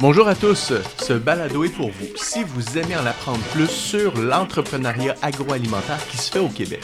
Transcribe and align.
Bonjour 0.00 0.28
à 0.28 0.34
tous, 0.34 0.72
ce 0.98 1.12
balado 1.12 1.62
est 1.62 1.68
pour 1.68 1.90
vous 1.90 2.06
si 2.16 2.42
vous 2.42 2.78
aimez 2.78 2.96
en 2.96 3.04
apprendre 3.04 3.42
plus 3.52 3.68
sur 3.68 4.16
l'entrepreneuriat 4.16 5.14
agroalimentaire 5.20 5.98
qui 6.08 6.16
se 6.16 6.30
fait 6.30 6.38
au 6.38 6.48
Québec. 6.48 6.82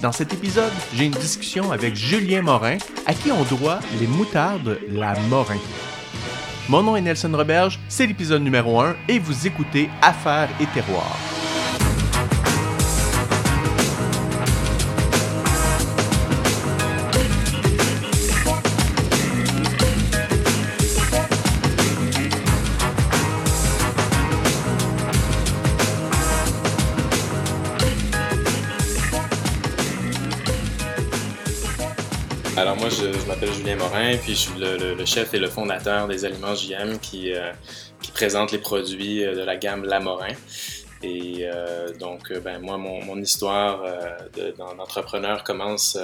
Dans 0.00 0.12
cet 0.12 0.32
épisode, 0.32 0.70
j'ai 0.94 1.06
une 1.06 1.10
discussion 1.10 1.72
avec 1.72 1.96
Julien 1.96 2.42
Morin, 2.42 2.78
à 3.06 3.14
qui 3.14 3.32
on 3.32 3.42
doit 3.56 3.80
les 3.98 4.06
moutardes 4.06 4.78
La 4.90 5.18
Morin. 5.28 5.58
Mon 6.68 6.84
nom 6.84 6.94
est 6.94 7.00
Nelson 7.00 7.32
Roberge, 7.34 7.80
c'est 7.88 8.06
l'épisode 8.06 8.44
numéro 8.44 8.80
1 8.80 8.94
et 9.08 9.18
vous 9.18 9.48
écoutez 9.48 9.90
Affaires 10.00 10.50
et 10.60 10.66
Terroirs. 10.66 11.18
Julien 33.52 33.76
Morin, 33.76 34.16
puis 34.16 34.32
je 34.32 34.38
suis 34.38 34.58
le, 34.58 35.04
chef 35.04 35.34
et 35.34 35.38
le 35.38 35.48
fondateur 35.48 36.08
des 36.08 36.24
Aliments 36.24 36.54
JM 36.54 36.98
qui, 36.98 37.32
euh, 37.34 37.52
présente 38.12 38.52
les 38.52 38.58
produits 38.58 39.24
euh, 39.24 39.34
de 39.34 39.40
la 39.42 39.56
gamme 39.56 39.84
La 39.84 39.98
Morin. 40.00 40.34
Et 41.02 41.40
euh, 41.42 41.92
donc, 41.94 42.30
euh, 42.30 42.40
ben, 42.40 42.58
moi, 42.60 42.76
mon, 42.78 43.16
histoire 43.20 43.82
de- 44.36 44.52
d'en- 44.56 44.74
d'entrepreneur 44.74 45.44
commence 45.44 45.98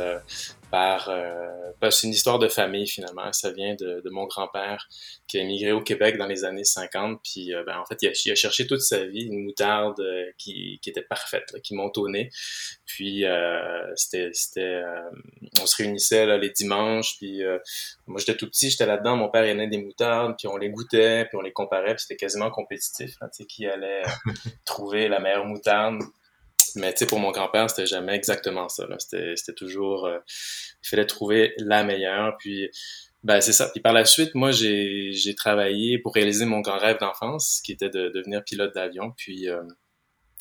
par... 0.70 1.08
Euh, 1.08 1.46
ben, 1.80 1.90
c'est 1.90 2.06
une 2.06 2.12
histoire 2.12 2.38
de 2.38 2.48
famille, 2.48 2.86
finalement. 2.86 3.32
Ça 3.32 3.50
vient 3.50 3.74
de, 3.74 4.02
de 4.04 4.10
mon 4.10 4.26
grand-père 4.26 4.88
qui 5.26 5.38
a 5.38 5.42
émigré 5.42 5.72
au 5.72 5.80
Québec 5.80 6.18
dans 6.18 6.26
les 6.26 6.44
années 6.44 6.64
50. 6.64 7.20
Puis, 7.22 7.54
euh, 7.54 7.62
ben, 7.64 7.78
en 7.78 7.84
fait, 7.86 7.96
il 8.02 8.08
a, 8.08 8.12
il 8.26 8.32
a 8.32 8.34
cherché 8.34 8.66
toute 8.66 8.82
sa 8.82 9.04
vie 9.06 9.22
une 9.22 9.44
moutarde 9.44 10.00
euh, 10.00 10.30
qui, 10.36 10.78
qui 10.82 10.90
était 10.90 11.02
parfaite, 11.02 11.50
là, 11.52 11.60
qui 11.60 11.74
monte 11.74 11.96
au 11.98 12.08
nez. 12.08 12.30
Puis, 12.84 13.24
euh, 13.24 13.82
c'était... 13.96 14.30
c'était 14.32 14.82
on 15.60 15.66
se 15.66 15.76
réunissait 15.76 16.26
là, 16.26 16.38
les 16.38 16.50
dimanches, 16.50 17.16
puis 17.18 17.42
moi 18.06 18.18
j'étais 18.18 18.36
tout 18.36 18.46
petit, 18.46 18.70
j'étais 18.70 18.86
là-dedans, 18.86 19.16
mon 19.16 19.28
père 19.28 19.44
il 19.44 19.50
aimait 19.50 19.68
des 19.68 19.78
moutardes, 19.78 20.34
puis 20.38 20.48
on 20.48 20.56
les 20.56 20.70
goûtait, 20.70 21.26
puis 21.26 21.36
on 21.36 21.40
les 21.40 21.52
comparait, 21.52 21.94
puis 21.94 22.02
c'était 22.02 22.16
quasiment 22.16 22.50
compétitif, 22.50 23.14
là, 23.20 23.28
tu 23.28 23.42
sais, 23.42 23.44
qui 23.46 23.66
allait 23.66 24.02
trouver 24.64 25.08
la 25.08 25.20
meilleure 25.20 25.44
moutarde. 25.44 26.00
Mais 26.76 26.92
tu 26.92 27.00
sais, 27.00 27.06
pour 27.06 27.18
mon 27.18 27.30
grand-père, 27.30 27.68
c'était 27.70 27.86
jamais 27.86 28.14
exactement 28.14 28.68
ça. 28.68 28.86
C'était 28.98 29.54
toujours, 29.56 30.06
euh, 30.06 30.18
il 30.82 30.88
fallait 30.88 31.06
trouver 31.06 31.54
la 31.58 31.84
meilleure, 31.84 32.36
puis 32.38 32.70
ben 33.22 33.40
c'est 33.40 33.52
ça. 33.52 33.68
Puis 33.68 33.80
par 33.80 33.92
la 33.92 34.04
suite, 34.04 34.34
moi 34.34 34.50
j'ai 34.50 35.34
travaillé 35.36 35.98
pour 35.98 36.14
réaliser 36.14 36.46
mon 36.46 36.60
grand 36.60 36.78
rêve 36.78 36.98
d'enfance, 36.98 37.60
qui 37.64 37.72
était 37.72 37.90
de 37.90 38.08
devenir 38.08 38.42
pilote 38.44 38.74
d'avion, 38.74 39.12
puis 39.16 39.48
euh, 39.48 39.62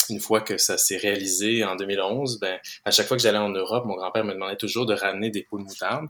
une 0.10 0.20
fois 0.20 0.42
que 0.42 0.58
ça 0.58 0.78
s'est 0.78 0.98
réalisé 0.98 1.64
en 1.64 1.76
2011, 1.76 2.40
ben, 2.40 2.60
à 2.86 2.92
chaque 2.92 3.08
fois 3.08 3.18
que 3.18 3.24
j'allais 3.24 3.38
en 3.38 3.50
Europe, 3.50 3.86
mon 3.86 3.96
grand-père 3.96 4.24
me 4.24 4.34
demandait 4.34 4.56
toujours 4.56 4.86
de 4.86 4.94
ramener 4.94 5.30
des 5.30 5.44
pots 5.44 5.60
de 5.60 5.64
moutarde. 5.64 6.08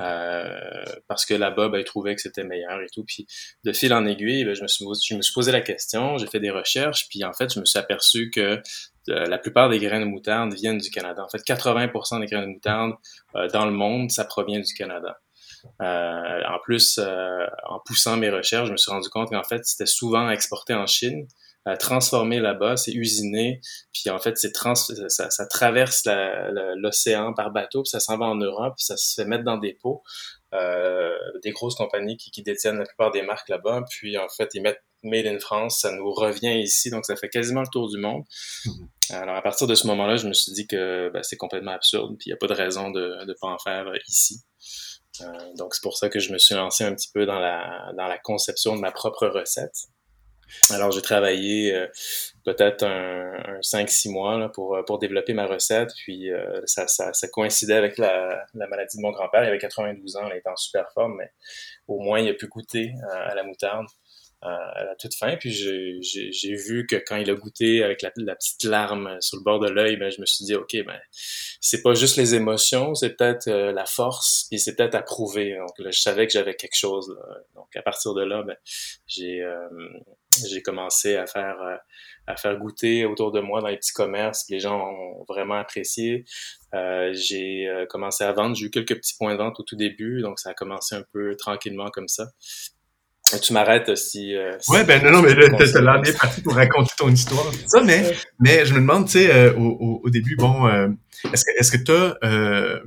euh, 0.00 0.84
parce 1.06 1.24
que 1.24 1.32
là-bas, 1.32 1.68
ben, 1.68 1.78
il 1.78 1.84
trouvait 1.84 2.14
que 2.14 2.20
c'était 2.20 2.44
meilleur 2.44 2.82
et 2.82 2.88
tout. 2.92 3.04
Puis 3.04 3.26
de 3.64 3.72
fil 3.72 3.94
en 3.94 4.04
aiguille, 4.04 4.44
ben, 4.44 4.54
je, 4.54 4.62
me 4.62 4.68
suis, 4.68 4.84
je 5.08 5.14
me 5.14 5.22
suis 5.22 5.32
posé 5.32 5.52
la 5.52 5.60
question, 5.60 6.18
j'ai 6.18 6.26
fait 6.26 6.40
des 6.40 6.50
recherches, 6.50 7.08
puis 7.08 7.24
en 7.24 7.32
fait, 7.32 7.54
je 7.54 7.60
me 7.60 7.64
suis 7.64 7.78
aperçu 7.78 8.30
que 8.30 8.60
euh, 9.10 9.26
la 9.26 9.38
plupart 9.38 9.68
des 9.68 9.78
grains 9.78 10.00
de 10.00 10.04
moutarde 10.04 10.52
viennent 10.54 10.78
du 10.78 10.90
Canada. 10.90 11.24
En 11.24 11.28
fait, 11.28 11.38
80% 11.38 12.20
des 12.20 12.26
grains 12.26 12.42
de 12.42 12.52
moutarde 12.52 12.92
euh, 13.34 13.48
dans 13.48 13.64
le 13.64 13.72
monde, 13.72 14.10
ça 14.10 14.24
provient 14.24 14.60
du 14.60 14.72
Canada. 14.74 15.18
Euh, 15.82 16.42
en 16.48 16.58
plus, 16.62 16.98
en 16.98 17.80
poussant 17.84 18.16
mes 18.16 18.30
recherches, 18.30 18.68
je 18.68 18.72
me 18.72 18.78
suis 18.78 18.90
rendu 18.90 19.08
compte 19.10 19.30
qu'en 19.30 19.44
fait, 19.44 19.64
c'était 19.64 19.86
souvent 19.86 20.30
exporté 20.30 20.72
en 20.72 20.86
Chine, 20.86 21.26
transformé 21.78 22.40
là-bas, 22.40 22.78
c'est 22.78 22.94
usiné, 22.94 23.60
puis 23.92 24.08
en 24.08 24.18
fait, 24.18 24.38
c'est 24.38 24.52
trans 24.52 24.74
ça, 24.74 25.46
traverse 25.50 26.08
l'océan 26.76 27.34
par 27.34 27.50
bateau, 27.50 27.82
puis 27.82 27.90
ça 27.90 28.00
s'en 28.00 28.16
va 28.16 28.24
en 28.24 28.36
Europe, 28.36 28.72
puis 28.78 28.86
ça 28.86 28.96
se 28.96 29.20
fait 29.20 29.28
mettre 29.28 29.44
dans 29.44 29.58
des 29.58 29.74
pots. 29.74 30.02
Des 30.52 31.50
grosses 31.50 31.74
compagnies 31.74 32.16
qui, 32.16 32.30
qui 32.30 32.42
détiennent 32.42 32.78
la 32.78 32.86
plupart 32.86 33.10
des 33.10 33.20
marques 33.20 33.50
là-bas, 33.50 33.84
puis 33.90 34.16
en 34.16 34.30
fait, 34.30 34.48
ils 34.54 34.62
mettent 34.62 34.82
Made 35.02 35.26
in 35.26 35.38
France, 35.38 35.80
ça 35.80 35.92
nous 35.92 36.12
revient 36.12 36.60
ici, 36.60 36.90
donc 36.90 37.06
ça 37.06 37.16
fait 37.16 37.28
quasiment 37.28 37.62
le 37.62 37.68
tour 37.68 37.88
du 37.88 37.98
monde. 37.98 38.24
Alors 39.12 39.36
à 39.36 39.42
partir 39.42 39.66
de 39.66 39.74
ce 39.74 39.86
moment-là, 39.86 40.16
je 40.16 40.28
me 40.28 40.32
suis 40.32 40.52
dit 40.52 40.66
que 40.66 41.10
ben, 41.12 41.22
c'est 41.22 41.36
complètement 41.36 41.72
absurde, 41.72 42.16
puis 42.18 42.26
il 42.26 42.30
n'y 42.30 42.34
a 42.34 42.36
pas 42.36 42.46
de 42.46 42.54
raison 42.54 42.90
de 42.90 43.24
ne 43.26 43.32
pas 43.40 43.48
en 43.48 43.58
faire 43.58 43.86
ici. 44.08 44.42
Euh, 45.22 45.26
donc 45.56 45.74
c'est 45.74 45.82
pour 45.82 45.96
ça 45.96 46.08
que 46.08 46.20
je 46.20 46.32
me 46.32 46.38
suis 46.38 46.54
lancé 46.54 46.84
un 46.84 46.94
petit 46.94 47.10
peu 47.12 47.26
dans 47.26 47.38
la, 47.38 47.92
dans 47.96 48.06
la 48.06 48.18
conception 48.18 48.76
de 48.76 48.80
ma 48.80 48.92
propre 48.92 49.26
recette. 49.26 49.74
Alors 50.70 50.90
j'ai 50.90 51.02
travaillé 51.02 51.72
euh, 51.74 51.86
peut-être 52.44 52.84
un, 52.84 53.34
un 53.56 53.60
5-6 53.60 54.10
mois 54.10 54.36
là, 54.36 54.48
pour, 54.48 54.76
pour 54.86 54.98
développer 54.98 55.32
ma 55.32 55.46
recette, 55.46 55.90
puis 56.04 56.30
euh, 56.30 56.60
ça, 56.64 56.88
ça, 56.88 57.12
ça 57.12 57.28
coïncidait 57.28 57.74
avec 57.74 57.98
la, 57.98 58.44
la 58.54 58.66
maladie 58.66 58.96
de 58.96 59.02
mon 59.02 59.10
grand-père, 59.10 59.44
il 59.44 59.48
avait 59.48 59.58
92 59.58 60.16
ans, 60.16 60.28
il 60.28 60.36
était 60.36 60.48
en 60.48 60.56
super 60.56 60.90
forme, 60.92 61.16
mais 61.18 61.30
au 61.86 62.00
moins 62.00 62.20
il 62.20 62.28
a 62.28 62.34
pu 62.34 62.48
goûter 62.48 62.92
à 63.12 63.34
la 63.34 63.44
moutarde 63.44 63.86
à 64.42 64.84
la 64.84 64.94
toute 64.96 65.14
fin. 65.14 65.36
Puis 65.36 65.50
j'ai- 65.52 66.54
vu 66.54 66.86
que 66.86 66.96
quand 66.96 67.16
il 67.16 67.30
a 67.30 67.34
goûté 67.34 67.82
avec 67.82 68.02
la, 68.02 68.10
petite 68.10 68.64
larme 68.64 69.16
sur 69.20 69.38
le 69.38 69.42
bord 69.42 69.60
de 69.60 69.68
l'œil, 69.68 69.96
ben 69.96 70.10
je 70.10 70.20
me 70.20 70.26
suis 70.26 70.44
dit 70.44 70.54
ok 70.54 70.76
ben 70.86 70.98
c'est 71.60 71.82
pas 71.82 71.94
juste 71.94 72.16
les 72.16 72.34
émotions, 72.34 72.94
c'est 72.94 73.16
peut-être 73.16 73.48
euh, 73.48 73.72
la 73.72 73.86
force, 73.86 74.46
puis 74.50 74.58
c'est 74.58 74.74
peut-être 74.76 74.94
à 74.94 75.02
prouver. 75.02 75.56
Donc 75.56 75.78
là, 75.78 75.90
je 75.90 76.00
savais 76.00 76.26
que 76.26 76.32
j'avais 76.32 76.54
quelque 76.54 76.76
chose. 76.76 77.14
là. 77.16 77.36
Donc 77.54 77.68
à 77.76 77.82
partir 77.82 78.14
de 78.14 78.22
là, 78.22 78.42
ben 78.42 78.56
j'ai 79.06 79.42
euh, 79.42 79.68
j'ai 80.48 80.62
commencé 80.62 81.16
à 81.16 81.26
faire 81.26 81.60
euh, 81.62 81.76
à 82.26 82.36
faire 82.36 82.56
goûter 82.58 83.04
autour 83.04 83.32
de 83.32 83.40
moi 83.40 83.60
dans 83.60 83.68
les 83.68 83.76
petits 83.76 83.92
commerces. 83.92 84.48
Les 84.48 84.60
gens 84.60 84.80
ont 84.80 85.24
vraiment 85.28 85.54
apprécié. 85.54 86.24
Euh, 86.74 87.12
j'ai 87.12 87.66
euh, 87.68 87.86
commencé 87.86 88.24
à 88.24 88.32
vendre. 88.32 88.54
J'ai 88.54 88.66
eu 88.66 88.70
quelques 88.70 88.96
petits 88.96 89.14
points 89.18 89.32
de 89.32 89.38
vente 89.38 89.58
au 89.58 89.62
tout 89.62 89.76
début, 89.76 90.22
donc 90.22 90.38
ça 90.38 90.50
a 90.50 90.54
commencé 90.54 90.94
un 90.94 91.04
peu 91.12 91.36
tranquillement 91.36 91.90
comme 91.90 92.08
ça. 92.08 92.28
Tu 93.38 93.52
m'arrêtes 93.52 93.94
si. 93.96 94.34
euh, 94.34 94.56
si- 94.60 94.70
Ouais, 94.72 94.84
ben 94.84 95.02
non, 95.02 95.10
non, 95.12 95.22
mais 95.22 95.34
là, 95.34 95.48
t'as 95.56 95.72
comme 95.72 96.02
bien 96.02 96.12
parti 96.14 96.40
pour 96.42 96.54
raconter 96.54 96.92
ton 96.96 97.10
histoire, 97.10 97.50
ça, 97.66 97.82
mais, 97.82 98.16
mais 98.38 98.64
je 98.66 98.72
me 98.74 98.80
demande, 98.80 99.06
tu 99.06 99.12
sais, 99.12 99.32
euh, 99.32 99.52
au, 99.54 100.08
début, 100.10 100.36
bon, 100.36 100.66
euh, 100.66 100.88
est-ce 101.32 101.44
que 101.44 101.50
est-ce 101.58 101.70
que 101.72 101.76
t'as 101.78 102.14
euh, 102.26 102.80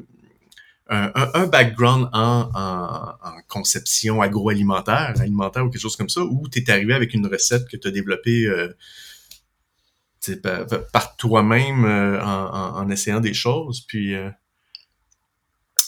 un, 0.89 1.11
un- 1.15 1.31
un 1.33 1.47
background 1.47 2.09
en, 2.13 2.49
en, 2.53 3.27
en 3.29 3.41
conception 3.47 4.21
agroalimentaire, 4.21 5.13
alimentaire 5.19 5.63
ou 5.65 5.69
quelque 5.69 5.81
chose 5.81 5.95
comme 5.95 6.09
ça, 6.09 6.21
ou 6.21 6.47
t'es 6.49 6.69
arrivé 6.69 6.93
avec 6.93 7.13
une 7.13 7.25
recette 7.27 7.67
que 7.69 7.77
t'as 7.77 7.91
développée 7.91 8.45
euh, 8.45 8.69
par, 10.41 10.65
par 10.91 11.15
toi-même 11.17 11.85
euh, 11.85 12.21
en, 12.21 12.25
en, 12.25 12.77
en 12.83 12.89
essayant 12.89 13.19
des 13.19 13.33
choses, 13.33 13.81
puis... 13.87 14.15
euh, 14.15 14.29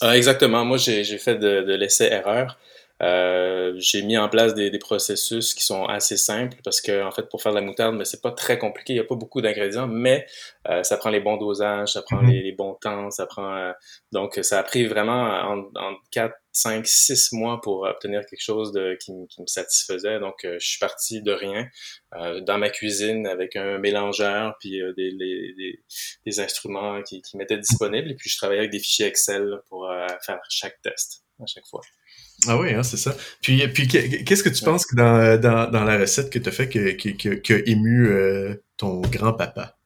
Ah, 0.02 0.16
exactement. 0.16 0.64
Moi, 0.64 0.76
j'ai 0.76 1.04
j'ai 1.04 1.16
fait 1.18 1.36
de, 1.36 1.62
de 1.62 1.74
l'essai-erreur. 1.74 2.58
Euh, 3.02 3.74
j'ai 3.76 4.00
mis 4.02 4.16
en 4.16 4.30
place 4.30 4.54
des, 4.54 4.70
des 4.70 4.78
processus 4.78 5.52
qui 5.52 5.62
sont 5.62 5.84
assez 5.84 6.16
simples 6.16 6.56
parce 6.64 6.80
que 6.80 7.02
en 7.02 7.10
fait 7.10 7.28
pour 7.28 7.42
faire 7.42 7.52
de 7.52 7.58
la 7.58 7.62
moutarde 7.62 7.94
mais 7.94 8.06
c'est 8.06 8.22
pas 8.22 8.30
très 8.32 8.58
compliqué 8.58 8.94
il 8.94 8.96
y 8.96 9.00
a 9.00 9.04
pas 9.04 9.16
beaucoup 9.16 9.42
d'ingrédients 9.42 9.86
mais 9.86 10.24
euh, 10.70 10.82
ça 10.82 10.96
prend 10.96 11.10
les 11.10 11.20
bons 11.20 11.36
dosages 11.36 11.92
ça 11.92 12.00
prend 12.00 12.22
Mhm. 12.22 12.30
les, 12.30 12.42
les 12.42 12.52
bons 12.52 12.72
temps 12.80 13.10
ça 13.10 13.26
prend 13.26 13.54
euh, 13.54 13.72
donc 14.12 14.38
ça 14.40 14.58
a 14.58 14.62
pris 14.62 14.86
vraiment 14.86 15.12
en, 15.26 15.58
en 15.74 15.94
4 16.10 16.34
5 16.52 16.86
6 16.86 17.32
mois 17.34 17.60
pour 17.60 17.82
obtenir 17.82 18.24
quelque 18.24 18.40
chose 18.42 18.72
de 18.72 18.96
qui, 18.98 19.12
qui 19.28 19.42
me 19.42 19.46
satisfaisait 19.46 20.18
donc 20.18 20.46
euh, 20.46 20.56
je 20.58 20.66
suis 20.66 20.78
parti 20.78 21.20
de 21.20 21.32
rien 21.32 21.68
euh, 22.14 22.40
dans 22.40 22.56
ma 22.56 22.70
cuisine 22.70 23.26
avec 23.26 23.56
un 23.56 23.76
mélangeur 23.76 24.56
puis 24.58 24.80
euh, 24.80 24.94
des, 24.96 25.10
les- 25.10 25.52
des, 25.58 25.84
des 26.24 26.40
instruments 26.40 27.02
qui, 27.02 27.20
qui 27.20 27.36
m'étaient 27.36 27.58
disponibles 27.58 28.10
et 28.10 28.14
puis 28.14 28.30
je 28.30 28.38
travaillais 28.38 28.60
avec 28.60 28.72
des 28.72 28.78
fichiers 28.78 29.04
Excel 29.04 29.60
pour 29.68 29.90
euh, 29.90 30.06
faire 30.24 30.40
chaque 30.48 30.80
test 30.80 31.24
à 31.42 31.46
chaque 31.46 31.66
fois 31.66 31.80
Ah 32.48 32.58
oui, 32.58 32.72
hein, 32.74 32.82
c'est 32.82 32.96
ça. 32.96 33.14
Puis, 33.42 33.66
puis 33.68 33.88
que- 33.88 34.22
qu'est-ce 34.24 34.42
que 34.42 34.48
tu 34.48 34.64
penses 34.64 34.86
que 34.86 34.96
dans, 34.96 35.40
dans, 35.40 35.70
dans 35.70 35.84
la 35.84 35.98
recette 35.98 36.30
que 36.30 36.38
tu 36.38 36.48
as 36.48 36.52
fait 36.52 36.68
que, 36.68 36.92
que, 36.92 37.34
que, 37.34 37.62
ému 37.68 38.08
euh, 38.08 38.54
ton 38.76 39.00
grand-papa? 39.00 39.76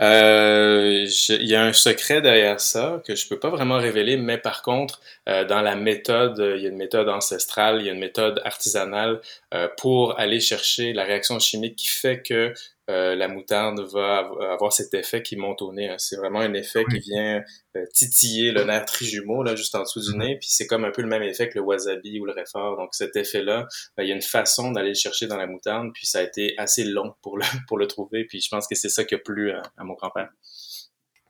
Euh, 0.00 1.06
il 1.28 1.46
y 1.46 1.54
a 1.54 1.64
un 1.64 1.72
secret 1.72 2.22
derrière 2.22 2.60
ça 2.60 3.02
que 3.06 3.14
je 3.14 3.28
peux 3.28 3.38
pas 3.38 3.50
vraiment 3.50 3.76
révéler, 3.78 4.16
mais 4.16 4.38
par 4.38 4.62
contre, 4.62 5.00
euh, 5.28 5.44
dans 5.44 5.60
la 5.60 5.76
méthode, 5.76 6.38
il 6.56 6.62
y 6.62 6.66
a 6.66 6.70
une 6.70 6.76
méthode 6.76 7.08
ancestrale, 7.08 7.80
il 7.80 7.86
y 7.86 7.90
a 7.90 7.92
une 7.92 7.98
méthode 8.00 8.40
artisanale 8.44 9.20
euh, 9.54 9.68
pour 9.78 10.18
aller 10.18 10.40
chercher 10.40 10.92
la 10.92 11.04
réaction 11.04 11.38
chimique 11.38 11.76
qui 11.76 11.88
fait 11.88 12.22
que 12.22 12.54
euh, 12.92 13.14
la 13.16 13.26
moutarde 13.28 13.80
va 13.92 14.18
av- 14.18 14.40
avoir 14.42 14.72
cet 14.72 14.92
effet 14.94 15.22
qui 15.22 15.36
monte 15.36 15.62
au 15.62 15.72
nez. 15.72 15.88
hein. 15.88 15.96
C'est 15.98 16.16
vraiment 16.16 16.40
un 16.40 16.52
effet 16.54 16.84
qui 16.90 16.98
vient 17.00 17.42
euh, 17.76 17.84
titiller 17.94 18.52
le 18.52 18.64
nerf 18.64 18.84
trijumeau 18.84 19.42
là 19.42 19.56
juste 19.56 19.74
en 19.74 19.82
dessous 19.82 20.00
du 20.00 20.12
Mhm. 20.12 20.18
nez, 20.18 20.36
puis 20.38 20.48
c'est 20.50 20.66
comme 20.66 20.84
un 20.84 20.90
peu 20.90 21.02
le 21.02 21.08
même 21.08 21.22
effet 21.22 21.48
que 21.48 21.54
le 21.58 21.64
wasabi 21.64 22.20
ou 22.20 22.24
le 22.26 22.32
réfort. 22.32 22.76
Donc 22.76 22.90
cet 22.94 23.16
effet-là, 23.16 23.66
ben, 23.96 24.04
il 24.04 24.08
y 24.08 24.12
a 24.12 24.14
une 24.14 24.22
façon 24.22 24.70
d'aller 24.72 24.90
le 24.90 24.94
chercher 24.94 25.26
dans 25.26 25.36
la 25.38 25.46
moutarde, 25.46 25.88
puis 25.94 26.06
ça 26.06 26.18
a 26.20 26.22
été 26.22 26.54
assez 26.58 26.84
long 26.84 27.14
pour 27.22 27.38
le 27.38 27.42
pour 27.68 27.78
le 27.78 27.86
trouver, 27.86 28.24
puis 28.24 28.40
je 28.40 28.48
pense 28.48 28.68
que 28.68 28.74
c'est 28.74 28.88
ça 28.90 29.04
qui 29.04 29.14
a 29.14 29.18
plu 29.18 29.50
à, 29.52 29.62
à 29.78 29.84
mon 29.84 29.94
grand-père. 29.94 30.28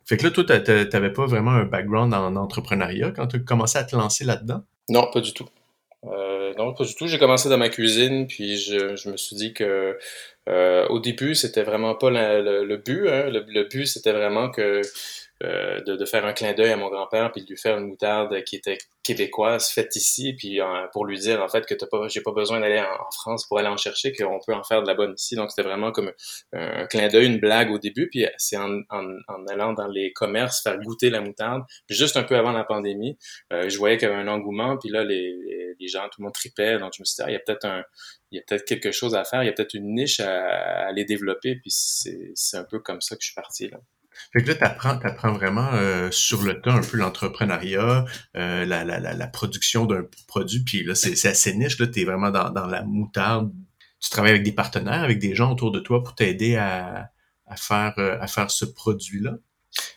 Fait 0.05 0.17
que 0.17 0.25
là, 0.25 0.31
toi, 0.33 0.45
t'a- 0.45 0.61
t'a- 0.61 0.85
t'avais 0.85 1.13
pas 1.13 1.27
vraiment 1.27 1.53
un 1.53 1.65
background 1.65 2.13
en 2.13 2.35
entrepreneuriat 2.37 3.13
quand 3.13 3.29
tu 3.29 3.37
as 3.37 3.39
commencé 3.39 3.79
à 3.79 3.85
te 3.85 3.95
lancer 3.95 4.25
là-dedans? 4.25 4.63
Non, 4.89 5.09
pas 5.13 5.21
du 5.21 5.33
tout. 5.33 5.47
Euh, 6.53 6.65
non, 6.65 6.75
pas 6.75 6.85
du 6.85 6.95
tout. 6.95 7.07
J'ai 7.07 7.19
commencé 7.19 7.49
dans 7.49 7.59
ma 7.59 7.69
cuisine, 7.69 8.27
puis 8.27 8.57
je, 8.57 8.97
je 8.97 9.11
me 9.11 9.17
suis 9.17 9.37
dit 9.37 9.53
que 9.53 9.99
euh, 10.49 10.87
au 10.89 10.99
début, 10.99 11.35
c'était 11.35 11.63
vraiment 11.63 11.95
pas 11.95 12.11
le, 12.11 12.77
but. 12.77 13.09
Hein. 13.09 13.31
Le, 13.31 13.65
but, 13.65 13.87
c'était 13.87 14.13
vraiment 14.13 14.51
que 14.51 14.81
euh, 15.43 15.81
de, 15.81 16.05
faire 16.05 16.25
un 16.25 16.33
clin 16.33 16.53
d'œil 16.53 16.71
à 16.71 16.77
mon 16.77 16.89
grand-père 16.89 17.33
puis 17.33 17.43
de 17.43 17.49
lui 17.49 17.57
faire 17.57 17.79
une 17.79 17.87
moutarde 17.87 18.45
qui 18.45 18.57
était 18.57 18.79
québécoise 19.03 19.69
faite 19.71 19.97
ici 19.97 20.35
puis 20.35 20.61
euh, 20.61 20.87
pour 20.93 21.05
lui 21.05 21.19
dire 21.19 21.43
en 21.43 21.49
fait 21.49 21.67
que 21.67 21.75
t'as 21.75 21.87
pas 21.87 22.07
j'ai 22.09 22.21
pas 22.21 22.33
besoin 22.33 22.61
d'aller 22.61 22.81
en, 22.81 23.11
France 23.11 23.47
pour 23.47 23.59
aller 23.59 23.69
en 23.69 23.77
chercher 23.77 24.13
qu'on 24.13 24.39
peut 24.47 24.55
en 24.55 24.63
faire 24.63 24.83
de 24.83 24.87
la 24.87 24.95
bonne 24.95 25.15
ici. 25.15 25.35
Donc 25.35 25.51
c'était 25.51 25.67
vraiment 25.67 25.91
comme 25.91 26.13
un, 26.53 26.87
clin 26.87 27.09
d'œil 27.09 27.27
une 27.27 27.41
blague 27.41 27.71
au 27.71 27.79
début 27.79 28.09
puis 28.09 28.27
c'est 28.37 28.57
en, 28.57 28.83
allant 29.49 29.73
dans 29.73 29.89
les 29.89 30.13
commerces 30.13 30.63
faire 30.63 30.79
goûter 30.79 31.11
la 31.11 31.21
moutarde 31.21 31.63
juste 31.89 32.17
un 32.17 32.23
peu 32.23 32.37
avant 32.37 32.53
la 32.53 32.65
pandémie 32.65 33.19
euh, 33.53 33.69
je 33.69 33.79
voyais 33.79 33.97
qu'il 33.97 34.09
y 34.09 34.13
avait 34.13 34.21
un 34.21 34.29
engouement 34.29 34.77
puis 34.77 34.91
là 34.91 35.03
les, 35.03 35.35
les, 35.79 35.89
gens 35.89 36.05
tout 36.05 36.21
le 36.21 36.25
monde 36.25 36.35
tripait 36.35 36.79
donc 36.79 36.93
je 36.97 37.03
me 37.03 37.05
suis 37.05 37.17
dit 37.17 37.23
ah, 37.23 37.31
il 37.31 37.33
y 37.33 37.37
a 37.37 37.41
peut-être 37.41 37.65
un 37.65 37.83
il 38.31 38.37
y 38.37 38.39
a 38.39 38.43
peut-être 38.47 38.65
quelque 38.65 38.93
chose 38.93 39.15
à 39.15 39.25
faire 39.25 39.43
il 39.43 39.47
y 39.47 39.49
a 39.49 39.53
peut-être 39.53 39.75
une 39.75 39.95
niche 39.95 40.21
à, 40.21 40.43
à 40.43 40.89
aller 40.89 41.05
développer 41.05 41.57
puis 41.57 41.71
c'est 41.71 42.57
un 42.57 42.65
peu 42.65 42.79
comme 42.79 43.01
ça 43.01 43.17
que 43.17 43.23
je 43.23 43.27
suis 43.27 43.35
parti 43.35 43.69
là 43.69 43.79
fait 44.33 44.43
que 44.43 44.49
là, 44.49 44.55
tu 44.55 44.65
apprends, 44.65 45.33
vraiment 45.33 45.71
euh, 45.75 46.11
sur 46.11 46.43
le 46.43 46.61
tas 46.61 46.73
un 46.73 46.81
peu 46.81 46.97
l'entrepreneuriat, 46.97 48.05
euh, 48.37 48.65
la, 48.65 48.85
la, 48.85 48.99
la, 49.01 49.27
production 49.27 49.85
d'un 49.85 50.05
produit, 50.27 50.61
puis 50.61 50.85
là, 50.85 50.95
c'est 50.95 51.29
assez 51.29 51.55
niche, 51.55 51.79
là, 51.79 51.87
tu 51.87 52.01
es 52.01 52.05
vraiment 52.05 52.31
dans, 52.31 52.51
dans 52.51 52.67
la 52.67 52.83
moutarde. 52.83 53.53
Tu 54.01 54.11
travailles 54.11 54.33
avec 54.33 54.43
des 54.43 54.53
partenaires, 54.53 55.03
avec 55.03 55.19
des 55.19 55.35
gens 55.35 55.53
autour 55.53 55.71
de 55.71 55.81
toi 55.81 56.03
pour 56.03 56.15
t'aider 56.15 56.57
à, 56.57 57.11
à, 57.47 57.57
faire, 57.57 57.95
euh, 57.99 58.19
à 58.21 58.27
faire 58.27 58.51
ce 58.51 58.65
produit-là? 58.65 59.35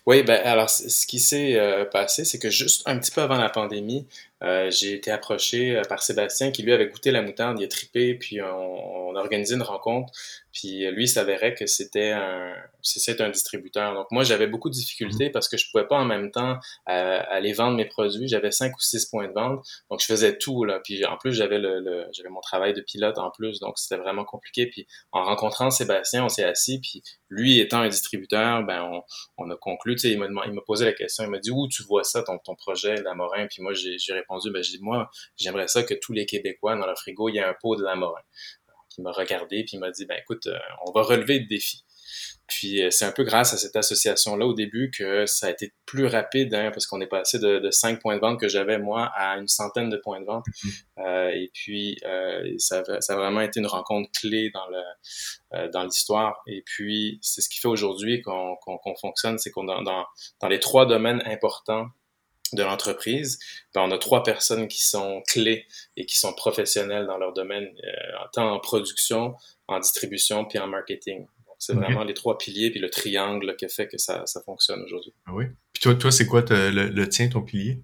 Oui, 0.05 0.23
ben 0.23 0.39
alors 0.45 0.69
ce 0.69 1.05
qui 1.05 1.19
s'est 1.19 1.59
passé, 1.91 2.23
c'est 2.23 2.39
que 2.39 2.49
juste 2.49 2.83
un 2.85 2.97
petit 2.97 3.11
peu 3.11 3.21
avant 3.21 3.35
la 3.35 3.49
pandémie, 3.49 4.07
j'ai 4.41 4.93
été 4.93 5.11
approché 5.11 5.81
par 5.89 6.03
Sébastien 6.03 6.51
qui 6.51 6.63
lui 6.63 6.73
avait 6.73 6.87
goûté 6.87 7.11
la 7.11 7.21
moutarde, 7.21 7.59
il 7.59 7.65
a 7.65 7.67
tripé, 7.67 8.15
puis 8.15 8.41
on, 8.41 9.09
on 9.09 9.15
a 9.15 9.19
organisé 9.19 9.55
une 9.55 9.61
rencontre 9.61 10.11
puis 10.55 10.85
euh, 10.85 10.91
lui, 10.91 11.03
il 11.03 11.07
s'avérait 11.09 11.53
que 11.53 11.65
c'était 11.65 12.11
un, 12.11 12.55
c'est 12.81 13.19
un 13.19 13.29
distributeur. 13.29 13.93
Donc 13.93 14.07
moi, 14.11 14.23
j'avais 14.23 14.47
beaucoup 14.47 14.69
de 14.69 14.73
difficultés 14.73 15.29
parce 15.29 15.49
que 15.49 15.57
je 15.57 15.69
pouvais 15.69 15.85
pas 15.85 15.97
en 15.97 16.05
même 16.05 16.31
temps 16.31 16.57
euh, 16.89 17.19
aller 17.27 17.51
vendre 17.51 17.75
mes 17.75 17.83
produits. 17.83 18.29
J'avais 18.29 18.51
cinq 18.51 18.73
ou 18.77 18.79
six 18.79 19.05
points 19.05 19.27
de 19.27 19.33
vente, 19.33 19.67
donc 19.91 19.99
je 19.99 20.05
faisais 20.05 20.37
tout 20.37 20.63
là. 20.63 20.79
Puis 20.81 21.05
en 21.05 21.17
plus, 21.17 21.33
j'avais 21.33 21.59
le, 21.59 22.07
j'avais 22.13 22.29
mon 22.29 22.39
travail 22.39 22.73
de 22.73 22.79
pilote 22.79 23.17
en 23.17 23.31
plus, 23.31 23.59
donc 23.59 23.77
c'était 23.77 24.01
vraiment 24.01 24.23
compliqué. 24.23 24.67
Puis 24.67 24.87
en 25.11 25.25
rencontrant 25.25 25.71
Sébastien, 25.71 26.23
on 26.23 26.29
s'est 26.29 26.45
assis. 26.45 26.79
Puis 26.79 27.03
lui 27.27 27.59
étant 27.59 27.81
un 27.81 27.89
distributeur, 27.89 28.63
ben 28.63 28.81
on, 28.81 29.03
on 29.37 29.49
a 29.51 29.57
conclu. 29.57 29.95
Tu 29.95 30.07
sais, 30.07 30.11
il 30.11 30.19
m'a, 30.19 30.45
il 30.45 30.53
m'a 30.53 30.61
posé 30.61 30.85
la 30.85 30.93
question. 30.93 31.25
Il 31.25 31.31
m'a 31.31 31.39
dit 31.39 31.51
où 31.51 31.67
tu 31.67 31.83
vois 31.83 32.05
ça 32.05 32.23
ton, 32.23 32.37
ton 32.37 32.55
projet 32.55 32.95
Lamorin 33.01 33.47
Puis 33.47 33.61
moi, 33.61 33.73
j'ai 33.73 33.97
répondu, 34.25 34.51
ben 34.51 34.63
j'ai 34.63 34.77
dit 34.77 34.83
moi, 34.83 35.09
j'aimerais 35.37 35.67
ça 35.67 35.83
que 35.83 35.93
tous 35.93 36.13
les 36.13 36.25
Québécois 36.25 36.75
dans 36.75 36.85
leur 36.85 36.97
frigo, 36.97 37.29
il 37.29 37.35
y 37.35 37.37
ait 37.37 37.43
un 37.43 37.55
pot 37.59 37.75
de 37.75 37.83
Lamorin 37.83 38.21
qui 38.89 39.01
m'a 39.01 39.11
regardé 39.11 39.63
puis 39.63 39.71
il 39.73 39.79
m'a 39.79 39.91
dit 39.91 40.05
ben 40.05 40.17
écoute, 40.17 40.47
euh, 40.47 40.57
on 40.85 40.91
va 40.91 41.01
relever 41.01 41.39
le 41.39 41.45
défi. 41.45 41.83
Puis 42.47 42.83
euh, 42.83 42.91
c'est 42.91 43.05
un 43.05 43.11
peu 43.11 43.23
grâce 43.23 43.53
à 43.53 43.57
cette 43.57 43.75
association-là 43.75 44.45
au 44.45 44.53
début 44.53 44.91
que 44.95 45.25
ça 45.25 45.47
a 45.47 45.49
été 45.49 45.73
plus 45.85 46.05
rapide, 46.05 46.53
hein, 46.53 46.69
parce 46.71 46.85
qu'on 46.85 47.01
est 47.01 47.07
passé 47.07 47.39
de, 47.39 47.59
de 47.59 47.71
5 47.71 47.99
points 48.01 48.15
de 48.15 48.21
vente 48.21 48.39
que 48.39 48.47
j'avais 48.47 48.77
moi 48.77 49.11
à 49.15 49.37
une 49.37 49.47
centaine 49.47 49.89
de 49.89 49.97
points 49.97 50.21
de 50.21 50.25
vente. 50.25 50.45
Mm-hmm. 50.45 50.83
euh, 50.99 51.29
et 51.29 51.51
puis 51.53 51.97
euh, 52.05 52.53
ça, 52.57 52.83
ça, 53.01 53.13
a 53.13 53.15
vraiment 53.15 53.41
été 53.41 53.59
une 53.59 53.67
rencontre 53.67 54.09
clé 54.19 54.51
dans 54.53 54.67
le 54.67 54.83
euh, 55.53 55.69
dans 55.69 55.83
l'histoire. 55.83 56.41
Et 56.47 56.61
puis 56.65 57.19
c'est 57.21 57.41
ce 57.41 57.49
qui 57.49 57.59
fait 57.59 57.67
aujourd'hui 57.67 58.21
qu'on 58.21 58.55
qu'on 58.57 58.95
fonctionne, 58.95 59.37
c'est 59.37 59.51
qu'on 59.51 59.63
dans, 59.63 59.81
dans, 59.81 60.05
dans 60.39 60.47
les 60.47 60.59
trois 60.59 60.85
domaines 60.85 61.23
importants 61.25 61.87
de 62.53 62.63
l'entreprise, 62.63 63.39
ben, 63.73 63.81
on 63.81 63.91
a 63.91 63.97
trois 63.97 64.23
personnes 64.23 64.67
qui 64.67 64.83
sont 64.83 65.23
clés 65.27 65.65
et 65.97 66.05
qui 66.05 66.17
sont 66.17 66.33
professionnelles 66.33 67.07
dans 67.07 67.17
leur 67.17 67.33
domaine, 67.33 67.65
euh, 67.83 68.25
tant 68.33 68.53
en 68.53 68.59
production, 68.59 69.35
en 69.67 69.79
distribution, 69.79 70.45
puis 70.45 70.59
en 70.59 70.67
marketing. 70.67 71.25
C'est 71.57 71.73
vraiment 71.73 72.03
les 72.03 72.13
trois 72.13 72.37
piliers 72.37 72.69
puis 72.69 72.79
le 72.79 72.89
triangle 72.89 73.55
qui 73.55 73.67
fait 73.69 73.87
que 73.87 73.97
ça, 73.97 74.25
ça 74.25 74.41
fonctionne 74.41 74.81
aujourd'hui. 74.83 75.13
Ah 75.25 75.33
oui. 75.33 75.45
Puis 75.73 75.81
toi, 75.81 75.95
toi 75.95 76.11
c'est 76.11 76.27
quoi 76.27 76.43
le, 76.49 76.69
le, 76.69 77.09
tien, 77.09 77.29
ton 77.29 77.41
pilier? 77.41 77.81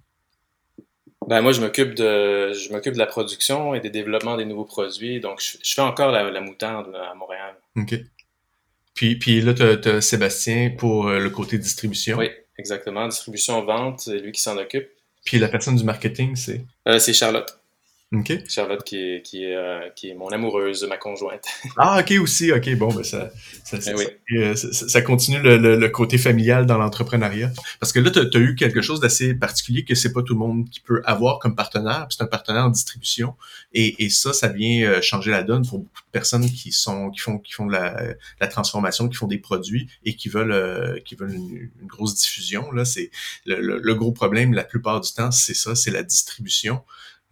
Ben 1.28 1.42
moi, 1.42 1.52
je 1.54 1.62
m'occupe 1.62 1.96
de 1.96 2.52
je 2.54 2.72
m'occupe 2.72 2.94
de 2.94 3.00
la 3.00 3.06
production 3.06 3.74
et 3.74 3.80
des 3.80 3.90
développements 3.90 4.36
des 4.36 4.46
nouveaux 4.46 4.66
produits. 4.66 5.20
Donc, 5.20 5.42
je, 5.42 5.74
fais 5.74 5.82
encore 5.82 6.12
la, 6.12 6.30
la 6.30 6.42
moutarde 6.42 6.94
à 6.96 7.14
Montréal. 7.16 7.56
OK. 7.78 7.96
Puis, 8.94 9.16
puis 9.16 9.42
là, 9.42 9.54
tu 9.54 9.90
as, 9.90 10.02
Sébastien 10.02 10.72
pour 10.78 11.08
euh, 11.08 11.20
le 11.20 11.30
côté 11.30 11.58
distribution. 11.58 12.18
Oui. 12.18 12.30
Exactement. 12.62 13.08
Distribution, 13.08 13.66
vente, 13.66 14.02
c'est 14.02 14.20
lui 14.20 14.32
qui 14.32 14.42
s'en 14.42 14.56
occupe. 14.56 14.88
Puis 15.26 15.40
la 15.40 15.48
personne 15.48 15.76
du 15.76 15.84
marketing, 15.84 16.36
c'est? 16.36 16.64
Euh, 16.88 17.00
c'est 17.00 17.14
Charlotte. 17.14 17.60
OK. 18.14 18.44
Charlotte 18.46 18.84
qui 18.84 18.98
est, 18.98 19.22
qui, 19.22 19.46
est, 19.46 19.56
euh, 19.56 19.88
qui 19.96 20.10
est 20.10 20.16
mon 20.16 20.28
amoureuse, 20.28 20.84
ma 20.84 20.98
conjointe. 20.98 21.46
ah, 21.78 22.02
OK 22.02 22.12
aussi. 22.22 22.52
OK, 22.52 22.76
bon, 22.76 22.94
ben 22.94 23.06
ça, 23.06 23.32
ça, 23.64 23.78
ben 23.78 24.56
ça, 24.56 24.74
ça, 24.74 25.02
continue 25.02 25.40
le, 25.42 25.78
le, 25.78 25.90
côté 25.90 26.18
familial 26.18 26.66
dans 26.66 26.78
l'entrepreneuriat. 26.78 27.54
Parce 27.80 27.94
que 27.94 28.00
là, 28.00 28.12
tu 28.12 28.20
as, 28.20 28.40
eu 28.40 28.56
quelque 28.56 28.82
chose 28.82 29.00
d'assez 29.00 29.34
particulier 29.34 29.86
que 29.86 29.96
c'est 29.96 30.12
pas 30.12 30.24
tout 30.24 30.34
le 30.34 30.40
monde 30.40 30.70
qui 30.70 30.82
peut 30.82 31.02
avoir 31.06 31.40
comme 31.40 31.56
partenaire. 31.56 32.08
C'est 32.10 32.22
un 32.22 32.28
partenaire 32.28 32.66
en 32.66 32.70
distribution. 32.70 33.36
Et, 33.72 34.04
et 34.04 34.10
ça, 34.10 34.34
ça 34.34 34.50
vient 34.50 34.90
euh, 34.90 35.02
changer 35.02 35.32
la 35.32 35.44
donne 35.44 35.66
pour 35.66 35.80
beaucoup 35.80 36.02
de 36.02 36.12
personnes 36.12 36.52
qui 36.52 36.74
sont 36.74 37.12
qui 37.12 37.20
font 37.20 37.40
qui 37.40 37.54
font 37.54 37.70
la, 37.70 37.96
la 38.42 38.48
transformation, 38.48 39.08
qui 39.08 39.16
font 39.16 39.28
des 39.28 39.38
produits 39.38 39.88
et 40.04 40.18
qui 40.18 40.28
veulent 40.28 40.52
euh, 40.52 41.00
qui 41.06 41.16
veulent 41.16 41.34
une, 41.34 41.70
grosse 41.86 42.16
diffusion. 42.16 42.74
Là, 42.74 42.84
c'est 42.84 43.10
le, 43.46 43.80
le, 43.80 43.96
gros 43.96 44.12
problème 44.12 44.54
la 44.54 44.66
plupart 44.66 45.00
du 45.00 45.14
temps, 45.14 45.32
c'est 45.32 45.54
ça, 45.54 45.76
c'est 45.76 45.92
la 45.92 46.04
distribution. 46.04 46.82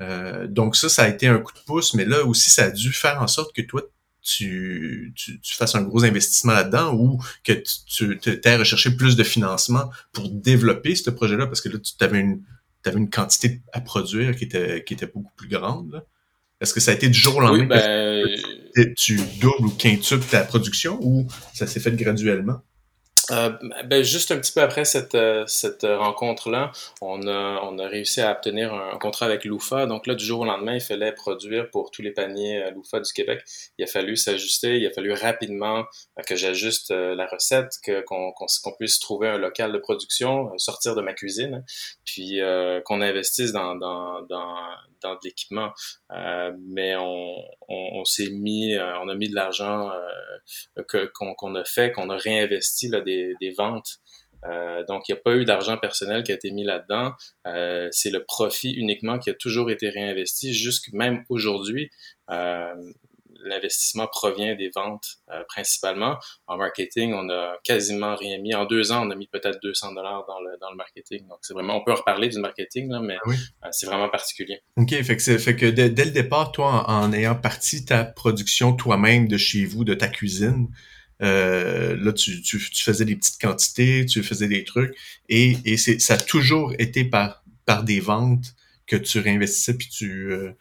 Euh, 0.01 0.47
donc 0.47 0.75
ça, 0.75 0.89
ça 0.89 1.03
a 1.03 1.09
été 1.09 1.27
un 1.27 1.39
coup 1.39 1.53
de 1.53 1.59
pouce, 1.65 1.93
mais 1.93 2.05
là 2.05 2.23
aussi, 2.25 2.49
ça 2.49 2.65
a 2.65 2.71
dû 2.71 2.91
faire 2.91 3.21
en 3.21 3.27
sorte 3.27 3.53
que 3.55 3.61
toi, 3.61 3.81
tu, 4.21 5.13
tu, 5.15 5.55
fasses 5.55 5.75
un 5.75 5.81
gros 5.81 6.03
investissement 6.03 6.53
là-dedans 6.53 6.93
ou 6.93 7.21
que 7.43 7.53
tu, 7.87 8.19
tu 8.19 8.41
aies 8.43 8.55
recherché 8.55 8.91
plus 8.91 9.15
de 9.15 9.23
financement 9.23 9.89
pour 10.11 10.29
développer 10.29 10.95
ce 10.95 11.09
projet-là, 11.09 11.47
parce 11.47 11.61
que 11.61 11.69
là, 11.69 11.79
tu 11.79 12.03
avais 12.03 12.19
une, 12.19 12.43
avais 12.85 12.97
une 12.97 13.09
quantité 13.09 13.61
à 13.73 13.81
produire 13.81 14.35
qui 14.35 14.45
était, 14.45 14.83
qui 14.83 14.93
était 14.93 15.07
beaucoup 15.07 15.31
plus 15.35 15.47
grande. 15.47 16.03
Est-ce 16.61 16.73
que 16.73 16.79
ça 16.79 16.91
a 16.91 16.93
été 16.93 17.07
du 17.07 17.17
jour 17.17 17.37
au 17.37 17.39
lendemain 17.39 17.67
que 17.67 18.83
ben, 18.83 18.93
tu 18.95 19.19
doubles 19.39 19.65
ou 19.65 19.69
quintuples 19.69 20.25
ta 20.25 20.43
production 20.43 20.99
ou 21.01 21.27
ça 21.53 21.67
s'est 21.67 21.79
fait 21.79 21.95
graduellement? 21.95 22.61
Euh, 23.31 23.51
ben, 23.85 24.03
juste 24.03 24.31
un 24.31 24.37
petit 24.37 24.51
peu 24.51 24.61
après 24.61 24.85
cette, 24.85 25.15
euh, 25.15 25.45
cette 25.47 25.83
rencontre-là, 25.83 26.71
on 27.01 27.27
a, 27.27 27.61
on 27.63 27.77
a 27.77 27.87
réussi 27.87 28.21
à 28.21 28.31
obtenir 28.31 28.73
un, 28.73 28.97
contrat 28.97 29.25
avec 29.25 29.45
Loufa. 29.45 29.85
Donc 29.85 30.07
là, 30.07 30.15
du 30.15 30.25
jour 30.25 30.41
au 30.41 30.45
lendemain, 30.45 30.75
il 30.75 30.81
fallait 30.81 31.11
produire 31.11 31.69
pour 31.69 31.91
tous 31.91 32.01
les 32.01 32.11
paniers 32.11 32.63
euh, 32.63 32.71
Loufa 32.71 32.99
du 32.99 33.11
Québec. 33.13 33.43
Il 33.77 33.83
a 33.83 33.87
fallu 33.87 34.15
s'ajuster, 34.15 34.77
il 34.77 34.87
a 34.87 34.91
fallu 34.91 35.13
rapidement 35.13 35.85
que 36.25 36.35
j'ajuste 36.35 36.91
la 36.91 37.25
recette, 37.27 37.73
que, 37.83 38.01
qu'on, 38.01 38.31
qu'on, 38.31 38.71
puisse 38.73 38.99
trouver 38.99 39.29
un 39.29 39.37
local 39.37 39.71
de 39.71 39.77
production, 39.77 40.51
sortir 40.57 40.95
de 40.95 41.01
ma 41.01 41.13
cuisine, 41.13 41.63
puis 42.05 42.39
qu'on 42.85 43.01
investisse 43.01 43.51
dans, 43.51 43.75
dans, 43.75 44.21
dans, 44.23 44.55
dans 45.01 45.13
de 45.13 45.19
l'équipement. 45.23 45.71
mais 46.09 46.95
on, 46.95 47.35
on, 47.67 48.05
s'est 48.05 48.29
mis, 48.31 48.77
on 48.77 49.09
a 49.09 49.15
mis 49.15 49.29
de 49.29 49.35
l'argent 49.35 49.91
que, 50.87 51.11
qu'on, 51.13 51.33
qu'on 51.35 51.55
a 51.55 51.63
fait, 51.63 51.91
qu'on 51.91 52.09
a 52.09 52.17
réinvesti 52.17 52.89
là, 52.89 53.01
des 53.01 53.29
des, 53.39 53.51
ventes. 53.51 53.99
Euh, 54.45 54.83
donc, 54.85 55.07
il 55.07 55.13
n'y 55.13 55.19
a 55.19 55.21
pas 55.21 55.35
eu 55.35 55.45
d'argent 55.45 55.77
personnel 55.77 56.23
qui 56.23 56.31
a 56.31 56.35
été 56.35 56.51
mis 56.51 56.63
là-dedans. 56.63 57.13
Euh, 57.47 57.89
c'est 57.91 58.09
le 58.09 58.23
profit 58.23 58.71
uniquement 58.71 59.19
qui 59.19 59.29
a 59.29 59.33
toujours 59.33 59.69
été 59.69 59.89
réinvesti, 59.89 60.53
jusque 60.53 60.91
même 60.93 61.23
aujourd'hui. 61.29 61.89
Euh, 62.31 62.73
l'investissement 63.43 64.07
provient 64.07 64.55
des 64.55 64.71
ventes 64.73 65.19
principalement. 65.47 66.17
En 66.47 66.57
marketing, 66.57 67.13
on 67.13 67.29
a 67.29 67.57
quasiment 67.63 68.15
rien 68.15 68.37
mis. 68.39 68.53
En 68.55 68.65
deux 68.65 68.91
ans, 68.91 69.05
on 69.07 69.11
a 69.11 69.15
mis 69.15 69.27
peut-être 69.27 69.59
200 69.61 69.93
dollars 69.93 70.25
dans 70.27 70.39
le, 70.39 70.57
dans 70.59 70.69
le 70.69 70.75
marketing. 70.75 71.27
Donc, 71.27 71.39
c'est 71.41 71.53
vraiment, 71.53 71.77
on 71.77 71.83
peut 71.83 71.91
en 71.91 71.95
reparler 71.95 72.29
du 72.29 72.39
marketing, 72.39 72.89
là, 72.91 72.99
mais 72.99 73.17
ah 73.61 73.71
c'est 73.71 73.85
vraiment 73.85 74.09
particulier. 74.09 74.61
OK. 74.77 74.89
Fait 74.89 75.17
que, 75.17 75.37
fait 75.37 75.55
que 75.55 75.65
dès, 75.65 76.05
le 76.05 76.11
départ, 76.11 76.51
toi, 76.51 76.89
en 76.89 77.11
ayant 77.13 77.35
parti 77.35 77.85
ta 77.85 78.03
production 78.03 78.73
toi-même 78.73 79.27
de 79.27 79.37
chez 79.37 79.65
vous, 79.65 79.83
de 79.83 79.93
ta 79.93 80.07
cuisine, 80.07 80.67
euh, 81.21 81.97
là, 81.99 82.13
tu, 82.13 82.41
tu, 82.41 82.59
faisais 82.59 83.05
des 83.05 83.15
petites 83.15 83.41
quantités, 83.41 84.05
tu 84.05 84.23
faisais 84.23 84.47
des 84.47 84.63
trucs, 84.63 84.95
et, 85.27 85.57
et 85.65 85.77
c'est, 85.77 85.99
ça 85.99 86.13
a 86.13 86.17
toujours 86.17 86.73
été 86.79 87.03
par, 87.03 87.43
par 87.65 87.83
des 87.83 87.99
ventes 87.99 88.55
que 88.87 88.95
tu 88.95 89.19
réinvestissais, 89.19 89.77
puis 89.77 89.89
tu, 89.89 90.31
euh, 90.31 90.51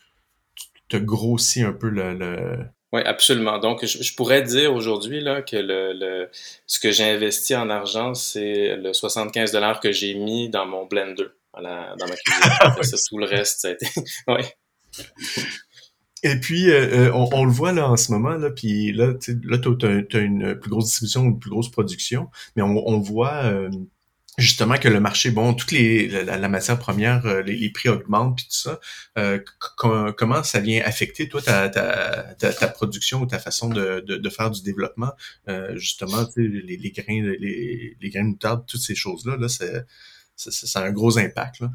te 0.88 0.96
grossis 0.96 1.62
un 1.62 1.72
peu 1.72 1.88
le... 1.88 2.14
le... 2.14 2.58
Oui, 2.92 3.02
absolument. 3.04 3.58
Donc, 3.58 3.84
je, 3.84 4.14
pourrais 4.14 4.42
dire 4.42 4.72
aujourd'hui 4.74 5.20
là 5.20 5.42
que 5.42 5.56
le, 5.56 5.92
le 5.92 6.30
ce 6.66 6.80
que 6.80 6.90
j'ai 6.90 7.04
investi 7.04 7.54
en 7.54 7.68
argent, 7.68 8.14
c'est 8.14 8.76
le 8.76 8.94
75 8.94 9.52
dollars 9.52 9.80
que 9.80 9.92
j'ai 9.92 10.14
mis 10.14 10.48
dans 10.48 10.64
mon 10.64 10.86
blender, 10.86 11.26
dans, 11.54 11.62
dans 11.62 12.06
ma 12.06 12.16
cuisine. 12.24 12.82
ça, 12.82 12.96
tout 13.08 13.18
le 13.18 13.26
reste, 13.26 13.60
ça 13.60 13.68
a 13.68 13.70
été... 13.72 13.86
oui. 14.28 14.42
Et 16.22 16.36
puis, 16.36 16.70
euh, 16.70 17.08
euh, 17.08 17.12
on, 17.12 17.44
le 17.44 17.50
voit 17.50 17.72
là 17.72 17.88
en 17.88 17.96
ce 17.96 18.10
moment, 18.10 18.34
là, 18.34 18.50
puis 18.50 18.92
là, 18.92 19.14
tu 19.14 19.38
as, 19.82 20.18
une 20.18 20.58
plus 20.58 20.70
grosse 20.70 20.86
distribution, 20.86 21.24
une 21.24 21.38
plus 21.38 21.50
grosse 21.50 21.70
production, 21.70 22.28
mais 22.56 22.62
on, 22.62 22.98
voit 22.98 23.44
euh, 23.44 23.70
justement 24.38 24.78
que 24.78 24.88
le 24.88 25.00
marché, 25.00 25.30
bon, 25.30 25.52
toutes 25.52 25.72
les 25.72 26.08
la, 26.08 26.48
matière 26.48 26.78
première, 26.78 27.26
euh, 27.26 27.42
les, 27.42 27.70
prix 27.70 27.88
augmentent 27.88 28.36
puis 28.36 28.46
tout 28.46 28.56
ça. 28.56 28.80
Euh, 29.18 29.40
comment 29.76 30.42
ça 30.42 30.60
vient 30.60 30.82
affecter 30.84 31.28
toi 31.28 31.42
ta, 31.42 31.68
ta, 31.68 32.34
ta, 32.34 32.68
production 32.68 33.20
ou 33.20 33.26
ta 33.26 33.38
façon 33.38 33.68
de, 33.68 34.00
de, 34.00 34.30
faire 34.30 34.50
du 34.50 34.62
développement, 34.62 35.12
euh, 35.48 35.76
justement, 35.76 36.26
les, 36.36 36.76
les 36.76 36.90
grains, 36.90 37.20
les, 37.38 37.96
les 38.00 38.10
grains 38.10 38.22
de 38.22 38.28
moutarde, 38.28 38.64
toutes 38.66 38.80
ces 38.80 38.94
choses 38.94 39.26
là, 39.26 39.36
là, 39.36 39.48
c'est 39.48 39.84
ça 40.36 40.80
a 40.80 40.84
un 40.84 40.92
gros 40.92 41.18
impact 41.18 41.60
là. 41.60 41.70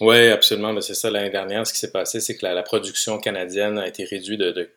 Oui, 0.00 0.28
absolument. 0.28 0.72
Ben, 0.74 0.80
c'est 0.80 0.94
ça 0.94 1.08
l'année 1.08 1.30
dernière. 1.30 1.66
Ce 1.66 1.72
qui 1.72 1.78
s'est 1.78 1.92
passé, 1.92 2.18
c'est 2.18 2.36
que 2.36 2.44
la, 2.44 2.52
la, 2.52 2.62
production 2.62 3.18
canadienne 3.18 3.78
a 3.78 3.86
été 3.86 4.04
réduite 4.04 4.40
de, 4.40 4.50
de 4.50 4.70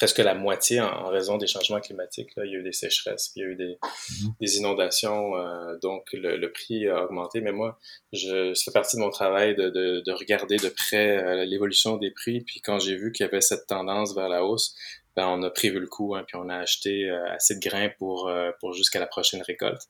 presque 0.00 0.18
la 0.18 0.32
moitié 0.32 0.80
en, 0.80 1.08
raison 1.08 1.36
des 1.36 1.46
changements 1.46 1.78
climatiques. 1.78 2.34
Là. 2.34 2.46
Il 2.46 2.52
y 2.52 2.56
a 2.56 2.58
eu 2.60 2.62
des 2.62 2.72
sécheresses, 2.72 3.28
puis 3.28 3.42
il 3.42 3.44
y 3.44 3.46
a 3.46 3.50
eu 3.50 3.54
des, 3.54 3.78
mhm. 4.22 4.32
des 4.40 4.56
inondations, 4.56 5.36
euh, 5.36 5.76
donc 5.82 6.08
le, 6.14 6.50
prix 6.50 6.88
a 6.88 7.04
augmenté. 7.04 7.42
Mais 7.42 7.52
moi, 7.52 7.78
je, 8.14 8.54
ça 8.54 8.64
fait 8.64 8.78
partie 8.78 8.96
de 8.96 9.02
mon 9.02 9.10
travail 9.10 9.54
de, 9.54 9.68
de, 9.68 10.00
de 10.00 10.12
regarder 10.12 10.56
de 10.56 10.70
près 10.70 11.18
euh, 11.18 11.44
l'évolution 11.44 11.98
des 11.98 12.10
prix. 12.10 12.40
Puis 12.40 12.62
quand 12.62 12.78
j'ai 12.78 12.96
vu 12.96 13.12
qu'il 13.12 13.26
y 13.26 13.28
avait 13.28 13.42
cette 13.42 13.66
tendance 13.66 14.14
vers 14.14 14.30
la 14.30 14.42
hausse, 14.42 14.74
ben, 15.20 15.28
on 15.28 15.42
a 15.42 15.50
prévu 15.50 15.78
le 15.78 15.86
coup, 15.86 16.14
hein, 16.14 16.24
puis 16.26 16.36
on 16.36 16.48
a 16.48 16.56
acheté 16.56 17.10
euh, 17.10 17.34
assez 17.34 17.54
de 17.54 17.60
grains 17.60 17.90
pour, 17.98 18.28
euh, 18.28 18.52
pour 18.58 18.72
jusqu'à 18.72 18.98
la 19.00 19.06
prochaine 19.06 19.42
récolte. 19.42 19.82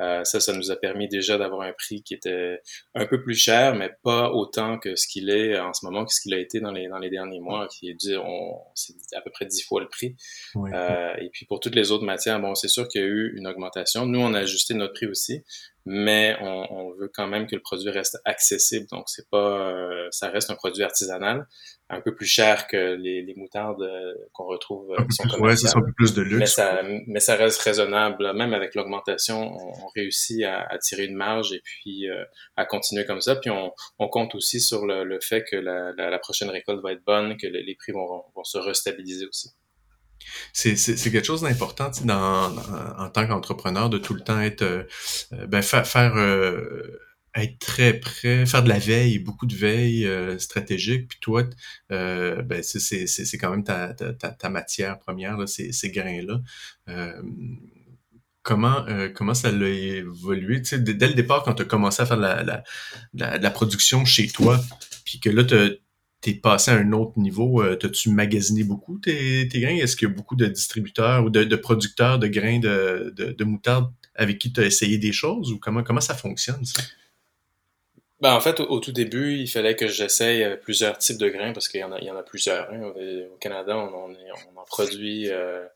Euh, 0.00 0.24
ça, 0.24 0.40
ça 0.40 0.54
nous 0.54 0.70
a 0.70 0.76
permis 0.76 1.06
déjà 1.06 1.36
d'avoir 1.36 1.60
un 1.60 1.72
prix 1.74 2.02
qui 2.02 2.14
était 2.14 2.62
un 2.94 3.04
peu 3.04 3.22
plus 3.22 3.34
cher, 3.34 3.74
mais 3.74 3.90
pas 4.02 4.30
autant 4.30 4.78
que 4.78 4.96
ce 4.96 5.06
qu'il 5.06 5.28
est 5.28 5.58
en 5.58 5.74
ce 5.74 5.84
moment, 5.84 6.06
que 6.06 6.14
ce 6.14 6.22
qu'il 6.22 6.32
a 6.32 6.38
été 6.38 6.60
dans 6.60 6.72
les, 6.72 6.88
dans 6.88 6.98
les 6.98 7.10
derniers 7.10 7.40
mois, 7.40 7.68
qui 7.68 7.90
est, 7.90 7.96
c'est 8.74 9.16
à 9.16 9.20
peu 9.20 9.30
près 9.30 9.44
dix 9.44 9.62
fois 9.62 9.82
le 9.82 9.88
prix. 9.88 10.16
et 10.56 11.28
puis 11.30 11.44
pour 11.44 11.60
toutes 11.60 11.74
les 11.74 11.90
autres 11.90 12.06
matières, 12.06 12.40
bon, 12.40 12.54
c'est 12.54 12.68
sûr 12.68 12.88
qu'il 12.88 13.02
y 13.02 13.04
a 13.04 13.06
eu 13.06 13.36
une 13.36 13.46
augmentation. 13.46 14.06
Nous, 14.06 14.18
on 14.18 14.32
a 14.32 14.38
ajusté 14.38 14.72
notre 14.72 14.94
prix 14.94 15.08
aussi, 15.08 15.44
mais 15.86 16.36
on, 16.40 16.66
on, 16.70 16.94
veut 16.94 17.10
quand 17.12 17.26
même 17.26 17.46
que 17.46 17.54
le 17.54 17.62
produit 17.62 17.90
reste 17.90 18.18
accessible. 18.24 18.86
Donc, 18.90 19.04
c'est 19.08 19.28
pas, 19.30 19.70
euh, 19.72 20.08
ça 20.10 20.28
reste 20.28 20.50
un 20.50 20.54
produit 20.54 20.82
artisanal, 20.82 21.46
un 21.88 22.00
peu 22.00 22.14
plus 22.14 22.26
cher 22.26 22.66
que 22.66 22.94
les, 22.94 23.22
les 23.22 23.34
moutardes 23.34 23.82
euh, 23.82 24.14
qu'on 24.32 24.44
retrouve 24.44 24.92
euh, 24.92 25.04
qui 25.04 25.16
sont 25.16 25.40
ouais, 25.40 25.56
ça 25.56 25.78
un 25.78 25.80
peu 25.80 25.92
plus 25.96 26.14
de 26.14 26.22
luxe. 26.22 26.38
Mais 26.38 26.46
ça, 26.46 26.82
mais 27.06 27.20
ça 27.20 27.34
reste 27.36 27.60
raisonnable. 27.62 28.32
Même 28.34 28.52
avec 28.52 28.74
l'augmentation, 28.74 29.56
on, 29.56 29.86
réussit 29.96 30.44
à, 30.44 30.66
à, 30.70 30.78
tirer 30.78 31.06
une 31.06 31.16
marge 31.16 31.52
et 31.52 31.60
puis 31.64 32.06
à 32.56 32.64
continuer 32.66 33.06
comme 33.06 33.20
ça. 33.20 33.36
Puis 33.36 33.50
on, 33.50 33.72
on 33.98 34.08
compte 34.08 34.34
aussi 34.34 34.60
sur 34.60 34.86
le, 34.86 35.04
le 35.04 35.18
fait 35.20 35.44
que 35.44 35.56
la, 35.56 35.92
la, 35.96 36.10
la, 36.10 36.18
prochaine 36.18 36.50
récolte 36.50 36.82
va 36.82 36.92
être 36.92 37.04
bonne, 37.04 37.36
que 37.36 37.46
les 37.46 37.74
prix 37.74 37.92
vont, 37.92 38.24
vont 38.34 38.44
se 38.44 38.58
restabiliser 38.58 39.26
aussi. 39.26 39.50
C'est, 40.52 40.74
quelque 41.10 41.24
chose 41.24 41.42
d'important 41.42 41.90
dans, 42.04 42.56
en 42.98 43.10
tant 43.10 43.26
qu'entrepreneur 43.26 43.90
de 43.90 43.98
tout 43.98 44.14
le 44.14 44.20
temps 44.20 44.40
être 44.40 44.62
euh, 44.62 45.46
ben, 45.46 45.62
faire, 45.62 46.16
euh, 46.16 46.98
être 47.34 47.58
très 47.58 47.94
prêt, 47.94 48.46
faire 48.46 48.62
de 48.62 48.68
la 48.68 48.78
veille, 48.78 49.18
beaucoup 49.18 49.46
de 49.46 49.54
veille 49.54 50.06
euh, 50.06 50.38
stratégique. 50.38 51.08
Puis 51.08 51.18
toi, 51.20 51.44
ben, 51.88 52.62
c'est, 52.62 53.38
quand 53.38 53.50
même 53.50 53.64
ta, 53.64 53.94
ta, 53.94 54.12
ta, 54.12 54.48
matière 54.48 54.98
première, 54.98 55.36
là, 55.36 55.46
ces, 55.46 55.72
ces 55.72 55.90
grains-là. 55.90 56.40
comment, 58.42 58.84
comment 59.14 59.34
ça 59.34 59.50
l'a 59.52 59.68
évolué? 59.68 60.60
dès 60.60 61.08
le 61.08 61.14
départ, 61.14 61.42
quand 61.44 61.54
tu 61.54 61.62
as 61.62 61.66
commencé 61.66 62.02
à 62.02 62.06
faire 62.06 62.16
la, 62.16 62.42
la, 62.42 62.62
la, 63.14 63.38
la 63.38 63.50
production 63.50 64.04
chez 64.04 64.28
toi, 64.28 64.60
puis 65.04 65.20
que 65.20 65.30
là, 65.30 65.44
tu 65.44 65.80
t'es 66.20 66.34
passé 66.34 66.70
à 66.70 66.74
un 66.74 66.92
autre 66.92 67.18
niveau. 67.18 67.62
Euh, 67.62 67.76
T'as-tu 67.76 68.10
magasiné 68.10 68.64
beaucoup 68.64 68.98
tes, 68.98 69.48
grains? 69.54 69.76
Est-ce 69.76 69.96
qu'il 69.96 70.08
y 70.08 70.10
a 70.10 70.14
beaucoup 70.14 70.36
de 70.36 70.46
distributeurs 70.46 71.24
ou 71.24 71.30
de, 71.30 71.56
producteurs 71.56 72.18
de 72.18 72.26
grains 72.26 72.58
de, 72.58 73.12
de, 73.16 73.32
de 73.32 73.44
moutarde 73.44 73.90
avec 74.14 74.38
qui 74.38 74.52
tu 74.52 74.60
as 74.60 74.66
essayé 74.66 74.98
des 74.98 75.12
choses 75.12 75.52
ou 75.52 75.58
comment, 75.58 75.82
comment 75.82 76.00
ça 76.00 76.14
fonctionne 76.14 76.64
ça? 76.64 76.82
Ben, 78.20 78.34
en 78.34 78.40
fait, 78.40 78.60
au, 78.60 78.80
tout 78.80 78.92
début, 78.92 79.38
il 79.38 79.48
fallait 79.48 79.76
que 79.76 79.88
j'essaye 79.88 80.44
euh, 80.44 80.54
plusieurs 80.54 80.98
types 80.98 81.16
de 81.16 81.30
grains 81.30 81.54
parce 81.54 81.68
qu'il 81.68 81.80
y 81.80 81.84
en 81.84 81.92
a, 81.92 81.98
y 82.00 82.10
en 82.10 82.16
a 82.16 82.22
plusieurs. 82.22 82.70
Hein. 82.70 82.92
Au 83.32 83.36
Canada, 83.38 83.74
on, 83.78 84.12
en 84.12 84.64
produit 84.66 85.30
euh, 85.30 85.66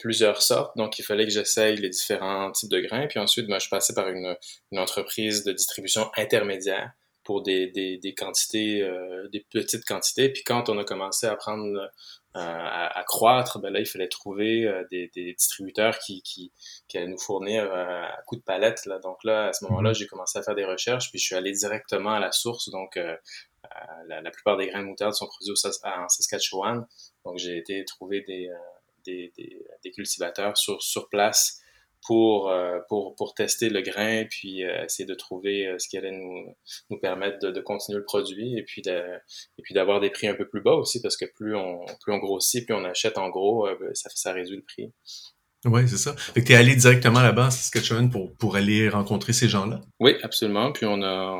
plusieurs 0.00 0.40
sortes, 0.40 0.74
donc 0.78 0.98
il 0.98 1.02
fallait 1.02 1.26
que 1.26 1.32
j'essaye 1.32 1.76
les 1.76 1.90
différents 1.90 2.50
types 2.50 2.70
de 2.70 2.80
grains. 2.80 3.06
Puis 3.08 3.18
ensuite, 3.18 3.46
ben, 3.46 3.58
je 3.58 3.68
passais 3.68 3.92
par 3.92 4.08
une 4.08 4.36
entreprise 4.74 5.44
de 5.44 5.52
distribution 5.52 6.10
intermédiaire 6.16 6.92
pour 7.24 7.42
des, 7.42 7.68
des, 7.68 7.98
des 7.98 8.14
quantités, 8.14 8.82
euh, 8.82 9.28
des 9.28 9.40
petites 9.50 9.84
quantités. 9.84 10.30
Puis 10.30 10.42
quand 10.42 10.68
on 10.68 10.78
a 10.78 10.84
commencé 10.84 11.26
à 11.26 11.36
prendre, 11.36 11.66
euh, 11.66 11.88
à, 12.34 12.98
à, 12.98 13.04
croître, 13.04 13.60
ben 13.60 13.70
là, 13.70 13.80
il 13.80 13.86
fallait 13.86 14.08
trouver 14.08 14.66
euh, 14.66 14.84
des, 14.90 15.10
des, 15.14 15.34
distributeurs 15.34 15.98
qui, 15.98 16.22
qui, 16.22 16.52
qui 16.88 16.98
allaient 16.98 17.06
nous 17.06 17.18
fournir 17.18 17.72
à 17.72 18.22
coup 18.26 18.36
de 18.36 18.42
palette. 18.42 18.86
Là. 18.86 18.98
Donc 18.98 19.22
là, 19.24 19.48
à 19.48 19.52
ce 19.52 19.64
moment-là, 19.66 19.90
mhm. 19.90 19.94
j'ai 19.94 20.06
commencé 20.06 20.38
à 20.38 20.42
faire 20.42 20.54
des 20.54 20.64
recherches, 20.64 21.10
puis 21.10 21.18
je 21.18 21.26
suis 21.26 21.34
allé 21.34 21.52
directement 21.52 22.12
à 22.12 22.20
la 22.20 22.32
source. 22.32 22.70
Donc, 22.70 22.96
la, 22.96 24.20
la, 24.20 24.30
plupart 24.30 24.56
des 24.56 24.66
grains 24.66 24.80
de 24.80 24.86
moutarde 24.86 25.14
sont 25.14 25.26
produits 25.26 25.52
au, 25.52 25.86
en 25.86 26.08
Saskatchewan. 26.08 26.84
Donc, 27.24 27.38
j'ai 27.38 27.56
été 27.56 27.84
trouver 27.84 28.22
des, 28.22 28.50
des, 29.04 29.32
des, 29.36 29.64
des, 29.84 29.90
cultivateurs 29.92 30.56
sur, 30.56 30.82
sur 30.82 31.08
place 31.08 31.60
pour, 32.04 32.50
euh, 32.50 32.80
pour, 32.88 33.14
pour 33.14 33.34
tester 33.34 33.68
le 33.68 33.80
grain, 33.80 34.24
puis 34.28 34.64
euh, 34.64 34.84
essayer 34.84 35.06
de 35.06 35.14
trouver 35.14 35.66
euh, 35.66 35.78
ce 35.78 35.88
qui 35.88 35.96
allait 35.96 36.10
nous, 36.10 36.54
nous 36.90 36.98
permettre 36.98 37.38
de, 37.38 37.60
continuer 37.60 37.98
le 37.98 38.04
produit 38.04 38.58
et 38.58 38.64
puis 38.64 38.82
de, 38.82 39.02
et 39.58 39.62
puis 39.62 39.72
d'avoir 39.72 40.00
des 40.00 40.10
prix 40.10 40.26
un 40.26 40.34
peu 40.34 40.48
plus 40.48 40.60
bas 40.60 40.74
aussi 40.74 41.00
parce 41.00 41.16
que 41.16 41.24
plus 41.24 41.54
on, 41.54 41.84
plus 42.00 42.12
on 42.12 42.18
grossit, 42.18 42.66
plus 42.66 42.74
on 42.74 42.84
achète 42.84 43.18
en 43.18 43.30
gros, 43.30 43.68
ça, 43.94 44.10
ça 44.12 44.32
réduit 44.32 44.56
le 44.56 44.62
prix. 44.62 44.92
Oui, 45.64 45.88
c'est 45.88 45.96
ça. 45.96 46.14
Fait 46.16 46.40
que 46.40 46.46
t'es 46.48 46.56
allé 46.56 46.74
directement 46.74 47.20
là-bas 47.20 47.46
à 47.46 47.50
Saskatchewan 47.52 48.10
pour, 48.10 48.32
pour 48.34 48.56
aller 48.56 48.88
rencontrer 48.88 49.32
ces 49.32 49.48
gens-là? 49.48 49.80
Oui, 50.00 50.16
absolument. 50.22 50.72
Puis 50.72 50.86
on 50.86 51.00
a, 51.02 51.38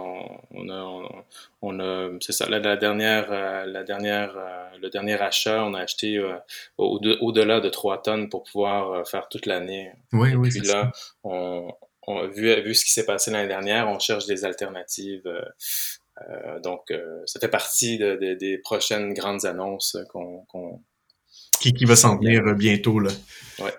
on 0.52 0.69
a, 0.69 1.25
on 1.61 1.81
a, 1.81 2.09
c'est 2.21 2.33
ça, 2.33 2.49
la, 2.49 2.76
dernière, 2.76 3.33
euh, 3.33 3.67
la 3.67 3.83
dernière, 3.83 4.35
euh, 4.37 4.79
le 4.81 4.91
dernier 4.91 5.21
achat, 5.21 5.64
on 5.64 5.75
a 5.75 5.81
acheté 5.81 6.19
euh, 6.19 6.37
au-delà 6.79 7.59
de 7.61 7.69
3 7.69 8.02
tonnes 8.02 8.29
pour 8.29 8.45
pouvoir 8.45 9.09
faire 9.09 9.29
toute 9.29 9.47
l'année. 9.47 9.91
Oui, 10.12 10.35
oui, 10.37 10.50
Puis 10.50 10.61
là, 10.61 10.93
on, 11.25 11.73
on, 12.07 12.29
vu, 12.29 12.62
vu 12.62 12.76
ce 12.76 12.85
qui 12.85 12.93
s'est 12.93 13.07
passé 13.07 13.33
l'année 13.33 13.49
dernière, 13.49 13.88
on 13.88 13.99
cherche 13.99 14.26
des 14.26 14.45
alternatives. 14.45 15.29
donc, 16.62 16.93
ça 17.26 17.41
fait 17.41 17.49
partie 17.49 17.99
de, 17.99 18.35
des 18.35 18.59
prochaines 18.59 19.14
grandes 19.14 19.47
annonces 19.47 19.97
qu'on, 20.11 20.45
qui, 21.59 21.75
qui 21.75 21.85
va 21.87 21.97
s'en 21.97 22.17
venir 22.19 22.55
bientôt 22.55 23.00
là. 23.00 23.11
Ouais. 23.59 23.73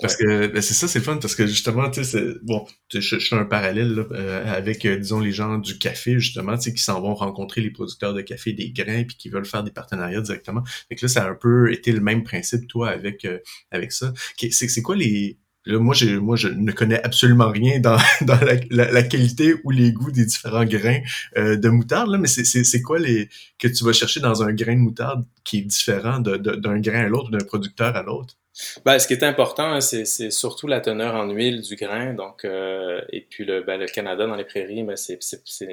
Parce 0.00 0.16
que 0.16 0.46
ben, 0.48 0.62
c'est 0.62 0.74
ça, 0.74 0.88
c'est 0.88 1.00
fun 1.00 1.18
parce 1.18 1.34
que 1.34 1.46
justement, 1.46 1.90
tu 1.90 2.04
sais, 2.04 2.24
bon, 2.42 2.66
je, 2.92 3.00
je, 3.00 3.18
fais 3.18 3.36
un 3.36 3.44
parallèle 3.44 3.94
là, 3.94 4.04
euh, 4.12 4.56
avec, 4.56 4.84
euh, 4.84 4.96
disons, 4.96 5.20
les 5.20 5.32
gens 5.32 5.58
du 5.58 5.78
café, 5.78 6.18
justement, 6.18 6.56
tu 6.56 6.64
sais, 6.64 6.74
qui 6.74 6.82
s'en 6.82 7.00
vont 7.00 7.14
rencontrer 7.14 7.60
les 7.60 7.70
producteurs 7.70 8.14
de 8.14 8.22
café 8.22 8.52
des 8.52 8.70
grains 8.70 9.04
puis 9.04 9.16
qui 9.16 9.28
veulent 9.28 9.46
faire 9.46 9.64
des 9.64 9.70
partenariats 9.70 10.20
directement. 10.20 10.62
Fait 10.88 10.96
que 10.96 11.04
là, 11.04 11.08
ça 11.08 11.24
a 11.24 11.30
un 11.30 11.34
peu 11.34 11.72
été 11.72 11.92
le 11.92 12.00
même 12.00 12.22
principe, 12.24 12.66
toi, 12.68 12.90
avec 12.90 13.24
euh, 13.24 13.38
avec 13.70 13.92
ça. 13.92 14.12
C'est, 14.38 14.50
c'est 14.50 14.82
quoi 14.82 14.96
les. 14.96 15.38
Là, 15.66 15.80
moi, 15.80 15.96
moi, 16.20 16.36
je 16.36 16.46
ne 16.46 16.70
connais 16.70 17.02
absolument 17.02 17.50
rien 17.50 17.80
dans, 17.80 17.98
dans 18.22 18.38
la, 18.40 18.92
la, 18.92 19.02
qualité 19.02 19.54
ou 19.64 19.72
les 19.72 19.92
goûts 19.92 20.12
des 20.12 20.24
différents 20.24 20.64
grains 20.64 21.00
de 21.36 21.68
moutarde, 21.68 22.08
là, 22.10 22.18
mais 22.18 22.28
c'est, 22.28 22.44
c'est, 22.44 22.62
c'est 22.62 22.82
quoi 22.82 23.00
les 23.00 23.28
que 23.58 23.66
tu 23.66 23.84
vas 23.84 23.92
chercher 23.92 24.20
dans 24.20 24.44
un 24.44 24.52
grain 24.52 24.74
de 24.74 24.80
moutarde 24.80 25.24
qui 25.42 25.58
est 25.58 25.62
différent 25.62 26.20
de, 26.20 26.36
d'un 26.36 26.78
grain 26.78 27.06
à 27.06 27.08
l'autre, 27.08 27.30
d'un 27.30 27.44
producteur 27.44 27.96
à 27.96 28.02
l'autre? 28.04 28.36
Ben, 28.84 28.98
ce 28.98 29.06
qui 29.06 29.12
est 29.12 29.22
important, 29.22 29.72
hein, 29.74 29.80
c'est 29.80 30.30
surtout 30.30 30.66
la 30.66 30.80
teneur 30.80 31.14
en 31.14 31.28
huile 31.30 31.60
du 31.60 31.76
grain. 31.76 32.14
Donc, 32.14 32.44
euh, 32.44 33.00
et 33.10 33.20
puis 33.20 33.44
le, 33.44 33.62
ben, 33.62 33.78
le 33.78 33.86
Canada 33.86 34.26
dans 34.26 34.34
les 34.34 34.44
prairies, 34.44 34.82
ben, 34.82 34.96
c'est 34.96 35.18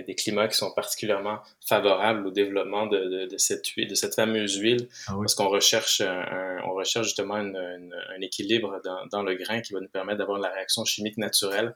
des 0.05 0.15
climats 0.15 0.47
qui 0.47 0.57
sont 0.57 0.71
particulièrement 0.71 1.39
favorables 1.65 2.27
au 2.27 2.31
développement 2.31 2.87
de, 2.87 2.97
de, 2.97 3.25
de 3.27 3.37
cette 3.37 3.67
huile, 3.69 3.87
de 3.87 3.95
cette 3.95 4.15
fameuse 4.15 4.57
huile, 4.57 4.87
ah 5.07 5.13
parce 5.17 5.35
qu'on 5.35 5.47
recherche, 5.47 6.01
un, 6.01 6.59
on 6.65 6.73
recherche 6.73 7.07
justement 7.07 7.37
une, 7.37 7.55
un 7.55 8.21
équilibre 8.21 8.81
dans, 8.83 9.05
dans, 9.11 9.23
le 9.23 9.35
grain 9.35 9.61
qui 9.61 9.73
va 9.73 9.79
nous 9.79 9.87
permettre 9.87 10.19
d'avoir 10.19 10.39
la 10.39 10.49
réaction 10.49 10.83
chimique 10.83 11.17
naturelle 11.17 11.73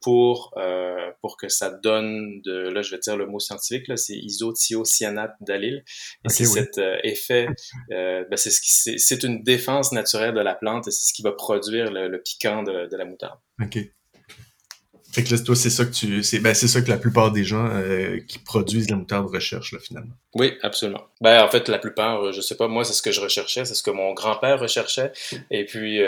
pour 0.00 0.52
euh, 0.56 1.10
pour 1.20 1.36
que 1.36 1.48
ça 1.48 1.70
donne 1.70 2.40
de 2.42 2.68
là 2.68 2.82
je 2.82 2.90
vais 2.90 2.98
dire 2.98 3.16
le 3.16 3.26
mot 3.26 3.40
scientifique 3.40 3.88
là 3.88 3.96
c'est 3.96 4.16
isothiocyanate 4.16 5.34
d'allyle 5.40 5.84
et 6.24 6.28
c'est 6.28 6.44
cet 6.44 6.78
euh, 6.78 6.96
effet 7.02 7.48
euh, 7.92 8.24
ben, 8.30 8.36
c'est 8.36 8.50
ce 8.50 8.60
qui 8.60 8.98
c'est 8.98 9.22
une 9.22 9.42
défense 9.42 9.92
naturelle 9.92 10.34
de 10.34 10.40
la 10.40 10.54
plante 10.54 10.88
et 10.88 10.90
c'est 10.90 11.06
ce 11.06 11.12
qui 11.12 11.22
va 11.22 11.32
produire 11.32 11.90
le, 11.90 12.20
piquant 12.22 12.62
de, 12.62 12.88
de, 12.88 12.96
la 12.96 13.04
moutarde. 13.04 13.38
OK. 13.62 13.78
Fait 15.12 15.24
que 15.24 15.34
là, 15.34 15.40
toi, 15.40 15.56
c'est 15.56 15.70
ça 15.70 15.84
que 15.84 15.92
tu. 15.92 16.22
C'est 16.22 16.40
ben, 16.40 16.52
ça 16.52 16.82
que 16.82 16.90
la 16.90 16.98
plupart 16.98 17.32
des 17.32 17.44
gens 17.44 17.70
euh, 17.70 18.18
qui 18.28 18.38
produisent 18.38 18.90
la 18.90 18.96
moutarde 18.96 19.26
recherchent, 19.32 19.72
là, 19.72 19.78
finalement. 19.78 20.12
Oui, 20.34 20.52
absolument. 20.62 21.04
Ben, 21.22 21.42
en 21.42 21.48
fait, 21.48 21.68
la 21.68 21.78
plupart, 21.78 22.32
je 22.32 22.40
sais 22.42 22.56
pas, 22.56 22.68
moi, 22.68 22.84
c'est 22.84 22.92
ce 22.92 23.00
que 23.00 23.12
je 23.12 23.20
recherchais, 23.20 23.64
c'est 23.64 23.74
ce 23.74 23.82
que 23.82 23.90
mon 23.90 24.12
grand-père 24.12 24.60
recherchait. 24.60 25.12
Et 25.50 25.64
puis, 25.64 26.00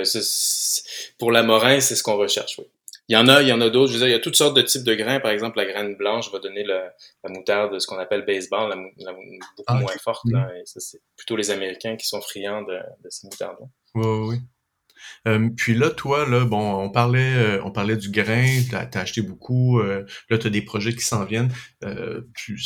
pour 1.18 1.32
la 1.32 1.42
morin, 1.42 1.80
c'est 1.80 1.96
ce 1.96 2.02
qu'on 2.02 2.18
recherche, 2.18 2.58
oui. 2.58 2.66
Il 3.08 3.14
y 3.14 3.16
en 3.16 3.26
a, 3.28 3.42
il 3.42 3.48
y 3.48 3.52
en 3.52 3.60
a 3.60 3.70
d'autres. 3.70 3.92
Je 3.92 3.94
veux 3.94 4.00
dire, 4.00 4.08
il 4.08 4.12
y 4.12 4.14
a 4.14 4.20
toutes 4.20 4.36
sortes 4.36 4.56
de 4.56 4.62
types 4.62 4.84
de 4.84 4.94
grains. 4.94 5.20
Par 5.20 5.30
exemple, 5.30 5.56
la 5.56 5.64
graine 5.64 5.96
blanche 5.96 6.30
va 6.30 6.40
donner 6.40 6.64
la 6.64 6.92
moutarde, 7.28 7.78
ce 7.78 7.86
qu'on 7.86 7.98
appelle 7.98 8.24
baseball, 8.26 8.68
la, 8.98 9.12
beaucoup 9.56 9.74
moins 9.74 9.96
forte. 10.02 10.24
Là, 10.30 10.50
et 10.56 10.62
ça, 10.66 10.80
c'est 10.80 11.00
plutôt 11.16 11.36
les 11.36 11.50
Américains 11.50 11.96
qui 11.96 12.06
sont 12.06 12.20
friands 12.20 12.62
de, 12.62 12.74
de 12.74 13.08
ces 13.08 13.26
moutardes-là. 13.26 13.66
Oui, 13.94 14.28
oui. 14.28 14.36
Euh, 15.26 15.48
puis 15.56 15.74
là, 15.74 15.90
toi, 15.90 16.28
là, 16.28 16.44
bon, 16.44 16.82
on 16.82 16.90
parlait, 16.90 17.34
euh, 17.34 17.62
on 17.64 17.70
parlait 17.70 17.96
du 17.96 18.10
grain, 18.10 18.46
t'as 18.70 18.88
as 18.92 19.00
acheté 19.00 19.22
beaucoup, 19.22 19.80
euh, 19.80 20.04
là, 20.30 20.38
t'as 20.38 20.50
des 20.50 20.62
projets 20.62 20.94
qui 20.94 21.04
s'en 21.04 21.24
viennent, 21.24 21.52
tu, 22.34 22.58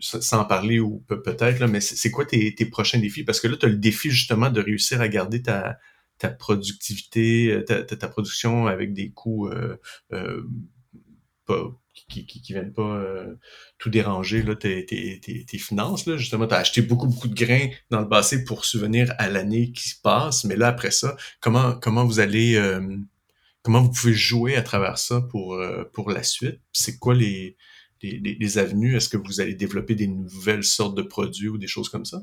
sans 0.00 0.44
parler 0.44 0.80
ou 0.80 1.04
peut-être, 1.08 1.58
là, 1.58 1.66
mais 1.66 1.80
c'est 1.80 2.10
quoi 2.10 2.24
tes, 2.24 2.54
tes, 2.54 2.66
prochains 2.66 2.98
défis? 2.98 3.24
Parce 3.24 3.40
que 3.40 3.48
là, 3.48 3.56
t'as 3.58 3.68
le 3.68 3.76
défi 3.76 4.10
justement 4.10 4.50
de 4.50 4.60
réussir 4.60 5.00
à 5.00 5.08
garder 5.08 5.42
ta, 5.42 5.78
ta 6.18 6.28
productivité, 6.30 7.62
ta, 7.66 7.82
ta, 7.82 8.08
production 8.08 8.66
avec 8.66 8.92
des 8.92 9.10
coûts 9.10 9.50
pas, 11.46 11.70
qui, 12.08 12.26
qui, 12.26 12.42
qui 12.42 12.52
viennent 12.52 12.72
pas 12.72 12.96
euh, 12.96 13.34
tout 13.78 13.88
déranger 13.88 14.42
là, 14.42 14.54
tes, 14.54 14.84
tes, 14.84 15.20
tes, 15.20 15.58
finances. 15.58 16.06
Là. 16.06 16.16
Justement, 16.16 16.46
tu 16.46 16.54
as 16.54 16.58
acheté 16.58 16.82
beaucoup, 16.82 17.06
beaucoup 17.06 17.28
de 17.28 17.34
grains 17.34 17.68
dans 17.90 18.00
le 18.00 18.08
passé 18.08 18.44
pour 18.44 18.64
souvenir 18.64 19.14
à 19.18 19.30
l'année 19.30 19.72
qui 19.72 19.88
se 19.88 20.00
passe. 20.00 20.44
Mais 20.44 20.56
là, 20.56 20.68
après 20.68 20.90
ça, 20.90 21.16
comment, 21.40 21.74
comment 21.74 22.04
vous 22.04 22.20
allez 22.20 22.56
euh, 22.56 22.96
comment 23.62 23.82
vous 23.82 23.90
pouvez 23.90 24.14
jouer 24.14 24.56
à 24.56 24.62
travers 24.62 24.98
ça 24.98 25.22
pour, 25.22 25.54
euh, 25.54 25.84
pour 25.92 26.10
la 26.10 26.22
suite? 26.22 26.60
C'est 26.72 26.98
quoi 26.98 27.14
les, 27.14 27.56
les, 28.02 28.36
les 28.38 28.58
avenues? 28.58 28.96
Est-ce 28.96 29.08
que 29.08 29.16
vous 29.16 29.40
allez 29.40 29.54
développer 29.54 29.94
des 29.94 30.08
nouvelles 30.08 30.64
sortes 30.64 30.96
de 30.96 31.02
produits 31.02 31.48
ou 31.48 31.58
des 31.58 31.66
choses 31.66 31.88
comme 31.88 32.04
ça? 32.04 32.22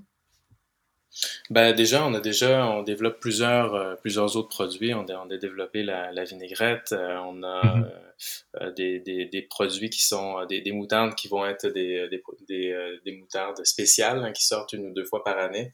Ben 1.50 1.74
déjà, 1.74 2.05
on 2.05 2.13
a 2.13 2.20
déjà, 2.20 2.67
on 2.67 2.84
développe 2.84 3.20
plusieurs, 3.20 3.75
euh, 3.75 3.96
plusieurs 3.96 4.36
autres 4.36 4.50
produits. 4.50 4.93
On 4.93 5.05
a, 5.08 5.15
on 5.15 5.29
a 5.29 5.38
développé 5.38 5.84
la, 5.84 6.12
la 6.12 6.24
vinaigrette, 6.24 6.91
euh, 6.93 7.17
on 7.25 7.43
a 7.43 7.62
mm-hmm. 7.62 8.43
euh, 8.62 8.72
des, 8.72 9.00
des, 9.00 9.25
des, 9.25 9.41
produits 9.43 9.89
qui 9.89 10.03
sont 10.03 10.46
des, 10.46 10.62
des, 10.62 10.72
moutardes 10.72 11.15
qui 11.15 11.27
vont 11.27 11.46
être 11.46 11.67
des, 11.67 12.08
des, 12.48 13.00
des 13.05 13.12
moutardes 13.12 13.63
spéciales 13.65 14.24
hein, 14.24 14.32
qui 14.32 14.46
sortent 14.46 14.74
une 14.74 14.88
ou 14.88 14.93
deux 14.93 15.05
fois 15.05 15.24
par 15.24 15.38
année. 15.38 15.72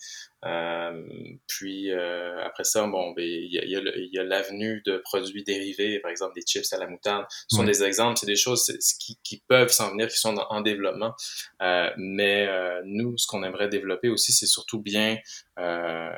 Puis 1.48 1.92
après 1.92 2.64
ça, 2.64 2.86
bon, 2.88 3.12
ben, 3.12 3.26
il 3.26 3.52
y 3.52 3.60
a, 3.60 3.64
il 3.64 4.10
y 4.12 4.20
a 4.20 4.24
l'avenue 4.24 4.82
de 4.86 4.98
produits 4.98 5.44
dérivés, 5.44 6.00
par 6.00 6.12
exemple 6.12 6.34
des 6.36 6.42
chips 6.42 6.72
à 6.74 6.78
la 6.78 6.88
moutarde. 6.88 7.26
Ce 7.48 7.58
sont 7.58 7.64
des 7.64 7.84
exemples, 7.84 8.18
c'est 8.18 8.26
des 8.26 8.36
choses 8.36 8.72
qui, 9.00 9.20
qui 9.24 9.44
peuvent 9.48 9.72
s'en 9.72 9.92
venir, 9.92 10.08
qui 10.08 10.18
sont 10.18 10.36
en 10.36 10.62
développement. 10.62 11.14
mais 11.98 12.48
nous, 12.86 13.18
ce 13.18 13.28
qu'on 13.28 13.44
aimerait 13.44 13.70
développer 13.70 14.10
aussi, 14.10 14.32
c'est 14.32 14.48
surtout 14.48 14.82
bien 14.82 15.18
euh, 15.60 16.10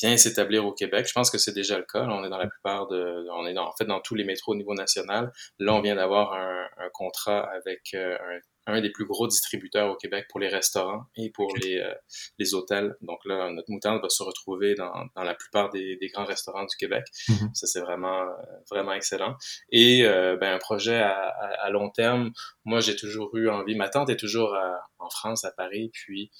bien 0.00 0.16
s'établir 0.16 0.64
au 0.64 0.72
Québec. 0.72 1.06
Je 1.08 1.12
pense 1.12 1.30
que 1.30 1.38
c'est 1.38 1.52
déjà 1.52 1.78
le 1.78 1.84
cas. 1.84 2.06
on 2.08 2.24
est 2.24 2.28
dans 2.28 2.38
la 2.38 2.46
plupart 2.46 2.86
de, 2.86 3.26
on 3.32 3.46
est 3.46 3.54
dans, 3.54 3.68
en 3.68 3.72
fait 3.72 3.86
dans 3.86 4.00
tous 4.00 4.14
les 4.14 4.24
métros 4.24 4.52
au 4.52 4.54
niveau 4.54 4.74
national. 4.74 5.32
Là, 5.58 5.74
on 5.74 5.80
vient 5.80 5.96
d'avoir 5.96 6.34
un, 6.34 6.66
un, 6.78 6.88
contrat 6.92 7.40
avec 7.40 7.94
euh, 7.94 8.16
un, 8.16 8.38
un, 8.66 8.80
des 8.80 8.90
plus 8.90 9.06
gros 9.06 9.26
distributeurs 9.26 9.90
au 9.90 9.96
Québec 9.96 10.26
pour 10.28 10.40
les 10.40 10.48
restaurants 10.48 11.04
et 11.16 11.30
pour 11.30 11.54
les, 11.56 11.78
euh, 11.78 11.94
les 12.38 12.54
hôtels. 12.54 12.96
Donc 13.00 13.18
là, 13.24 13.50
notre 13.50 13.70
moutarde 13.70 14.02
va 14.02 14.08
se 14.08 14.22
retrouver 14.22 14.74
dans, 14.74 15.06
dans 15.14 15.22
la 15.22 15.34
plupart 15.34 15.70
des, 15.70 15.96
des, 15.96 16.08
grands 16.08 16.24
restaurants 16.24 16.64
du 16.64 16.76
Québec. 16.76 17.04
Mm-hmm. 17.28 17.54
Ça, 17.54 17.66
c'est 17.66 17.80
vraiment, 17.80 18.24
vraiment 18.70 18.92
excellent. 18.92 19.36
Et 19.70 20.02
ben, 20.04 20.54
un 20.54 20.58
projet 20.58 20.96
à, 20.98 21.28
à, 21.62 21.70
long 21.70 21.90
terme, 21.90 22.32
moi, 22.64 22.80
j'ai 22.80 22.96
toujours 22.96 23.34
eu 23.36 23.48
envie. 23.48 23.74
Ma 23.74 23.88
tante 23.88 24.10
est 24.10 24.16
toujours 24.16 24.56
en 24.98 25.10
France, 25.10 25.44
à 25.44 25.50
Paris, 25.50 25.90
puis 25.92 26.30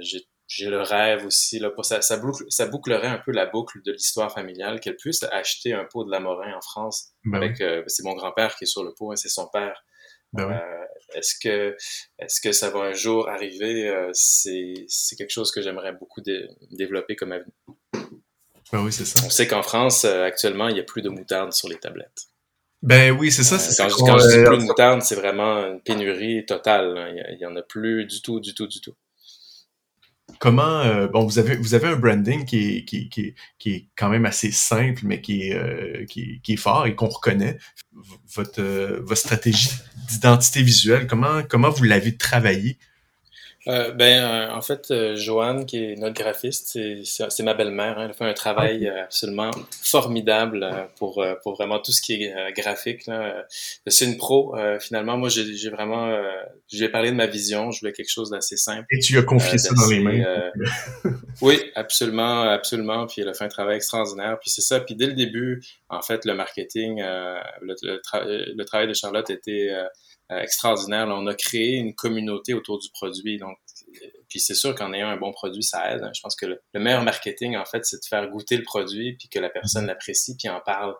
j'ai 0.00 0.26
j'ai 0.54 0.68
le 0.68 0.82
rêve 0.82 1.24
aussi, 1.24 1.58
là, 1.58 1.70
pour 1.70 1.84
ça, 1.84 2.02
ça, 2.02 2.18
boucle, 2.18 2.44
ça 2.48 2.66
bouclerait 2.66 3.08
un 3.08 3.18
peu 3.18 3.32
la 3.32 3.46
boucle 3.46 3.80
de 3.82 3.92
l'histoire 3.92 4.30
familiale, 4.30 4.80
qu'elle 4.80 4.96
puisse 4.96 5.22
acheter 5.24 5.72
un 5.72 5.84
pot 5.84 6.04
de 6.04 6.10
Lamorin 6.10 6.54
en 6.54 6.60
France. 6.60 7.12
Ben 7.24 7.38
avec, 7.38 7.60
euh, 7.60 7.82
c'est 7.86 8.04
mon 8.04 8.14
grand-père 8.14 8.54
qui 8.56 8.64
est 8.64 8.66
sur 8.66 8.84
le 8.84 8.92
pot, 8.92 9.12
et 9.14 9.16
c'est 9.16 9.30
son 9.30 9.48
père. 9.48 9.82
Ben 10.34 10.50
euh, 10.50 10.84
est-ce 11.14 11.34
que, 11.38 11.76
est-ce 12.18 12.40
que 12.40 12.52
ça 12.52 12.70
va 12.70 12.80
un 12.80 12.92
jour 12.92 13.28
arriver? 13.28 13.88
Euh, 13.88 14.10
c'est, 14.12 14.74
quelque 15.16 15.30
chose 15.30 15.50
que 15.50 15.62
j'aimerais 15.62 15.92
beaucoup 15.92 16.20
développer 16.70 17.16
comme 17.16 17.32
avenir. 17.32 17.52
Ben 18.72 18.82
oui, 18.82 18.92
c'est 18.92 19.04
ça. 19.04 19.24
On 19.26 19.30
sait 19.30 19.46
qu'en 19.46 19.62
France, 19.62 20.04
actuellement, 20.04 20.68
il 20.68 20.74
n'y 20.74 20.80
a 20.80 20.84
plus 20.84 21.02
de 21.02 21.08
moutarde 21.08 21.52
sur 21.52 21.68
les 21.68 21.76
tablettes. 21.76 22.28
Ben 22.82 23.12
oui, 23.12 23.30
c'est 23.30 23.44
ça. 23.44 23.56
quand, 23.56 23.88
je, 23.88 23.94
quand 23.96 24.18
je 24.18 24.38
dis 24.38 24.44
plus 24.44 24.58
de 24.58 24.64
moutarde, 24.64 25.02
c'est 25.02 25.14
vraiment 25.14 25.58
une 25.66 25.80
pénurie 25.80 26.44
totale. 26.46 26.96
Hein. 26.96 27.14
Il 27.32 27.38
n'y 27.38 27.46
en 27.46 27.54
a 27.54 27.62
plus 27.62 28.06
du 28.06 28.22
tout, 28.22 28.40
du 28.40 28.54
tout, 28.54 28.66
du 28.66 28.80
tout 28.80 28.94
comment 30.38 30.80
euh, 30.80 31.08
bon 31.08 31.24
vous 31.24 31.38
avez 31.38 31.56
vous 31.56 31.74
avez 31.74 31.88
un 31.88 31.96
branding 31.96 32.44
qui 32.44 32.76
est, 32.76 32.84
qui, 32.84 33.08
qui, 33.08 33.34
qui 33.58 33.70
est 33.70 33.88
quand 33.96 34.08
même 34.08 34.26
assez 34.26 34.50
simple 34.50 35.02
mais 35.04 35.20
qui 35.20 35.48
est 35.48 35.54
euh, 35.54 36.04
qui, 36.06 36.40
qui, 36.42 36.54
est 36.54 36.56
fort 36.56 36.86
et 36.86 36.94
qu'on 36.94 37.08
reconnaît. 37.08 37.58
Votre 38.34 38.60
euh, 38.60 39.00
votre 39.04 39.20
stratégie 39.20 39.70
d'identité 40.08 40.62
visuelle 40.62 41.06
comment 41.06 41.42
comment 41.48 41.70
vous 41.70 41.84
l'avez 41.84 42.16
travaillé 42.16 42.78
euh, 43.68 43.92
ben, 43.92 44.24
euh, 44.24 44.50
en 44.50 44.60
fait, 44.60 44.90
euh, 44.90 45.14
Joanne, 45.14 45.66
qui 45.66 45.76
est 45.76 45.96
notre 45.96 46.14
graphiste, 46.14 46.78
c'est 47.04 47.42
ma 47.42 47.54
belle-mère. 47.54 47.98
Hein, 47.98 48.06
elle 48.08 48.14
fait 48.14 48.24
un 48.24 48.32
travail 48.32 48.88
absolument 48.88 49.50
formidable 49.82 50.88
pour, 50.96 51.24
pour 51.42 51.54
vraiment 51.54 51.78
tout 51.78 51.92
ce 51.92 52.02
qui 52.02 52.24
est 52.24 52.34
graphique. 52.56 53.08
C'est 53.86 54.04
une 54.04 54.16
pro, 54.16 54.56
finalement. 54.80 55.16
Moi, 55.16 55.28
j'ai 55.28 55.70
vraiment... 55.70 56.12
je 56.68 56.78
lui 56.78 56.84
ai 56.84 56.88
parlé 56.88 57.10
de 57.10 57.16
ma 57.16 57.26
vision. 57.26 57.70
Je 57.70 57.80
voulais 57.80 57.92
quelque 57.92 58.10
chose 58.10 58.30
d'assez 58.30 58.56
simple. 58.56 58.86
Et 58.90 58.98
tu 58.98 59.16
as 59.18 59.22
confié 59.22 59.58
ça 59.58 59.74
dans 59.74 59.86
les 59.86 60.00
mains. 60.00 60.50
oui, 61.40 61.60
absolument, 61.74 62.42
absolument. 62.42 63.06
Puis 63.06 63.22
elle 63.22 63.28
a 63.28 63.34
fait 63.34 63.44
un 63.44 63.48
travail 63.48 63.76
extraordinaire. 63.76 64.38
Puis 64.40 64.50
c'est 64.50 64.62
ça. 64.62 64.80
Puis 64.80 64.96
dès 64.96 65.06
le 65.06 65.14
début, 65.14 65.62
en 65.88 66.02
fait, 66.02 66.24
le 66.24 66.34
marketing, 66.34 67.00
le, 67.00 67.74
le, 67.82 68.64
travail 68.64 68.88
de 68.88 68.94
Charlotte 68.94 69.30
était 69.30 69.70
euh, 70.32 70.40
extraordinaire. 70.40 71.06
on 71.08 71.26
a 71.26 71.34
créé 71.34 71.76
une 71.76 71.94
communauté 71.94 72.54
autour 72.54 72.78
du 72.78 72.88
produit. 72.90 73.38
Donc, 73.38 73.58
puis 74.28 74.40
c'est 74.40 74.54
sûr 74.54 74.74
qu'en 74.74 74.92
ayant 74.94 75.08
un 75.08 75.18
bon 75.18 75.30
produit, 75.32 75.62
ça 75.62 75.92
aide. 75.92 76.08
Je 76.14 76.20
pense 76.22 76.34
que 76.34 76.46
le, 76.46 76.60
meilleur 76.74 77.02
marketing, 77.02 77.56
en 77.56 77.66
fait, 77.66 77.84
c'est 77.84 77.98
de 77.98 78.04
faire 78.08 78.26
goûter 78.30 78.56
le 78.56 78.62
produit, 78.62 79.14
puis 79.16 79.28
que 79.28 79.38
la 79.38 79.50
personne 79.50 79.86
l'apprécie, 79.86 80.36
puis 80.38 80.48
en 80.48 80.60
parle. 80.60 80.94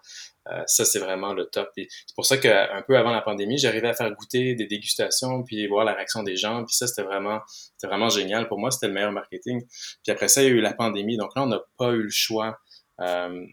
Euh, 0.49 0.63
ça, 0.67 0.85
c'est 0.85 0.99
vraiment 0.99 1.33
le 1.33 1.47
top. 1.47 1.71
C'est 1.77 2.15
pour 2.15 2.27
ça 2.27 2.37
qu'un 2.37 2.83
peu 2.87 2.99
avant 2.99 3.13
la 3.13 3.23
pandémie, 3.23 3.59
j'arrivais 3.59 3.89
à 3.89 3.95
faire 3.95 4.11
goûter 4.13 4.55
des 4.55 4.67
dégustations, 4.67 5.45
puis 5.45 5.67
voir 5.67 5.85
la 5.85 5.95
réaction 5.95 6.23
des 6.23 6.37
gens. 6.37 6.65
Puis 6.65 6.75
ça, 6.75 6.87
c'était 6.87 7.05
vraiment, 7.05 7.41
c'était 7.49 7.87
vraiment 7.87 8.11
génial. 8.11 8.49
Pour 8.49 8.59
moi, 8.59 8.71
c'était 8.71 8.89
le 8.89 8.95
meilleur 8.95 9.13
marketing. 9.13 9.63
Puis 10.03 10.13
après 10.13 10.29
ça, 10.29 10.43
il 10.43 10.49
y 10.49 10.51
a 10.51 10.55
eu 10.55 10.61
la 10.61 10.75
pandémie. 10.75 11.17
Donc 11.17 11.31
là, 11.37 11.45
on 11.45 11.47
n'a 11.47 11.61
pas 11.79 11.93
eu 11.93 12.03
le 12.03 12.11
choix. 12.11 12.59
Euh, 13.01 13.47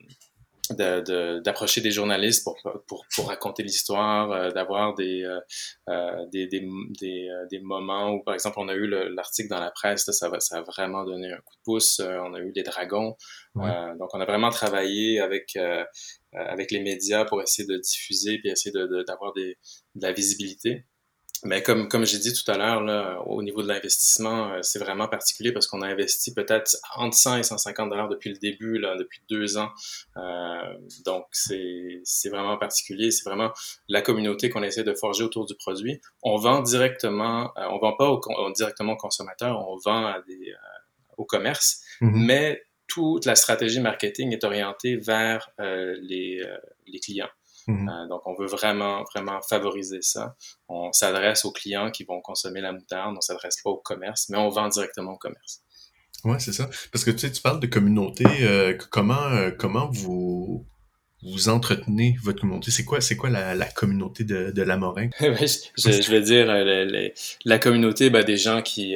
d'approcher 0.71 1.81
de, 1.81 1.85
des 1.85 1.91
journalistes 1.91 2.43
pour, 2.43 2.57
pour, 2.87 3.05
pour 3.15 3.27
raconter 3.27 3.63
l'histoire, 3.63 4.31
euh, 4.31 4.51
d'avoir 4.51 4.93
des, 4.95 5.23
euh, 5.23 5.39
euh 5.89 6.25
des, 6.31 6.47
des, 6.47 6.67
des, 6.99 7.29
euh, 7.29 7.45
des, 7.49 7.59
moments 7.59 8.11
où, 8.11 8.23
par 8.23 8.33
exemple, 8.33 8.57
on 8.59 8.67
a 8.67 8.73
eu 8.73 8.87
l'article 8.87 9.49
dans 9.49 9.59
la 9.59 9.71
presse, 9.71 10.09
ça, 10.11 10.29
va, 10.29 10.39
ça 10.39 10.59
a 10.59 10.61
vraiment 10.61 11.03
donné 11.05 11.31
un 11.31 11.37
coup 11.37 11.55
de 11.55 11.63
pouce. 11.63 11.99
on 11.99 12.33
a 12.33 12.39
eu 12.39 12.51
les 12.55 12.63
dragons. 12.63 13.15
donc, 13.55 14.09
on 14.13 14.21
a 14.21 14.25
vraiment 14.25 14.49
travaillé 14.49 15.19
avec, 15.19 15.57
avec 16.33 16.71
les 16.71 16.81
médias 16.81 17.25
pour 17.25 17.41
essayer 17.41 17.67
de 17.67 17.77
diffuser 17.77 18.39
puis 18.39 18.49
essayer 18.49 18.71
d'avoir 19.07 19.33
de, 19.33 19.55
de 19.95 20.01
la 20.01 20.11
visibilité. 20.11 20.85
Mais 21.43 21.63
comme, 21.63 21.87
comme 21.87 22.05
j'ai 22.05 22.17
dit 22.17 22.33
tout 22.33 22.49
à 22.51 22.57
l'heure, 22.57 23.27
au 23.27 23.41
niveau 23.41 23.61
de 23.61 23.67
l'investissement, 23.67 24.51
euh, 24.51 24.59
c'est 24.61 24.79
vraiment 24.79 25.07
particulier 25.07 25.51
parce 25.51 25.67
qu'on 25.67 25.81
a 25.81 25.87
investi 25.87 26.33
peut-être 26.33 26.75
entre 26.95 27.15
100 27.15 27.37
et 27.37 27.43
150 27.43 27.89
dollars 27.89 28.09
depuis 28.09 28.29
le 28.29 28.37
début, 28.37 28.77
là, 28.77 28.95
depuis 28.97 29.21
deux 29.29 29.57
ans. 29.57 29.69
Euh, 30.17 30.77
donc, 31.05 31.25
c'est 31.31 32.29
vraiment 32.29 32.57
particulier. 32.57 33.11
C'est 33.11 33.27
vraiment 33.27 33.51
la 33.87 34.01
communauté 34.01 34.49
qu'on 34.49 34.63
essaie 34.63 34.83
de 34.83 34.93
forger 34.93 35.23
autour 35.23 35.45
du 35.45 35.55
produit. 35.55 36.01
On 36.23 36.35
vend 36.35 36.61
directement, 36.61 37.51
euh, 37.57 37.67
on 37.71 37.79
vend 37.79 37.93
pas 37.93 38.09
au, 38.09 38.51
directement 38.51 38.93
aux 38.93 38.97
consommateurs, 38.97 39.65
on 39.67 39.77
vend 39.77 40.05
à 40.05 40.21
des, 40.27 40.51
euh, 40.51 40.55
au 41.17 41.25
commerce, 41.25 41.81
mm-hmm. 42.01 42.25
mais 42.25 42.63
toute 42.87 43.25
la 43.25 43.35
stratégie 43.35 43.79
marketing 43.79 44.33
est 44.33 44.43
orientée 44.43 44.95
vers 44.95 45.51
les, 45.59 46.43
les 46.87 46.99
clients. 46.99 47.29
Mhm. 47.69 47.87
Euh, 47.87 48.07
donc, 48.07 48.25
on 48.25 48.33
veut 48.33 48.47
vraiment, 48.47 49.03
vraiment 49.13 49.41
favoriser 49.41 50.01
ça. 50.01 50.35
On 50.67 50.91
s'adresse 50.91 51.45
aux 51.45 51.51
clients 51.51 51.91
qui 51.91 52.03
vont 52.03 52.19
consommer 52.21 52.61
la 52.61 52.71
moutarde, 52.71 53.15
on 53.15 53.21
s'adresse 53.21 53.61
pas 53.63 53.69
au 53.69 53.77
commerce, 53.77 54.27
mais 54.29 54.37
on 54.37 54.49
vend 54.49 54.67
directement 54.69 55.13
au 55.13 55.17
commerce. 55.17 55.61
Ouais, 56.23 56.39
c'est 56.39 56.51
ça. 56.51 56.69
Parce 56.91 57.05
que 57.05 57.11
tu 57.11 57.19
sais, 57.19 57.31
tu 57.31 57.41
parles 57.41 57.59
de 57.59 57.67
communauté. 57.67 58.25
Euh, 58.41 58.75
comment, 58.89 59.23
euh, 59.27 59.51
comment 59.51 59.89
vous 59.91 60.65
vous 61.21 61.49
entretenez 61.49 62.17
votre 62.23 62.41
communauté? 62.41 62.71
C'est 62.71 62.85
quoi, 62.85 63.01
c'est 63.01 63.15
quoi 63.15 63.29
la, 63.29 63.53
la, 63.53 63.65
communauté 63.65 64.23
de, 64.23 64.51
de 64.51 64.61
Lamorin? 64.63 65.09
je, 65.19 65.67
je, 65.77 66.11
vais 66.11 66.21
dire 66.21 66.47
la 67.45 67.59
communauté 67.59 68.09
ben, 68.09 68.23
des 68.23 68.37
gens 68.37 68.61
qui, 68.61 68.95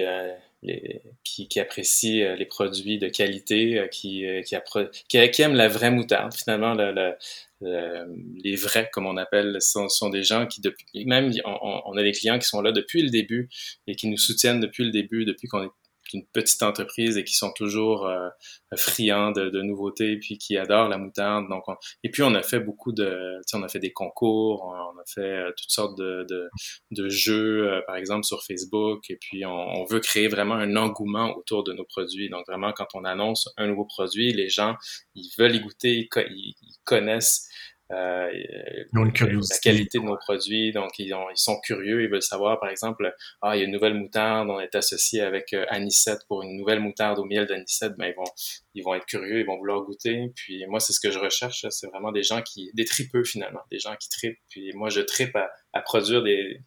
qui, 1.23 1.47
qui, 1.47 1.59
apprécient 1.59 2.35
les 2.35 2.45
produits 2.45 2.97
de 2.97 3.07
qualité, 3.07 3.87
qui, 3.91 4.25
qui, 4.45 4.55
qui, 5.07 5.29
qui, 5.29 5.41
aiment 5.41 5.55
la 5.55 5.67
vraie 5.67 5.91
moutarde. 5.91 6.33
Finalement, 6.33 6.73
le, 6.73 7.15
euh, 7.65 8.05
les 8.43 8.55
vrais, 8.55 8.89
comme 8.91 9.05
on 9.05 9.17
appelle, 9.17 9.61
sont, 9.61 9.89
sont 9.89 10.09
des 10.09 10.23
gens 10.23 10.47
qui, 10.47 10.61
depuis, 10.61 11.05
même, 11.05 11.31
on, 11.45 11.81
on, 11.85 11.97
a 11.97 12.03
des 12.03 12.11
clients 12.11 12.39
qui 12.39 12.47
sont 12.47 12.61
là 12.61 12.71
depuis 12.71 13.01
le 13.01 13.09
début 13.09 13.49
et 13.87 13.95
qui 13.95 14.07
nous 14.07 14.17
soutiennent 14.17 14.59
depuis 14.59 14.83
le 14.83 14.91
début, 14.91 15.25
depuis 15.25 15.47
qu'on 15.47 15.63
est 15.63 15.71
une 16.13 16.25
petite 16.27 16.61
entreprise 16.63 17.17
et 17.17 17.23
qui 17.23 17.33
sont 17.33 17.51
toujours 17.53 18.05
euh, 18.05 18.29
friands 18.75 19.31
de, 19.31 19.49
de, 19.49 19.61
nouveautés 19.61 20.17
puis 20.17 20.37
qui 20.37 20.57
adorent 20.57 20.89
la 20.89 20.97
moutarde. 20.97 21.47
Donc, 21.49 21.63
et 22.03 22.09
puis 22.09 22.23
on 22.23 22.33
a 22.35 22.41
fait 22.41 22.59
beaucoup 22.59 22.91
de, 22.91 23.39
on 23.53 23.63
a 23.63 23.67
fait 23.67 23.79
des 23.79 23.93
concours, 23.93 24.63
on, 24.65 24.99
a 24.99 25.03
fait 25.07 25.21
euh, 25.21 25.51
toutes 25.57 25.69
sortes 25.69 25.97
de, 25.97 26.25
de, 26.91 27.09
jeux, 27.09 27.71
euh, 27.71 27.81
par 27.87 27.95
exemple 27.95 28.25
sur 28.25 28.43
Facebook. 28.43 29.09
Et 29.09 29.17
puis 29.17 29.45
on, 29.45 29.51
on, 29.51 29.85
veut 29.85 29.99
créer 29.99 30.27
vraiment 30.27 30.55
un 30.55 30.75
engouement 30.75 31.35
autour 31.35 31.63
de 31.63 31.73
nos 31.73 31.85
produits. 31.85 32.29
Donc 32.29 32.45
vraiment, 32.47 32.71
quand 32.73 32.87
on 32.93 33.03
annonce 33.03 33.49
un 33.57 33.67
nouveau 33.67 33.85
produit, 33.85 34.33
les 34.33 34.49
gens 34.49 34.75
ils 35.15 35.31
veulent 35.37 35.55
y 35.55 35.61
goûter, 35.61 36.07
ils 36.15 36.55
connaissent 36.83 37.47
euh, 37.93 38.31
la 38.93 39.57
qualité 39.61 39.99
de 39.99 40.03
nos 40.03 40.17
produits. 40.17 40.71
Donc, 40.71 40.97
ils, 40.99 41.13
ont, 41.13 41.29
ils, 41.29 41.37
sont 41.37 41.59
curieux, 41.61 42.03
ils 42.03 42.09
veulent 42.09 42.21
savoir, 42.21 42.59
par 42.59 42.69
exemple, 42.69 43.13
ah, 43.41 43.55
il 43.55 43.59
y 43.59 43.61
a 43.61 43.65
une 43.65 43.71
nouvelle 43.71 43.93
moutarde, 43.93 44.49
on 44.49 44.59
est 44.59 44.75
associé 44.75 45.21
avec 45.21 45.53
euh, 45.53 45.65
Anisette 45.69 46.21
pour 46.27 46.43
une 46.43 46.57
nouvelle 46.57 46.79
moutarde 46.79 47.19
au 47.19 47.25
miel 47.25 47.45
d'Anisette. 47.45 47.93
Ben, 47.97 48.07
ils 48.07 48.15
vont, 48.15 48.31
ils 48.73 48.83
vont 48.83 48.95
être 48.95 49.05
curieux, 49.05 49.39
ils 49.39 49.45
vont 49.45 49.57
vouloir 49.57 49.81
goûter. 49.83 50.31
Puis 50.35 50.65
moi, 50.67 50.79
c'est 50.79 50.93
ce 50.93 50.99
que 50.99 51.11
je 51.11 51.19
recherche, 51.19 51.65
c'est 51.69 51.87
vraiment 51.87 52.11
des 52.11 52.23
gens 52.23 52.41
qui, 52.41 52.71
des 52.73 52.85
tripeux 52.85 53.23
finalement, 53.23 53.61
des 53.71 53.79
gens 53.79 53.95
qui 53.95 54.09
tripent. 54.09 54.39
Puis 54.49 54.71
moi, 54.73 54.89
je 54.89 55.01
tripe 55.01 55.35
à, 55.35 55.49
à 55.73 55.81
produire 55.81 56.23
des, 56.23 56.61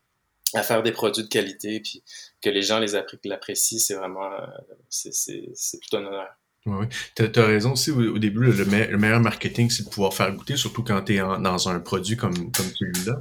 à 0.55 0.63
faire 0.63 0.83
des 0.83 0.93
produits 0.93 1.25
de 1.25 1.29
qualité, 1.29 1.81
puis 1.81 2.03
que 2.41 2.51
les 2.51 2.63
gens 2.63 2.79
les 2.79 2.93
l'apprécient, 3.25 3.79
c'est 3.79 3.95
vraiment, 3.95 4.33
euh, 4.33 4.47
c'est 4.89 5.81
plutôt 5.81 5.99
un 5.99 6.07
honneur. 6.07 6.29
Oui, 6.67 6.87
tu 7.15 7.23
as, 7.23 7.47
raison 7.47 7.73
aussi. 7.73 7.93
Au, 7.93 8.19
début, 8.19 8.41
le, 8.41 8.65
meilleur 8.99 9.21
marketing, 9.21 9.71
c'est 9.71 9.85
de 9.85 9.89
pouvoir 9.89 10.13
faire 10.13 10.33
goûter, 10.35 10.57
surtout 10.57 10.83
quand 10.83 11.01
tu 11.03 11.15
es 11.15 11.19
dans 11.19 11.69
un 11.69 11.79
produit 11.79 12.17
comme, 12.17 12.35
comme 12.35 12.67
celui-là. 12.75 13.17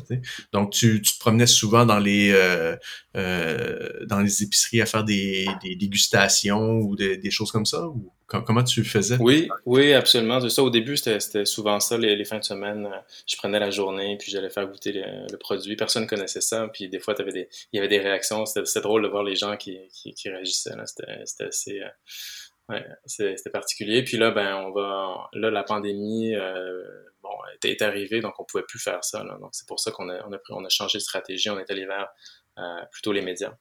Donc, 0.52 0.72
tu, 0.72 1.02
tu, 1.02 1.14
te 1.14 1.20
promenais 1.20 1.46
souvent 1.46 1.86
dans 1.86 2.00
les 2.00 2.32
euh, 2.34 2.76
euh, 3.16 4.06
dans 4.08 4.20
les 4.20 4.44
épiceries 4.44 4.82
à 4.82 4.86
faire 4.86 5.04
des, 5.04 5.48
des 5.64 5.76
dégustations 5.76 6.80
ou 6.80 6.96
des, 6.96 7.32
choses 7.32 7.52
comme 7.52 7.66
ça? 7.66 7.88
Ou 7.88 8.12
comment 8.28 8.64
tu 8.64 8.84
faisais? 8.84 9.18
Oui, 9.20 9.48
oui, 9.66 9.94
absolument. 9.94 10.48
Ça. 10.50 10.64
Au 10.64 10.70
début, 10.70 10.98
c'était 10.98 11.46
souvent 11.46 11.80
ça, 11.80 11.98
les, 11.98 12.16
les, 12.16 12.26
fins 12.26 12.40
de 12.40 12.44
semaine. 12.44 12.88
Euh, 12.88 12.98
je 13.26 13.38
prenais 13.38 13.60
la 13.60 13.72
journée, 13.72 14.18
puis 14.20 14.32
j'allais 14.32 14.50
faire 14.50 14.68
goûter 14.68 14.92
le, 14.92 15.38
produit. 15.38 15.76
Personne 15.76 16.08
connaissait 16.08 16.42
ça. 16.42 16.68
Puis 16.74 16.90
des 16.90 17.00
fois, 17.00 17.14
avais 17.20 17.32
des, 17.32 17.48
il 17.72 17.78
y 17.78 17.80
avait 17.80 17.88
des 17.88 18.00
réactions. 18.00 18.46
C'était 18.46 18.82
drôle 18.82 19.04
de 19.04 19.08
voir 19.08 19.24
les 19.24 19.36
gens 19.36 19.56
qui, 19.56 19.78
qui, 19.94 20.14
qui 20.14 20.30
réagissaient. 20.30 20.74
C'était 21.26 21.46
assez... 21.46 21.80
Euh, 21.80 21.88
Ouais, 22.70 22.84
c'était 23.06 23.50
particulier. 23.52 24.04
Puis 24.04 24.18
là, 24.18 24.32
ben, 24.32 24.56
on 24.56 24.72
va, 24.72 25.30
là, 25.34 25.52
la 25.52 25.64
pandémie, 25.64 26.34
euh, 26.34 26.84
bon, 27.22 27.30
est, 27.64 27.82
arrivée, 27.82 28.22
donc 28.22 28.40
on 28.40 28.44
pouvait 28.44 28.64
plus 28.68 28.80
faire 28.80 29.04
ça. 29.04 29.24
Donc 29.24 29.50
c'est 29.52 29.68
pour 29.68 29.80
ça 29.80 29.92
qu'on 29.92 30.10
a, 30.10 30.26
on 30.28 30.34
a, 30.34 30.38
on 30.50 30.66
a 30.66 30.70
changé 30.70 30.98
de 30.98 31.04
stratégie. 31.04 31.50
On 31.50 31.60
est 31.60 31.70
allé 31.70 31.86
vers 31.86 32.08
euh, 32.58 32.86
plutôt 32.92 33.12
les 33.12 33.22
médias. 33.22 33.54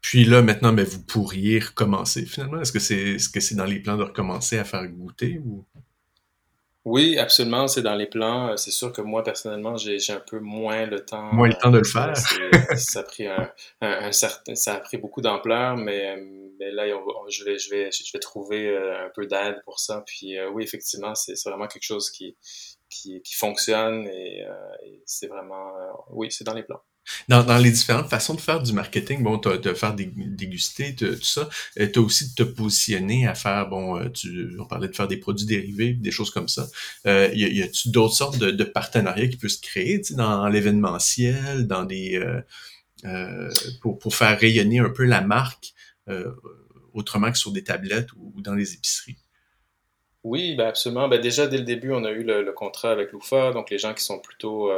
Puis 0.00 0.24
là, 0.24 0.42
maintenant, 0.42 0.72
ben, 0.72 0.84
vous 0.84 1.02
pourriez 1.02 1.58
recommencer 1.58 2.24
finalement. 2.24 2.60
Est-ce 2.60 2.72
que 2.72 2.78
c'est, 2.78 3.14
est-ce 3.14 3.28
que 3.28 3.40
c'est 3.40 3.56
dans 3.56 3.64
les 3.64 3.80
plans 3.80 3.96
de 3.96 4.04
recommencer 4.04 4.58
à 4.58 4.64
faire 4.64 4.86
goûter 4.86 5.40
ou? 5.44 5.64
Oui, 6.86 7.18
absolument, 7.18 7.68
c'est 7.68 7.82
dans 7.82 7.94
les 7.94 8.06
plans. 8.06 8.56
C'est 8.56 8.70
sûr 8.70 8.92
que 8.92 9.02
moi, 9.02 9.22
personnellement, 9.22 9.76
j'ai 9.76 9.98
un 10.10 10.20
peu 10.20 10.38
moins 10.38 10.86
le 10.86 11.04
temps. 11.04 11.32
Moins 11.34 11.48
le 11.48 11.54
temps 11.54 11.70
de 11.70 11.78
le 11.78 11.84
faire. 11.84 12.16
ça 12.76 13.00
a 13.00 13.02
pris 13.02 13.26
un, 13.26 13.52
un, 13.82 14.12
certain, 14.12 14.54
ça 14.54 14.74
a 14.74 14.80
pris 14.80 14.96
beaucoup 14.96 15.20
d'ampleur, 15.20 15.76
mais, 15.76 16.16
mais 16.58 16.70
là, 16.70 16.86
je 17.28 17.44
vais, 17.44 17.58
je 17.58 17.68
vais, 17.70 17.90
je 17.92 18.12
vais 18.12 18.18
trouver 18.18 18.68
euh, 18.68 19.06
un 19.06 19.10
peu 19.10 19.26
d'aide 19.26 19.60
pour 19.64 19.78
ça. 19.78 20.02
Puis 20.06 20.38
euh, 20.38 20.48
oui, 20.50 20.62
effectivement, 20.62 21.14
c'est 21.14 21.34
vraiment 21.44 21.66
quelque 21.66 21.84
chose 21.84 22.10
qui, 22.10 22.36
qui, 22.88 23.20
qui 23.20 23.34
fonctionne 23.34 24.06
et, 24.06 24.42
euh, 24.46 24.54
et 24.86 25.02
c'est 25.04 25.26
vraiment, 25.26 25.72
oui, 26.10 26.30
c'est 26.30 26.44
dans 26.44 26.54
les 26.54 26.62
plans. 26.62 26.80
Dans, 27.28 27.58
les 27.58 27.70
différentes 27.70 28.08
façons 28.08 28.34
de 28.34 28.40
faire 28.40 28.62
du 28.62 28.72
marketing, 28.72 29.22
bon, 29.22 29.36
de 29.36 29.74
faire 29.74 29.94
déguster, 29.94 30.94
tout 30.94 31.22
ça, 31.22 31.48
euh, 31.78 31.88
tu 31.92 31.98
as 31.98 32.02
aussi 32.02 32.30
de 32.30 32.34
te 32.34 32.42
positionner 32.42 33.26
à 33.26 33.34
faire, 33.34 33.68
bon, 33.68 33.98
euh, 33.98 34.08
tu, 34.08 34.56
on 34.58 34.66
parlait 34.66 34.88
de 34.88 34.96
faire 34.96 35.08
des 35.08 35.16
produits 35.16 35.46
dérivés, 35.46 35.92
des 35.92 36.10
choses 36.10 36.30
comme 36.30 36.48
ça. 36.48 36.66
Euh, 37.06 37.30
y, 37.32 37.62
a-tu 37.62 37.90
d'autres 37.90 38.14
sortes 38.14 38.38
de, 38.38 38.64
partenariats 38.64 39.28
qui 39.28 39.36
peuvent 39.36 39.50
se 39.50 39.60
créer, 39.60 40.02
dans 40.12 40.48
l'événementiel, 40.48 41.66
dans 41.66 41.84
des, 41.84 42.22
pour, 43.80 43.98
pour 43.98 44.14
faire 44.14 44.38
rayonner 44.38 44.78
un 44.78 44.90
peu 44.90 45.04
la 45.04 45.20
marque 45.20 45.72
autrement 46.92 47.30
que 47.30 47.38
sur 47.38 47.52
des 47.52 47.64
tablettes 47.64 48.12
ou 48.16 48.40
dans 48.40 48.54
les 48.54 48.74
épiceries? 48.74 49.16
Oui, 50.22 50.54
ben 50.54 50.66
absolument. 50.66 51.08
Ben 51.08 51.20
déjà, 51.20 51.46
dès 51.46 51.56
le 51.56 51.64
début, 51.64 51.92
on 51.92 52.04
a 52.04 52.10
eu 52.10 52.22
le, 52.22 52.52
contrat 52.52 52.90
avec 52.90 53.12
Loufa. 53.12 53.52
Donc, 53.52 53.70
les 53.70 53.78
gens 53.78 53.94
qui 53.94 54.04
sont 54.04 54.18
plutôt 54.18 54.70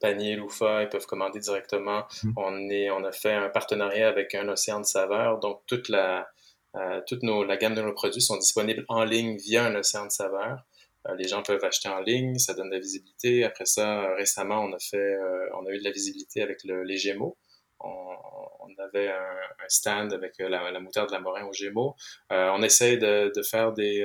panier 0.00 0.36
Loufa, 0.36 0.82
ils 0.82 0.88
peuvent 0.88 1.06
commander 1.06 1.40
directement. 1.40 2.04
Mmh. 2.22 2.32
On, 2.36 2.70
est, 2.70 2.90
on 2.90 3.04
a 3.04 3.12
fait 3.12 3.32
un 3.32 3.48
partenariat 3.48 4.08
avec 4.08 4.34
un 4.34 4.48
océan 4.48 4.80
de 4.80 4.86
saveurs. 4.86 5.38
Donc, 5.38 5.62
toute 5.66 5.88
la, 5.88 6.28
euh, 6.76 7.00
toute 7.06 7.22
nos, 7.22 7.44
la 7.44 7.56
gamme 7.56 7.74
de 7.74 7.82
nos 7.82 7.92
produits 7.92 8.22
sont 8.22 8.36
disponibles 8.36 8.84
en 8.88 9.04
ligne 9.04 9.36
via 9.36 9.64
un 9.64 9.74
océan 9.74 10.06
de 10.06 10.12
saveurs. 10.12 10.64
Euh, 11.08 11.14
les 11.16 11.28
gens 11.28 11.42
peuvent 11.42 11.64
acheter 11.64 11.88
en 11.88 12.00
ligne, 12.00 12.38
ça 12.38 12.54
donne 12.54 12.68
de 12.68 12.74
la 12.74 12.80
visibilité. 12.80 13.44
Après 13.44 13.66
ça, 13.66 14.14
récemment, 14.14 14.60
on 14.60 14.72
a 14.72 14.78
fait, 14.78 14.96
euh, 14.96 15.48
on 15.54 15.66
a 15.66 15.70
eu 15.70 15.78
de 15.78 15.84
la 15.84 15.92
visibilité 15.92 16.42
avec 16.42 16.64
le, 16.64 16.82
les 16.82 16.96
Gémeaux 16.96 17.36
on, 17.82 18.74
avait 18.78 19.08
un, 19.08 19.68
stand 19.68 20.12
avec 20.12 20.40
euh, 20.40 20.48
la, 20.48 20.70
la 20.70 20.80
moutarde 20.80 21.08
de 21.08 21.14
la 21.14 21.20
Morin 21.20 21.44
au 21.44 21.52
Gémeaux. 21.52 21.94
Euh, 22.32 22.50
on 22.54 22.62
essaie 22.62 22.96
de, 22.96 23.30
faire 23.42 23.72
des 23.72 24.02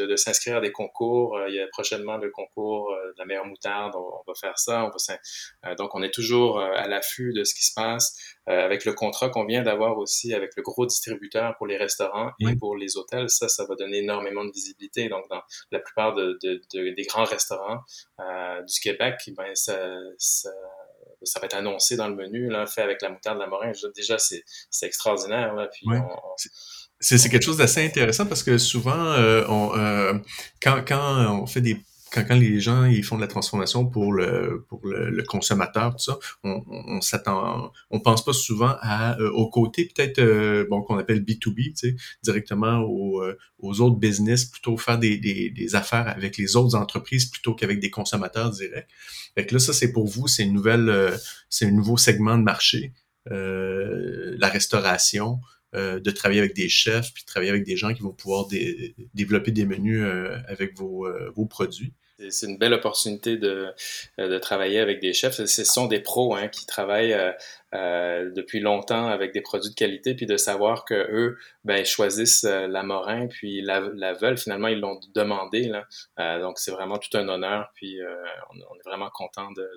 euh, 0.00 0.06
de, 0.06 0.16
s'inscrire 0.16 0.56
à 0.56 0.60
des 0.60 0.72
concours. 0.72 1.38
il 1.48 1.54
y 1.54 1.60
a 1.60 1.66
prochainement 1.68 2.16
le 2.16 2.30
concours 2.30 2.90
de 2.90 3.18
la 3.18 3.24
meilleure 3.24 3.46
moutarde. 3.46 3.94
On, 3.96 4.22
va 4.26 4.34
faire 4.34 4.58
ça. 4.58 4.84
On 4.84 4.90
va, 4.90 5.74
donc, 5.76 5.94
on 5.94 6.02
est 6.02 6.12
toujours 6.12 6.60
à 6.60 6.86
l'affût 6.88 7.32
de 7.32 7.44
ce 7.44 7.54
qui 7.54 7.64
se 7.64 7.72
passe 7.74 8.16
avec 8.46 8.84
le 8.84 8.92
contrat 8.92 9.30
qu'on 9.30 9.44
vient 9.44 9.62
d'avoir 9.62 9.98
aussi 9.98 10.34
avec 10.34 10.52
le 10.56 10.62
gros 10.62 10.86
distributeur 10.86 11.56
pour 11.56 11.66
les 11.66 11.76
restaurants 11.76 12.32
et 12.40 12.56
pour 12.56 12.76
les 12.76 12.96
hôtels. 12.96 13.28
Ça, 13.30 13.48
ça 13.48 13.64
va 13.66 13.74
donner 13.74 13.98
énormément 13.98 14.44
de 14.44 14.50
visibilité. 14.50 15.08
Donc, 15.08 15.28
dans 15.28 15.42
la 15.70 15.78
plupart 15.80 16.14
de, 16.14 16.38
des 16.72 17.02
grands 17.04 17.24
restaurants 17.24 17.80
du 18.18 18.80
Québec, 18.80 19.16
ben, 19.36 19.54
ça, 19.54 19.78
ça 20.18 20.50
ça 21.22 21.40
va 21.40 21.46
être 21.46 21.56
annoncé 21.56 21.96
dans 21.96 22.08
le 22.08 22.14
menu, 22.14 22.48
là, 22.48 22.66
fait 22.66 22.82
avec 22.82 23.02
la 23.02 23.10
moutarde 23.10 23.38
de 23.38 23.42
la 23.42 23.48
morin. 23.48 23.72
Déjà, 23.94 24.18
c'est 24.18 24.44
extraordinaire. 24.82 25.54
Là, 25.54 25.66
puis 25.66 25.86
C'est 27.00 27.28
quelque 27.28 27.44
chose 27.44 27.58
d'assez 27.58 27.84
intéressant 27.84 28.26
parce 28.26 28.42
que 28.42 28.58
souvent, 28.58 29.12
euh, 29.12 29.44
euh, 29.48 30.18
quand, 30.60 30.82
quand 30.86 31.40
on 31.42 31.46
fait 31.46 31.60
des 31.60 31.80
quand, 32.12 32.24
quand 32.24 32.34
les 32.34 32.60
gens 32.60 32.84
ils 32.84 33.04
font 33.04 33.16
de 33.16 33.20
la 33.20 33.26
transformation 33.26 33.86
pour 33.86 34.12
le 34.12 34.64
pour 34.68 34.80
le, 34.86 35.22
consommateur 35.22 35.92
tout 35.96 36.04
ça 36.04 36.18
on, 36.44 36.62
on, 36.68 37.00
s'attend 37.00 37.72
on 37.90 38.00
pense 38.00 38.24
pas 38.24 38.32
souvent 38.32 38.76
à 38.80 39.18
euh, 39.20 39.30
au 39.30 39.48
côté 39.50 39.84
peut-être 39.94 40.18
euh, 40.18 40.66
bon 40.70 40.82
qu'on 40.82 40.98
appelle 40.98 41.22
B2B 41.22 41.72
tu 41.72 41.72
sais 41.74 41.96
directement 42.22 42.80
aux, 42.80 43.22
euh, 43.22 43.36
aux 43.58 43.80
autres 43.80 43.96
business 43.96 44.44
plutôt 44.44 44.76
faire 44.76 44.98
des, 44.98 45.18
des, 45.18 45.50
des 45.50 45.74
affaires 45.74 46.08
avec 46.08 46.36
les 46.38 46.56
autres 46.56 46.74
entreprises 46.74 47.26
plutôt 47.26 47.54
qu'avec 47.54 47.80
des 47.80 47.90
consommateurs 47.90 48.50
directs. 48.50 48.88
Fait 49.34 49.46
que 49.46 49.54
là 49.54 49.58
ça 49.58 49.72
c'est 49.72 49.92
pour 49.92 50.06
vous 50.06 50.28
c'est 50.28 50.44
une 50.44 50.54
nouvelle 50.54 51.18
c'est 51.50 51.66
un 51.66 51.72
nouveau 51.72 51.96
segment 51.96 52.38
de 52.38 52.42
marché 52.42 52.92
la 53.26 54.48
restauration 54.48 55.40
de 55.74 56.10
travailler 56.10 56.40
avec 56.40 56.54
des 56.54 56.68
chefs, 56.68 57.12
puis 57.12 57.22
de 57.24 57.26
travailler 57.26 57.50
avec 57.50 57.64
des 57.64 57.76
gens 57.76 57.92
qui 57.92 58.02
vont 58.02 58.12
pouvoir 58.12 58.46
développer 59.14 59.50
des 59.50 59.66
menus 59.66 60.04
avec 60.48 60.76
vos, 60.76 61.06
vos 61.34 61.46
produits. 61.46 61.92
C'est 62.30 62.46
une 62.46 62.58
belle 62.58 62.74
opportunité 62.74 63.36
de, 63.36 63.72
euh, 64.18 64.28
de 64.28 64.38
travailler 64.38 64.80
avec 64.80 65.00
des 65.00 65.12
chefs. 65.12 65.44
Ce 65.44 65.64
sont 65.64 65.86
des 65.86 66.00
pros 66.00 66.34
hein, 66.34 66.48
qui 66.48 66.66
travaillent 66.66 67.12
euh, 67.12 67.30
euh, 67.74 68.30
depuis 68.34 68.58
longtemps 68.58 69.06
avec 69.06 69.32
des 69.32 69.40
produits 69.40 69.70
de 69.70 69.76
qualité, 69.76 70.14
puis 70.14 70.26
de 70.26 70.36
savoir 70.36 70.84
que 70.84 70.94
eux, 70.94 71.38
ben, 71.62 71.84
choisissent 71.84 72.42
la 72.42 72.82
Morin, 72.82 73.28
puis 73.28 73.62
la, 73.62 73.80
veulent. 74.14 74.36
Finalement, 74.36 74.66
ils 74.66 74.80
l'ont 74.80 74.98
demandé. 75.14 75.68
Là. 75.68 76.38
donc, 76.40 76.58
c'est 76.58 76.72
vraiment 76.72 76.98
tout 76.98 77.16
un 77.16 77.28
honneur, 77.28 77.70
puis 77.74 77.98
on, 78.50 78.56
est 78.56 78.84
vraiment 78.84 79.10
content 79.10 79.52
de 79.52 79.68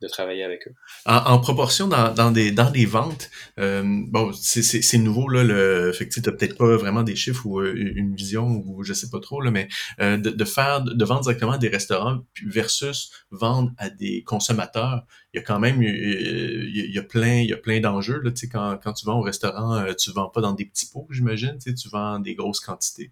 de 0.00 0.08
travailler 0.08 0.44
avec 0.44 0.66
eux. 0.66 0.74
En, 1.04 1.38
proportion 1.38 1.86
dans, 1.86 2.14
dans, 2.14 2.30
des 2.30 2.52
dans 2.52 2.72
ventes, 2.88 3.30
euh, 3.58 3.82
bon, 3.84 4.32
c'est 4.32 4.98
nouveau 4.98 5.28
là, 5.28 5.44
le, 5.44 5.92
fait 5.92 6.08
que 6.08 6.14
tu 6.14 6.22
peut-être 6.22 6.56
pas 6.56 6.76
vraiment 6.76 7.02
des 7.02 7.16
chiffres 7.16 7.46
ou 7.46 7.60
euh, 7.60 7.74
une 7.74 8.14
vision 8.14 8.62
ou 8.64 8.82
je 8.82 8.94
sais 8.94 9.10
pas 9.10 9.20
trop 9.20 9.40
là, 9.40 9.50
mais 9.50 9.68
euh, 10.00 10.16
de, 10.16 10.30
de, 10.30 10.44
faire 10.44 10.82
de 10.82 11.04
vendre 11.04 11.22
directement 11.22 11.52
à 11.52 11.58
des 11.58 11.68
restaurants 11.68 12.24
versus 12.46 13.10
vendre 13.30 13.72
à 13.76 13.90
des 13.90 14.22
consommateurs, 14.22 15.04
il 15.34 15.38
y 15.38 15.40
a 15.40 15.42
quand 15.42 15.60
même 15.60 15.82
il 15.82 16.92
y 16.92 16.98
a, 16.98 17.02
plein 17.02 17.40
il 17.40 17.50
y 17.50 17.52
a 17.52 17.58
plein 17.58 17.80
d'enjeux 17.80 18.20
là, 18.22 18.30
tu 18.30 18.38
sais 18.38 18.48
quand, 18.48 18.78
quand 18.82 18.94
tu 18.94 19.04
vends 19.04 19.18
au 19.18 19.22
restaurant, 19.22 19.84
tu 19.94 20.10
vends 20.12 20.28
pas 20.28 20.40
dans 20.40 20.52
des 20.52 20.64
petits 20.64 20.86
pots, 20.90 21.06
j'imagine, 21.10 21.58
tu 21.58 21.88
vends 21.90 22.18
des 22.18 22.34
grosses 22.34 22.60
quantités. 22.60 23.10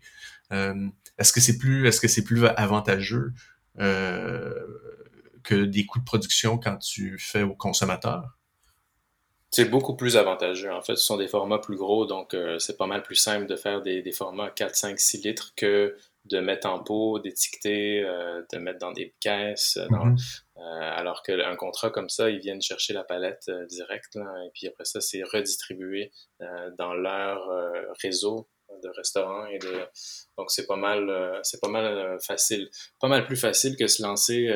est-ce 0.51 1.33
que 1.33 1.41
c'est 1.41 1.59
plus 1.59 1.87
est-ce 1.87 2.01
que 2.01 2.09
c'est 2.09 2.25
plus 2.25 2.47
avantageux 2.47 3.35
que 5.49 5.65
des 5.65 5.87
coûts 5.87 5.99
de 5.99 6.05
production 6.05 6.59
quand 6.59 6.77
tu 6.77 7.19
fais 7.19 7.43
au 7.43 7.55
consommateur? 7.55 8.37
C'est 9.51 9.65
beaucoup 9.65 9.97
plus 9.97 10.19
avantageux. 10.19 10.71
En 10.71 10.83
fait, 10.83 10.97
ce 10.97 11.05
sont 11.05 11.17
des 11.17 11.27
formats 11.27 11.59
plus 11.59 11.77
gros, 11.77 12.05
donc 12.05 12.35
euh, 12.35 12.59
c'est 12.59 12.77
pas 12.77 12.87
mal 12.87 13.03
plus 13.03 13.15
simple 13.15 13.47
de 13.47 13.57
faire 13.57 13.81
des, 13.81 14.03
des 14.03 14.13
formats 14.13 14.51
4, 14.51 14.77
5, 14.77 15.01
6 15.01 15.23
litres 15.25 15.55
que 15.57 15.97
de 16.27 16.41
mettre 16.41 16.69
en 16.69 16.81
pot, 16.81 17.19
d'étiqueter, 17.19 18.03
euh, 18.05 18.43
de 18.53 18.59
mettre 18.59 18.79
dans 18.79 18.93
des 18.93 19.15
caisses. 19.21 19.79
Dans, 19.91 20.05
Mhm. 20.05 20.17
euh, 20.59 20.61
alors 20.61 21.23
qu'un 21.23 21.57
contrat 21.57 21.89
comme 21.89 22.11
ça, 22.11 22.29
ils 22.29 22.41
viennent 22.41 22.61
chercher 22.61 22.93
la 22.93 23.05
palette 23.05 23.51
direct, 23.71 24.17
là, 24.17 24.31
et 24.45 24.51
puis 24.53 24.67
après 24.67 24.85
ça, 24.85 25.01
c'est 25.01 25.23
redistribué 25.23 26.13
dans 26.77 26.93
leur 26.93 27.49
réseau 28.03 28.49
de 28.83 28.89
restaurants 28.91 29.47
et 29.47 29.59
de 29.59 29.73
donc 30.37 30.51
c'est 30.51 30.67
pas 30.67 30.77
mal 30.77 31.41
c'est 31.43 31.59
pas 31.59 31.71
mal 31.71 32.19
facile 32.21 32.69
pas 33.01 33.09
mal 33.09 33.25
plus 33.25 33.37
facile 33.37 33.77
que 33.77 33.87
se 33.87 34.03
lancer 34.03 34.47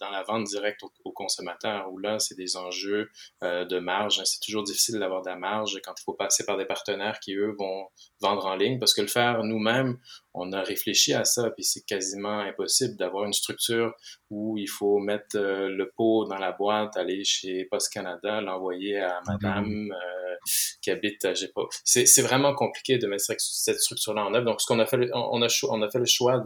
dans 0.00 0.10
la 0.10 0.22
vente 0.22 0.44
directe 0.44 0.82
au, 0.82 0.90
au 1.04 1.12
consommateur 1.12 1.90
où 1.92 1.98
là 1.98 2.18
c'est 2.18 2.34
des 2.36 2.56
enjeux 2.56 3.10
euh, 3.42 3.64
de 3.64 3.78
marge. 3.78 4.20
C'est 4.24 4.40
toujours 4.40 4.62
difficile 4.64 4.98
d'avoir 4.98 5.22
de 5.22 5.28
la 5.28 5.36
marge 5.36 5.80
quand 5.84 5.94
il 5.98 6.02
faut 6.04 6.14
passer 6.14 6.44
par 6.44 6.56
des 6.56 6.64
partenaires 6.66 7.18
qui 7.20 7.34
eux 7.34 7.54
vont 7.58 7.86
vendre 8.20 8.46
en 8.46 8.56
ligne 8.56 8.78
parce 8.78 8.94
que 8.94 9.00
le 9.02 9.06
faire 9.08 9.42
nous-mêmes 9.44 9.98
on 10.34 10.52
a 10.52 10.62
réfléchi 10.62 11.14
à 11.14 11.24
ça 11.24 11.50
puis 11.50 11.64
c'est 11.64 11.84
quasiment 11.84 12.40
impossible 12.40 12.96
d'avoir 12.96 13.24
une 13.24 13.32
structure 13.32 13.92
où 14.30 14.56
il 14.58 14.68
faut 14.68 14.98
mettre 14.98 15.36
euh, 15.36 15.68
le 15.68 15.90
pot 15.96 16.24
dans 16.26 16.38
la 16.38 16.52
boîte 16.52 16.96
aller 16.96 17.24
chez 17.24 17.64
Post 17.70 17.92
Canada 17.92 18.40
l'envoyer 18.40 18.98
à 19.00 19.20
madame 19.26 19.90
euh, 19.92 20.34
qui 20.82 20.90
habite 20.90 21.24
à 21.24 21.34
j'ai 21.34 21.48
pas. 21.48 21.62
C'est 21.84 22.22
vraiment 22.22 22.54
compliqué 22.54 22.98
de 22.98 23.06
mettre 23.06 23.24
cette- 23.24 23.40
cette 23.40 23.80
structure 23.80 24.14
là 24.14 24.24
en 24.24 24.34
œuvre. 24.34 24.44
Donc 24.44 24.60
ce 24.60 24.66
qu'on 24.66 24.78
a 24.78 24.86
fait 24.86 24.98
on 25.14 25.42
a 25.42 25.48
on 25.70 25.82
a 25.82 25.90
fait 25.90 25.98
le 25.98 26.04
choix 26.06 26.42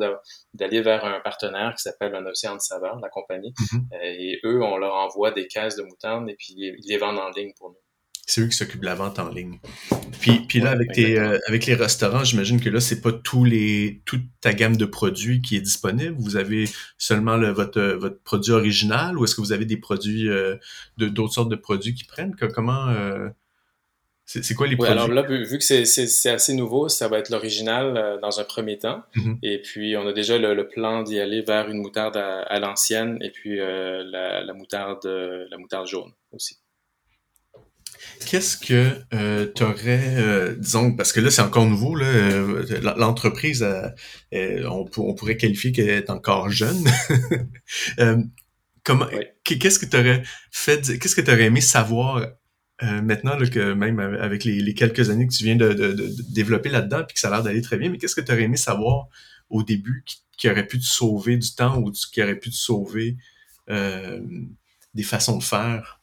d'aller 0.54 0.80
vers 0.80 1.04
un 1.04 1.20
partenaire 1.20 1.74
qui 1.76 1.82
s'appelle 1.82 2.14
un 2.14 2.24
océan 2.26 2.54
de 2.56 2.60
saveur 2.60 2.98
la 3.00 3.08
compagnie 3.08 3.41
Mhm. 3.48 3.88
Euh, 3.92 3.96
et 4.02 4.40
eux 4.44 4.62
on 4.62 4.76
leur 4.76 4.94
envoie 4.94 5.30
des 5.30 5.46
caisses 5.46 5.76
de 5.76 5.82
moutarde 5.82 6.28
et 6.28 6.34
puis 6.34 6.54
ils, 6.56 6.76
les 6.86 6.98
vendent 6.98 7.18
en 7.18 7.30
ligne 7.30 7.52
pour 7.58 7.70
nous 7.70 7.76
C'est 8.26 8.40
eux 8.42 8.46
qui 8.46 8.56
s'occupent 8.56 8.80
de 8.80 8.86
la 8.86 8.94
vente 8.94 9.18
en 9.18 9.28
ligne. 9.28 9.58
Puis, 10.20 10.40
puis 10.48 10.60
là, 10.60 10.70
avec, 10.70 10.92
tes, 10.92 11.18
euh, 11.18 11.38
avec 11.48 11.66
les 11.66 11.74
restaurants, 11.74 12.22
j'imagine 12.22 12.60
que 12.60 12.68
là, 12.70 12.78
c'est 12.80 13.00
pas 13.00 13.10
tous 13.12 13.44
les, 13.44 14.00
toute 14.04 14.22
ta 14.40 14.52
gamme 14.54 14.76
de 14.76 14.84
produits 14.84 15.42
qui 15.42 15.56
est 15.56 15.60
disponible. 15.60 16.14
Vous 16.18 16.36
avez 16.36 16.66
seulement 16.96 17.36
le, 17.36 17.50
votre, 17.50 17.80
euh, 17.80 17.96
votre 17.96 18.20
produit 18.22 18.52
original 18.52 19.18
ou 19.18 19.24
est-ce 19.24 19.34
que 19.34 19.40
vous 19.40 19.50
avez 19.52 19.64
des 19.64 19.76
produits, 19.78 20.28
euh, 20.28 20.54
de, 20.98 21.08
d'autres 21.08 21.34
sortes 21.34 21.48
de 21.50 21.56
produits 21.56 21.94
qui 21.94 22.04
prennent? 22.04 22.36
Que- 22.36 22.46
Comment, 22.46 22.86
euh, 22.90 23.28
c'est, 24.40 24.54
quoi 24.54 24.66
les 24.66 24.76
Oui, 24.76 24.88
alors 24.88 25.08
là, 25.08 25.22
vu 25.22 25.58
que 25.58 25.64
c'est- 25.64 26.28
assez 26.30 26.54
nouveau, 26.54 26.88
ça 26.88 27.08
va 27.08 27.18
être 27.18 27.28
l'original 27.30 27.96
euh, 27.96 28.18
dans 28.18 28.40
un 28.40 28.44
premier 28.44 28.78
temps. 28.78 29.02
Mhm. 29.16 29.38
Et 29.42 29.60
puis, 29.60 29.96
on 29.96 30.06
a 30.06 30.12
déjà 30.12 30.38
le, 30.38 30.54
le 30.54 30.68
plan 30.68 31.02
d'y 31.02 31.18
aller 31.20 31.42
vers 31.42 31.68
une 31.68 31.78
moutarde 31.78 32.16
à, 32.16 32.40
à 32.42 32.58
l'ancienne 32.60 33.18
et 33.20 33.30
puis 33.30 33.60
euh, 33.60 34.02
la, 34.04 34.42
la, 34.42 34.52
moutarde, 34.54 35.04
euh, 35.06 35.46
la 35.50 35.58
moutarde 35.58 35.86
jaune 35.86 36.12
aussi. 36.32 36.58
Qu'est-ce 38.28 38.56
que 38.56 38.92
euh, 39.14 39.46
tu 39.54 39.62
aurais, 39.62 40.54
disons, 40.56 40.94
parce 40.96 41.12
que 41.12 41.20
là, 41.20 41.30
c'est 41.30 41.42
encore 41.42 41.66
nouveau, 41.66 41.94
l'entreprise, 41.94 43.62
euh, 43.62 44.68
on, 44.68 44.84
pour- 44.84 45.08
on 45.08 45.14
pourrait 45.14 45.36
qualifier 45.36 45.72
qu'elle 45.72 45.88
est 45.90 46.10
encore 46.10 46.48
jeune. 46.50 46.82
Comment, 48.84 49.06
Oui. 49.12 49.24
qu'est-ce 49.58 49.78
que 49.78 49.86
tu 49.86 49.96
aurais 49.96 50.22
fait, 50.50 50.98
qu'est-ce 50.98 51.14
que 51.14 51.20
tu 51.20 51.30
aurais 51.30 51.44
aimé 51.44 51.60
savoir 51.60 52.26
euh, 52.82 53.02
maintenant 53.02 53.36
là, 53.36 53.46
que 53.48 53.72
même 53.74 54.00
avec 54.00 54.44
les, 54.44 54.60
les 54.60 54.74
quelques 54.74 55.10
années 55.10 55.26
que 55.26 55.32
tu 55.32 55.44
viens 55.44 55.56
de, 55.56 55.72
de- 55.72 55.92
de- 55.92 56.08
de 56.08 56.22
développer 56.34 56.68
là-dedans, 56.68 57.04
puis 57.04 57.14
que 57.14 57.20
ça 57.20 57.28
a 57.28 57.30
l'air 57.32 57.42
d'aller 57.42 57.62
très 57.62 57.76
bien, 57.78 57.90
mais 57.90 57.98
qu'est-ce 57.98 58.16
que 58.16 58.20
tu 58.20 58.32
aurais 58.32 58.42
aimé 58.42 58.56
savoir 58.56 59.08
au 59.50 59.62
début 59.62 60.02
qui, 60.06 60.18
qui 60.38 60.50
aurait 60.50 60.66
pu 60.66 60.78
te 60.78 60.84
sauver 60.84 61.36
du 61.36 61.54
temps 61.54 61.78
ou 61.78 61.92
qui 61.92 62.22
aurait 62.22 62.38
pu 62.38 62.50
te 62.50 62.56
sauver 62.56 63.16
euh, 63.70 64.20
des 64.94 65.02
façons 65.04 65.38
de 65.38 65.42
faire? 65.44 66.00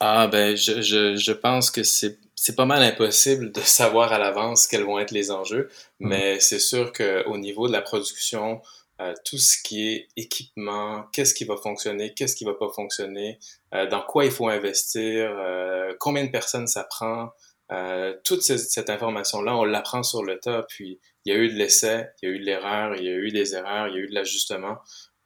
Ah 0.00 0.28
ben 0.28 0.56
je, 0.56 0.80
je, 0.82 1.16
je 1.16 1.32
pense 1.32 1.70
que 1.70 1.82
c'est 1.82 2.18
c'est 2.36 2.54
pas 2.54 2.66
mal 2.66 2.82
impossible 2.84 3.50
de 3.50 3.60
savoir 3.60 4.12
à 4.12 4.18
l'avance 4.18 4.66
quels 4.68 4.84
vont 4.84 4.98
être 5.00 5.10
les 5.10 5.30
enjeux, 5.32 5.68
Mhm. 6.00 6.08
mais 6.08 6.38
c'est 6.40 6.60
sûr 6.60 6.92
qu'au 6.92 7.36
niveau 7.36 7.66
de 7.66 7.72
la 7.72 7.82
production, 7.82 8.62
euh, 9.00 9.14
tout 9.24 9.38
ce 9.38 9.56
qui 9.62 9.88
est 9.88 10.08
équipement, 10.16 11.04
qu'est-ce 11.12 11.34
qui 11.34 11.44
va 11.44 11.56
fonctionner, 11.56 12.14
qu'est-ce 12.14 12.34
qui 12.36 12.44
va 12.44 12.54
pas 12.54 12.68
fonctionner, 12.74 13.38
euh, 13.74 13.86
dans 13.86 14.02
quoi 14.02 14.24
il 14.24 14.30
faut 14.30 14.48
investir, 14.48 15.30
euh, 15.38 15.94
combien 16.00 16.24
de 16.24 16.30
personnes 16.30 16.66
ça 16.66 16.84
prend, 16.84 17.30
toute 18.24 18.40
ce- 18.42 18.56
cette 18.56 18.88
information-là, 18.88 19.54
on 19.54 19.64
l'apprend 19.64 20.02
sur 20.02 20.24
le 20.24 20.38
tas, 20.40 20.64
puis 20.70 20.98
il 21.26 21.34
y 21.34 21.36
a 21.36 21.38
eu 21.38 21.48
de 21.48 21.54
l'essai, 21.54 22.06
il 22.22 22.28
y 22.28 22.32
a 22.32 22.34
eu 22.34 22.38
de 22.38 22.44
l'erreur, 22.46 22.94
il 22.96 23.04
y 23.04 23.08
a 23.08 23.12
eu 23.12 23.30
des 23.30 23.54
erreurs, 23.54 23.88
il 23.88 23.94
y 23.94 23.96
a 23.98 24.00
eu 24.00 24.08
de 24.08 24.14
l'ajustement. 24.14 24.78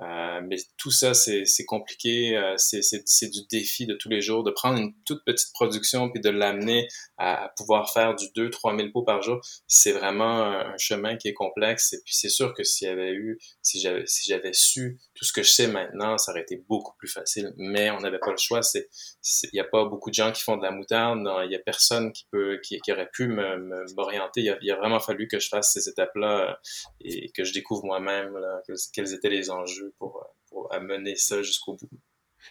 Euh, 0.02 0.40
mais 0.48 0.56
tout 0.78 0.90
ça, 0.90 1.14
c'est 1.14 1.64
compliqué, 1.66 2.36
euh, 2.36 2.54
c'est 2.56 3.28
du 3.30 3.40
défi 3.50 3.86
de 3.86 3.94
tous 3.94 4.08
les 4.08 4.20
jours, 4.20 4.42
de 4.42 4.50
prendre 4.50 4.78
une 4.78 4.92
toute 5.04 5.24
petite 5.24 5.52
production 5.52 6.10
puis 6.10 6.20
de 6.20 6.30
l'amener 6.30 6.88
à, 7.18 7.44
à 7.44 7.48
pouvoir 7.50 7.92
faire 7.92 8.14
du 8.14 8.26
2-3 8.36 8.76
000 8.76 8.90
pots 8.92 9.02
par 9.04 9.22
jour. 9.22 9.40
C'est 9.66 9.92
vraiment 9.92 10.42
un, 10.42 10.76
chemin 10.78 11.16
qui 11.16 11.28
est 11.28 11.34
complexe. 11.34 11.92
Et 11.92 12.00
puis 12.04 12.14
c'est 12.16 12.28
sûr 12.30 12.54
que 12.54 12.64
s'il 12.64 12.88
y 12.88 12.90
avait 12.90 13.12
eu, 13.12 13.38
si 13.62 13.80
j'avais 13.80 14.04
si 14.06 14.32
su 14.72 14.98
tout 15.14 15.24
ce 15.24 15.32
que 15.32 15.42
je 15.42 15.50
sais 15.50 15.66
maintenant, 15.68 16.18
ça 16.18 16.32
aurait 16.32 16.42
été 16.42 16.56
beaucoup 16.68 16.96
plus 16.98 17.08
facile. 17.08 17.52
Mais 17.56 17.90
on 17.90 18.00
n'avait 18.00 18.18
pas 18.18 18.30
le 18.30 18.38
choix. 18.38 18.60
Il 18.74 19.50
n'y 19.52 19.60
a 19.60 19.64
pas 19.64 19.84
beaucoup 19.84 20.10
de 20.10 20.14
gens 20.14 20.32
qui 20.32 20.42
font 20.42 20.56
de 20.56 20.62
la 20.62 20.70
moutarde. 20.70 21.20
Il 21.44 21.52
y 21.52 21.56
a 21.56 21.58
personne 21.60 22.12
qui 22.12 22.26
peut 22.30 22.58
qui, 22.62 22.80
qui 22.80 22.92
aurait 22.92 23.10
pu 23.12 23.28
me- 23.28 23.58
me- 23.58 23.94
m'orienter. 23.94 24.40
Il, 24.40 24.50
a- 24.50 24.58
il 24.62 24.70
a 24.70 24.76
vraiment 24.76 25.00
fallu 25.00 25.28
que 25.28 25.38
je 25.38 25.48
fasse 25.48 25.72
ces 25.72 25.88
étapes-là 25.88 26.50
euh, 26.50 26.54
et 27.00 27.30
que 27.32 27.44
je 27.44 27.52
découvre 27.52 27.84
moi-même 27.84 28.38
quels 28.92 29.12
étaient 29.14 29.28
les 29.28 29.50
enjeux 29.50 29.91
pour, 29.98 30.24
pour 30.48 30.72
amener 30.72 31.16
ça 31.16 31.42
jusqu'au 31.42 31.74
bout. 31.76 31.88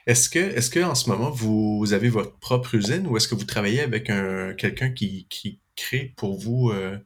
Est-ce 0.07 0.29
que, 0.29 0.39
est-ce 0.39 0.69
que 0.69 0.79
en 0.79 0.95
ce 0.95 1.09
moment 1.09 1.29
vous 1.29 1.91
avez 1.93 2.09
votre 2.09 2.37
propre 2.39 2.75
usine 2.75 3.07
ou 3.07 3.17
est-ce 3.17 3.27
que 3.27 3.35
vous 3.35 3.43
travaillez 3.45 3.81
avec 3.81 4.09
un 4.09 4.53
quelqu'un 4.53 4.91
qui, 4.91 5.27
qui 5.29 5.59
crée 5.75 6.13
pour 6.15 6.37
vous 6.37 6.69
euh, 6.69 6.97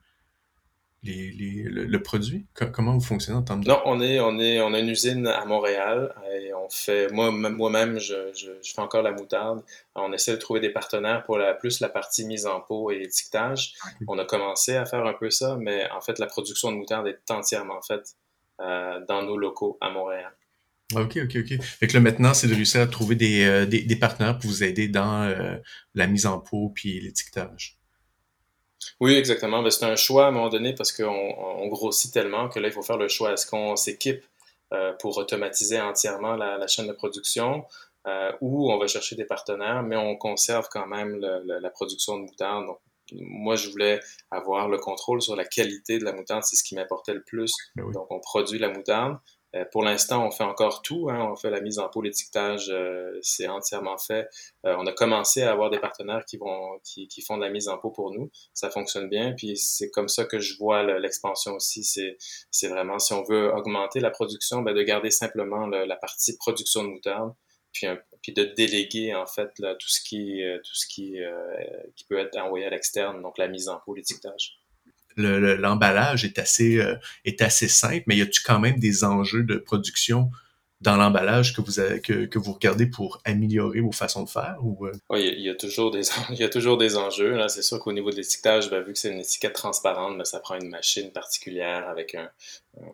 les, 1.01 1.31
les, 1.31 1.63
le, 1.63 1.85
le 1.85 2.03
produit? 2.03 2.45
Co- 2.53 2.69
Comment 2.71 2.93
vous 2.93 3.01
fonctionnez 3.03 3.37
en 3.39 3.41
termes 3.43 3.63
de 3.63 3.69
Non, 3.69 3.81
on 3.85 4.01
est, 4.01 4.19
on 4.19 4.39
est, 4.39 4.61
on 4.61 4.73
a 4.73 4.79
une 4.79 4.89
usine 4.89 5.25
à 5.25 5.45
Montréal 5.45 6.13
et 6.31 6.53
on 6.53 6.69
fait, 6.69 7.11
moi, 7.11 7.31
moi-même, 7.31 7.99
je, 7.99 8.31
je, 8.35 8.51
je 8.63 8.73
fais 8.73 8.81
encore 8.81 9.01
la 9.03 9.11
moutarde. 9.11 9.63
On 9.95 10.13
essaie 10.13 10.31
de 10.33 10.37
trouver 10.37 10.59
des 10.59 10.71
partenaires 10.71 11.23
pour 11.25 11.37
la, 11.37 11.53
plus 11.55 11.79
la 11.79 11.89
partie 11.89 12.25
mise 12.25 12.45
en 12.45 12.61
pot 12.61 12.91
et 12.91 13.01
étiquetage. 13.01 13.73
On 14.07 14.17
a 14.19 14.25
commencé 14.25 14.75
à 14.75 14.85
faire 14.85 15.05
un 15.05 15.13
peu 15.13 15.31
ça, 15.31 15.57
mais 15.59 15.89
en 15.91 16.01
fait, 16.01 16.19
la 16.19 16.27
production 16.27 16.71
de 16.71 16.77
moutarde 16.77 17.07
est 17.07 17.31
entièrement 17.31 17.81
faite 17.81 18.15
euh, 18.15 18.24
dans 18.59 19.21
nos 19.23 19.37
locaux 19.37 19.77
à 19.81 19.89
Montréal. 19.89 20.31
Ok, 20.93 21.17
ok, 21.23 21.37
ok. 21.37 21.61
Fait 21.63 21.87
que 21.87 21.93
là 21.93 21.99
maintenant, 21.99 22.33
c'est 22.33 22.47
de 22.47 22.53
réussir 22.53 22.79
à 22.81 22.87
trouver 22.87 23.15
des, 23.15 23.43
euh, 23.43 23.65
des, 23.65 23.81
des 23.81 23.95
partenaires 23.95 24.37
pour 24.37 24.49
vous 24.49 24.63
aider 24.63 24.87
dans 24.87 25.23
euh, 25.23 25.57
la 25.95 26.05
mise 26.07 26.27
en 26.27 26.39
pot 26.39 26.71
puis 26.75 26.99
l'étiquetage. 26.99 27.77
Oui, 28.99 29.15
exactement. 29.15 29.63
Ben, 29.63 29.71
c'est 29.71 29.85
un 29.85 29.95
choix 29.95 30.25
à 30.25 30.27
un 30.27 30.31
moment 30.31 30.49
donné 30.49 30.73
parce 30.73 30.91
qu'on 30.91 31.03
on 31.63 31.67
grossit 31.69 32.13
tellement 32.13 32.49
que 32.49 32.59
là, 32.59 32.67
il 32.67 32.71
faut 32.71 32.83
faire 32.83 32.97
le 32.97 33.07
choix. 33.07 33.33
Est-ce 33.33 33.47
qu'on 33.47 33.75
s'équipe 33.75 34.23
euh, 34.73 34.93
pour 34.93 35.17
automatiser 35.17 35.81
entièrement 35.81 36.35
la, 36.35 36.57
la 36.57 36.67
chaîne 36.67 36.87
de 36.87 36.93
production 36.93 37.65
euh, 38.07 38.31
ou 38.41 38.71
on 38.71 38.77
va 38.77 38.85
chercher 38.87 39.15
des 39.15 39.25
partenaires, 39.25 39.81
mais 39.81 39.95
on 39.95 40.15
conserve 40.15 40.67
quand 40.69 40.85
même 40.85 41.19
le- 41.19 41.41
le- 41.45 41.59
la 41.59 41.69
production 41.71 42.17
de 42.17 42.21
moutarde. 42.25 42.67
Donc, 42.67 42.77
moi, 43.13 43.55
je 43.55 43.69
voulais 43.69 43.99
avoir 44.31 44.67
le 44.69 44.77
contrôle 44.77 45.21
sur 45.21 45.35
la 45.35 45.45
qualité 45.45 45.99
de 45.99 46.03
la 46.05 46.13
moutarde. 46.13 46.43
C'est 46.43 46.55
ce 46.55 46.63
qui 46.63 46.75
m'importait 46.75 47.13
le 47.13 47.23
plus. 47.23 47.53
Ben 47.75 47.83
oui. 47.83 47.93
Donc, 47.93 48.07
on 48.11 48.19
produit 48.19 48.59
la 48.59 48.69
moutarde. 48.69 49.17
Euh, 49.55 49.63
pour 49.71 49.83
l'instant, 49.83 50.25
on 50.27 50.31
fait 50.31 50.43
encore 50.43 50.81
tout. 50.81 51.07
Hein. 51.09 51.29
On 51.31 51.35
fait 51.37 51.49
la 51.49 51.61
mise 51.61 51.79
en 51.79 51.87
pot, 51.87 52.01
l'étiquetage, 52.01 52.69
euh, 52.69 53.17
c'est 53.21 53.47
entièrement 53.47 53.97
fait. 53.97 54.27
Euh, 54.65 54.75
on 54.77 54.85
a 54.85 54.91
commencé 54.91 55.43
à 55.43 55.51
avoir 55.51 55.69
des 55.69 55.79
partenaires 55.79 56.25
qui 56.25 56.35
vont, 56.35 56.77
qui, 56.83 57.07
qui 57.07 57.21
font 57.21 57.37
de 57.37 57.41
la 57.43 57.49
mise 57.49 57.69
en 57.69 57.77
pot 57.77 57.89
pour 57.91 58.11
nous. 58.11 58.29
Ça 58.53 58.69
fonctionne 58.69 59.07
bien. 59.07 59.33
Puis 59.37 59.55
c'est 59.55 59.89
comme 59.91 60.09
ça 60.09 60.25
que 60.25 60.39
je 60.39 60.57
vois 60.57 60.83
le- 60.83 60.97
l'expansion 60.97 61.53
aussi. 61.53 61.85
C'est, 61.85 62.67
vraiment 62.67 62.99
si 62.99 63.13
on 63.13 63.23
veut 63.23 63.53
augmenter 63.53 64.01
la 64.01 64.09
production, 64.09 64.61
ben, 64.61 64.73
de 64.75 64.83
garder 64.83 65.09
simplement 65.11 65.67
le- 65.67 65.85
la 65.85 65.95
partie 65.95 66.35
production 66.35 66.83
de 66.83 66.89
moutarde, 66.89 67.33
puis, 67.71 67.87
un- 67.87 67.99
puis 68.25 68.33
de 68.33 68.43
déléguer 68.43 69.13
en 69.13 69.27
fait 69.27 69.51
là, 69.59 69.75
tout 69.75 69.87
ce 69.87 70.01
qui, 70.01 70.41
euh, 70.43 70.57
tout 70.57 70.73
ce 70.73 70.87
qui, 70.87 71.21
euh, 71.21 71.31
qui 71.95 72.05
peut 72.05 72.17
être 72.17 72.35
envoyé 72.39 72.65
à 72.65 72.71
l'externe, 72.71 73.21
donc 73.21 73.37
la 73.37 73.47
mise 73.47 73.69
en 73.69 73.77
pot, 73.85 73.93
l'étiquetage. 73.93 74.57
Le- 75.15 75.39
le- 75.39 75.55
L'emballage 75.57 76.25
est 76.25 76.39
assez 76.39 76.77
euh, 76.79 76.95
est 77.23 77.43
assez 77.43 77.67
simple, 77.67 78.03
mais 78.07 78.17
y 78.17 78.21
a-tu 78.23 78.41
quand 78.41 78.59
même 78.59 78.79
des 78.79 79.03
enjeux 79.03 79.43
de 79.43 79.57
production 79.57 80.31
dans 80.81 80.97
l'emballage 80.97 81.55
que 81.55 81.61
vous 81.61 81.79
avez, 81.79 82.01
que, 82.01 82.25
que 82.25 82.39
vous 82.39 82.51
regardez 82.53 82.87
pour 82.87 83.21
améliorer 83.25 83.79
vos 83.79 83.91
façons 83.91 84.23
de 84.23 84.29
faire 84.29 84.57
ou 84.61 84.87
euh, 84.87 84.91
Oui, 85.11 85.21
il 85.21 85.25
y, 85.25 85.29
a- 85.29 85.33
il 85.33 85.41
y 85.43 85.49
a 85.49 85.55
toujours 85.55 85.91
des 85.91 86.01
il 86.31 86.37
y 86.37 86.43
a 86.43 86.49
toujours 86.49 86.77
des 86.77 86.97
enjeux. 86.97 87.35
Là, 87.35 87.47
c'est 87.47 87.61
sûr 87.61 87.77
qu'au 87.79 87.93
niveau 87.93 88.09
de 88.09 88.15
l'étiquetage, 88.15 88.71
ben, 88.71 88.81
vu 88.81 88.93
que 88.93 88.97
c'est 88.99 89.11
une 89.11 89.19
étiquette 89.19 89.53
transparente, 89.53 90.17
ben, 90.17 90.25
ça 90.25 90.39
prend 90.39 90.55
une 90.55 90.69
machine 90.69 91.11
particulière 91.11 91.87
avec 91.87 92.15
un, 92.15 92.29
un, 92.81 92.85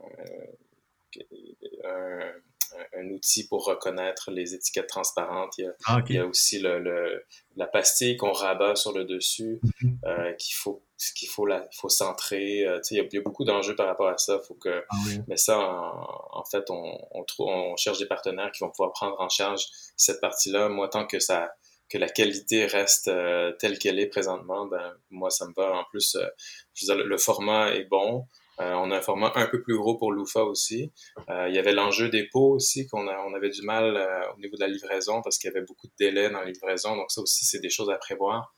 un- 1.85 2.31
pour 3.49 3.65
reconnaître 3.65 4.31
les 4.31 4.53
étiquettes 4.55 4.87
transparentes. 4.87 5.57
Il 5.57 5.65
y 5.65 5.67
a, 5.67 5.71
ah, 5.85 5.97
ok. 5.99 6.05
il 6.09 6.15
y 6.15 6.19
a 6.19 6.25
aussi 6.25 6.59
le, 6.59 6.79
le- 6.79 7.23
la 7.55 7.67
pastille 7.67 8.17
qu'on 8.17 8.31
rabat 8.31 8.75
sur 8.75 8.91
le 8.93 9.03
dessus, 9.05 9.59
Mhm. 9.81 9.97
euh, 10.05 10.33
qu'il 10.33 10.55
faut 10.55 10.83
qu'il 11.15 11.27
faut 11.29 11.47
la, 11.47 11.67
faut 11.75 11.89
centrer. 11.89 12.63
Euh, 12.67 12.79
il, 12.91 12.97
y 12.97 12.99
a, 12.99 13.03
il 13.03 13.13
y 13.15 13.17
a 13.17 13.21
beaucoup 13.21 13.43
d'enjeux 13.43 13.75
par 13.75 13.87
rapport 13.87 14.07
à 14.09 14.17
ça. 14.19 14.39
Faut 14.47 14.53
que, 14.53 14.83
Ah 14.89 14.95
oui. 15.07 15.19
mais 15.27 15.35
ça, 15.37 15.57
en, 15.59 16.07
en 16.39 16.43
fait, 16.45 16.69
on, 16.69 16.97
on, 17.11 17.23
trouve, 17.23 17.47
on 17.47 17.75
cherche 17.75 17.97
des 17.97 18.05
partenaires 18.05 18.51
qui 18.51 18.59
vont 18.63 18.69
pouvoir 18.69 18.91
prendre 18.93 19.19
en 19.19 19.27
charge 19.29 19.65
cette 19.97 20.21
partie-là. 20.21 20.69
Moi, 20.69 20.87
tant 20.89 21.07
que 21.07 21.19
ça 21.19 21.51
que 21.89 21.97
la 21.97 22.07
qualité 22.07 22.65
reste 22.67 23.07
euh, 23.09 23.51
telle 23.59 23.77
qu'elle 23.77 23.99
est 23.99 24.07
présentement, 24.07 24.65
ben 24.65 24.93
moi 25.09 25.29
ça 25.29 25.45
me 25.47 25.53
va. 25.53 25.73
En 25.73 25.83
plus, 25.89 26.15
euh, 26.15 26.25
je 26.73 26.85
veux 26.85 26.93
dire, 26.95 27.03
le, 27.03 27.09
le 27.09 27.17
format 27.17 27.73
est 27.73 27.83
bon. 27.83 28.27
On 28.61 28.91
a 28.91 28.97
un 28.97 29.01
format 29.01 29.31
un 29.35 29.47
peu 29.47 29.61
plus 29.61 29.75
gros 29.75 29.97
pour 29.97 30.13
l'UFA 30.13 30.43
aussi. 30.43 30.91
il 31.27 31.53
y 31.53 31.57
avait 31.57 31.73
l'enjeu 31.73 32.09
des 32.09 32.27
pots 32.27 32.53
aussi, 32.53 32.87
qu'on 32.87 33.07
on 33.07 33.33
avait 33.33 33.49
du 33.49 33.63
mal 33.63 33.97
au 34.35 34.39
niveau 34.39 34.55
de 34.55 34.61
la 34.61 34.67
livraison 34.67 35.21
parce 35.21 35.37
qu'il 35.37 35.49
y 35.49 35.55
avait 35.55 35.65
beaucoup 35.65 35.87
de 35.87 35.93
délais 35.97 36.29
dans 36.29 36.39
la 36.39 36.45
livraison. 36.45 36.95
Donc 36.95 37.11
ça 37.11 37.21
aussi, 37.21 37.45
c'est 37.45 37.59
des 37.59 37.69
choses 37.69 37.89
à 37.89 37.97
prévoir. 37.97 38.53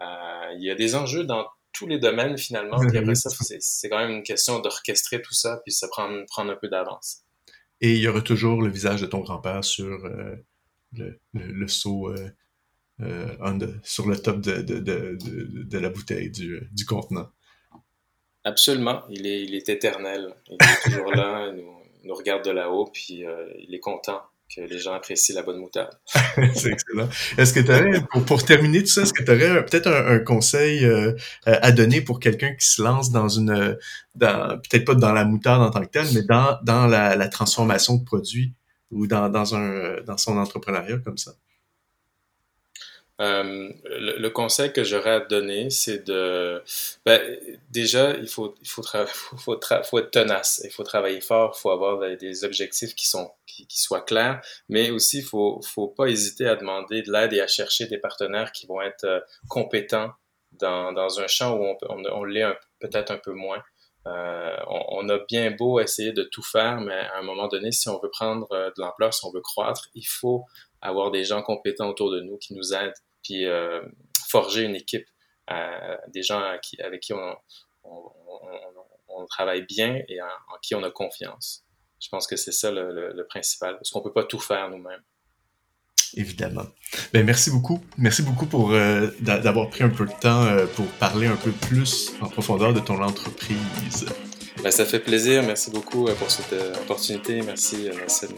il 0.00 0.62
y 0.62 0.70
a 0.70 0.74
des 0.74 0.94
enjeux 0.94 1.24
dans 1.24 1.46
tous 1.72 1.86
les 1.86 1.98
domaines 1.98 2.38
finalement. 2.38 2.78
Puis 2.78 2.98
après 2.98 3.14
ça, 3.14 3.30
c'est 3.30 3.88
quand 3.88 3.98
même 3.98 4.10
une 4.10 4.22
question 4.22 4.60
d'orchestrer 4.60 5.22
tout 5.22 5.34
ça 5.34 5.60
puis 5.64 5.72
se 5.72 5.86
prendre, 5.86 6.24
prendre 6.26 6.52
un 6.52 6.56
peu 6.56 6.68
d'avance. 6.68 7.22
Et 7.80 7.94
il 7.94 8.00
y 8.00 8.08
aura 8.08 8.20
toujours 8.20 8.60
le 8.62 8.70
visage 8.70 9.00
de 9.00 9.06
ton 9.06 9.20
grand-père 9.20 9.62
sur 9.64 10.04
euh, 10.04 10.34
le, 10.92 11.20
le, 11.32 11.66
euh, 11.66 12.28
euh, 13.00 13.72
sur 13.84 14.08
le 14.08 14.18
top 14.18 14.40
de, 14.40 15.78
la 15.78 15.88
bouteille 15.88 16.30
du, 16.30 16.84
contenant. 16.86 17.30
Absolument. 18.44 19.02
Il 19.10 19.26
est, 19.26 19.42
il 19.42 19.54
est 19.54 19.68
éternel. 19.68 20.34
Il 20.48 20.54
est 20.54 20.90
toujours 20.90 21.12
là, 21.12 21.52
il 21.54 21.64
nous, 22.04 22.14
regarde 22.14 22.44
de 22.44 22.50
là-haut, 22.50 22.86
puis 22.92 23.24
il 23.58 23.74
est 23.74 23.80
content 23.80 24.22
que 24.54 24.62
les 24.62 24.78
gens 24.78 24.94
apprécient 24.94 25.34
la 25.34 25.42
bonne 25.42 25.58
moutarde. 25.58 25.90
c'est 26.54 26.72
excellent. 26.72 27.08
Est-ce 27.36 27.52
que 27.52 27.60
tu 27.60 27.70
aurais, 27.70 28.24
pour, 28.26 28.42
terminer 28.44 28.80
tout 28.80 28.88
ça, 28.88 29.02
est-ce 29.02 29.12
que 29.12 29.22
tu 29.22 29.30
aurais 29.30 29.64
peut-être 29.64 29.88
un, 29.88 30.18
conseil 30.20 30.84
euh, 30.84 31.14
à 31.44 31.70
donner 31.70 32.00
pour 32.00 32.18
quelqu'un 32.18 32.54
qui 32.54 32.66
se 32.66 32.82
lance 32.82 33.10
dans 33.10 33.28
une, 33.28 33.76
dans, 34.14 34.58
peut-être 34.58 34.84
pas 34.84 34.94
dans 34.94 35.12
la 35.12 35.24
moutarde 35.24 35.62
en 35.62 35.70
tant 35.70 35.84
que 35.84 35.90
telle, 35.90 36.08
mais 36.14 36.22
dans, 36.22 36.58
dans 36.62 36.86
la, 36.86 37.28
transformation 37.28 37.96
de 37.96 38.04
produits 38.04 38.54
ou 38.90 39.06
dans, 39.06 39.28
dans, 39.28 39.54
un, 39.54 40.00
dans 40.02 40.16
son 40.16 40.38
entrepreneuriat 40.38 40.98
comme 40.98 41.18
ça? 41.18 41.32
Euh, 43.20 43.72
le, 43.84 44.28
conseil 44.28 44.72
que 44.72 44.84
j'aurais 44.84 45.10
à 45.10 45.20
donner, 45.20 45.70
c'est 45.70 46.06
de... 46.06 46.62
Ben, 47.04 47.20
déjà, 47.70 48.12
il 48.16 48.28
faut, 48.28 48.54
il 48.62 48.68
faut, 48.68 48.82
faut, 49.06 49.58
faut, 49.82 49.98
être 49.98 50.10
tenace, 50.10 50.60
il 50.64 50.70
faut 50.70 50.84
travailler 50.84 51.20
fort, 51.20 51.54
il 51.56 51.60
faut 51.60 51.70
avoir 51.70 51.98
des 52.16 52.44
objectifs 52.44 52.94
qui, 52.94 53.08
sont, 53.08 53.30
qui, 53.46 53.66
soient 53.70 54.02
clairs, 54.02 54.40
mais 54.68 54.90
aussi, 54.90 55.18
il 55.18 55.24
faut, 55.24 55.60
faut 55.62 55.88
pas 55.88 56.06
hésiter 56.06 56.46
à 56.46 56.54
demander 56.54 57.02
de 57.02 57.10
l'aide 57.10 57.32
et 57.32 57.40
à 57.40 57.48
chercher 57.48 57.86
des 57.86 57.98
partenaires 57.98 58.52
qui 58.52 58.66
vont 58.66 58.80
être 58.80 59.04
euh, 59.04 59.20
compétents 59.48 60.12
dans, 60.52 60.92
dans 60.92 61.20
un 61.20 61.26
champ 61.26 61.56
où 61.56 61.64
on, 61.64 61.76
on, 61.88 62.04
on 62.12 62.24
l'est 62.24 62.46
peut-être 62.78 63.10
un 63.10 63.18
peu 63.18 63.32
moins. 63.32 63.62
Euh, 64.06 64.56
on, 64.68 65.06
on, 65.06 65.08
a 65.08 65.18
bien 65.28 65.50
beau 65.50 65.80
essayer 65.80 66.12
de 66.12 66.22
tout 66.22 66.42
faire, 66.42 66.80
mais 66.80 66.94
à 66.94 67.18
un 67.18 67.22
moment 67.22 67.48
donné, 67.48 67.72
si 67.72 67.88
on 67.88 67.98
veut 67.98 68.10
prendre 68.10 68.46
euh, 68.52 68.68
de 68.68 68.80
l'ampleur, 68.80 69.12
si 69.12 69.26
on 69.26 69.32
veut 69.32 69.40
croître, 69.40 69.88
il 69.94 70.06
faut 70.06 70.44
avoir 70.80 71.10
des 71.10 71.24
gens 71.24 71.42
compétents 71.42 71.88
autour 71.88 72.12
de 72.12 72.20
nous 72.20 72.38
qui 72.38 72.54
nous 72.54 72.72
aident 72.72 72.94
puis 73.28 73.44
euh, 73.44 73.82
forger 74.28 74.62
une 74.62 74.74
équipe, 74.74 75.06
euh, 75.50 75.96
des 76.08 76.22
gens 76.22 76.40
avec 76.40 77.02
qui 77.02 77.12
on, 77.12 77.36
travaille 79.28 79.62
bien 79.66 80.00
et 80.08 80.22
en, 80.22 80.26
qui 80.62 80.74
on 80.74 80.82
a 80.82 80.90
confiance. 80.90 81.66
Je 82.00 82.08
pense 82.08 82.26
que 82.26 82.36
c'est 82.36 82.52
ça 82.52 82.70
le, 82.70 83.26
principal, 83.28 83.74
parce 83.74 83.90
qu'on 83.90 84.00
peut 84.00 84.12
pas 84.12 84.24
tout 84.24 84.38
faire 84.38 84.70
nous-mêmes. 84.70 85.02
Évidemment. 86.14 86.64
Ben, 87.12 87.26
merci 87.26 87.50
beaucoup. 87.50 87.84
Merci 87.98 88.22
beaucoup 88.22 88.46
pour 88.46 88.72
euh, 88.72 89.08
d'avoir 89.20 89.68
pris 89.68 89.84
un 89.84 89.90
peu 89.90 90.06
de 90.06 90.12
temps 90.12 90.46
pour 90.74 90.86
parler 90.92 91.26
un 91.26 91.36
peu 91.36 91.50
plus 91.50 92.12
en 92.22 92.28
profondeur 92.28 92.72
de 92.72 92.80
ton 92.80 93.02
entreprise. 93.02 94.06
Ben, 94.62 94.70
ça 94.70 94.86
fait 94.86 95.00
plaisir. 95.00 95.42
Merci 95.42 95.70
beaucoup 95.70 96.06
pour 96.14 96.30
cette 96.30 96.54
opportunité. 96.80 97.42
Merci, 97.42 97.90
Nelson. 97.90 98.34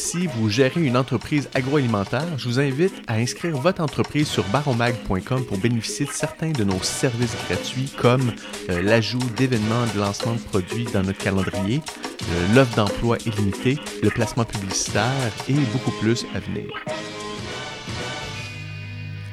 Si 0.00 0.26
vous 0.26 0.48
gérez 0.48 0.80
une 0.80 0.96
entreprise 0.96 1.50
agroalimentaire, 1.54 2.38
je 2.38 2.48
vous 2.48 2.58
invite 2.58 2.94
à 3.06 3.16
inscrire 3.16 3.54
votre 3.58 3.82
entreprise 3.82 4.28
sur 4.28 4.44
baromag.com 4.44 5.44
pour 5.44 5.58
bénéficier 5.58 6.06
de 6.06 6.10
certains 6.10 6.52
de 6.52 6.64
nos 6.64 6.82
services 6.82 7.36
gratuits 7.46 7.92
comme 7.98 8.32
euh, 8.70 8.80
l'ajout 8.80 9.20
d'événements 9.36 9.84
de 9.94 10.00
lancement 10.00 10.32
de 10.32 10.38
produits 10.38 10.86
dans 10.86 11.02
notre 11.02 11.18
calendrier, 11.18 11.82
euh, 12.22 12.54
l'offre 12.54 12.76
d'emploi 12.76 13.18
illimitée, 13.26 13.78
le 14.02 14.08
placement 14.08 14.46
publicitaire 14.46 15.04
et 15.50 15.52
beaucoup 15.70 15.92
plus 16.00 16.24
à 16.34 16.40
venir. 16.40 16.70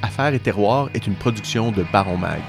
Affaires 0.01 0.33
et 0.33 0.39
terroir 0.39 0.89
est 0.93 1.07
une 1.07 1.15
production 1.15 1.71
de 1.71 1.85
Baron 1.93 2.17
Mag. 2.17 2.43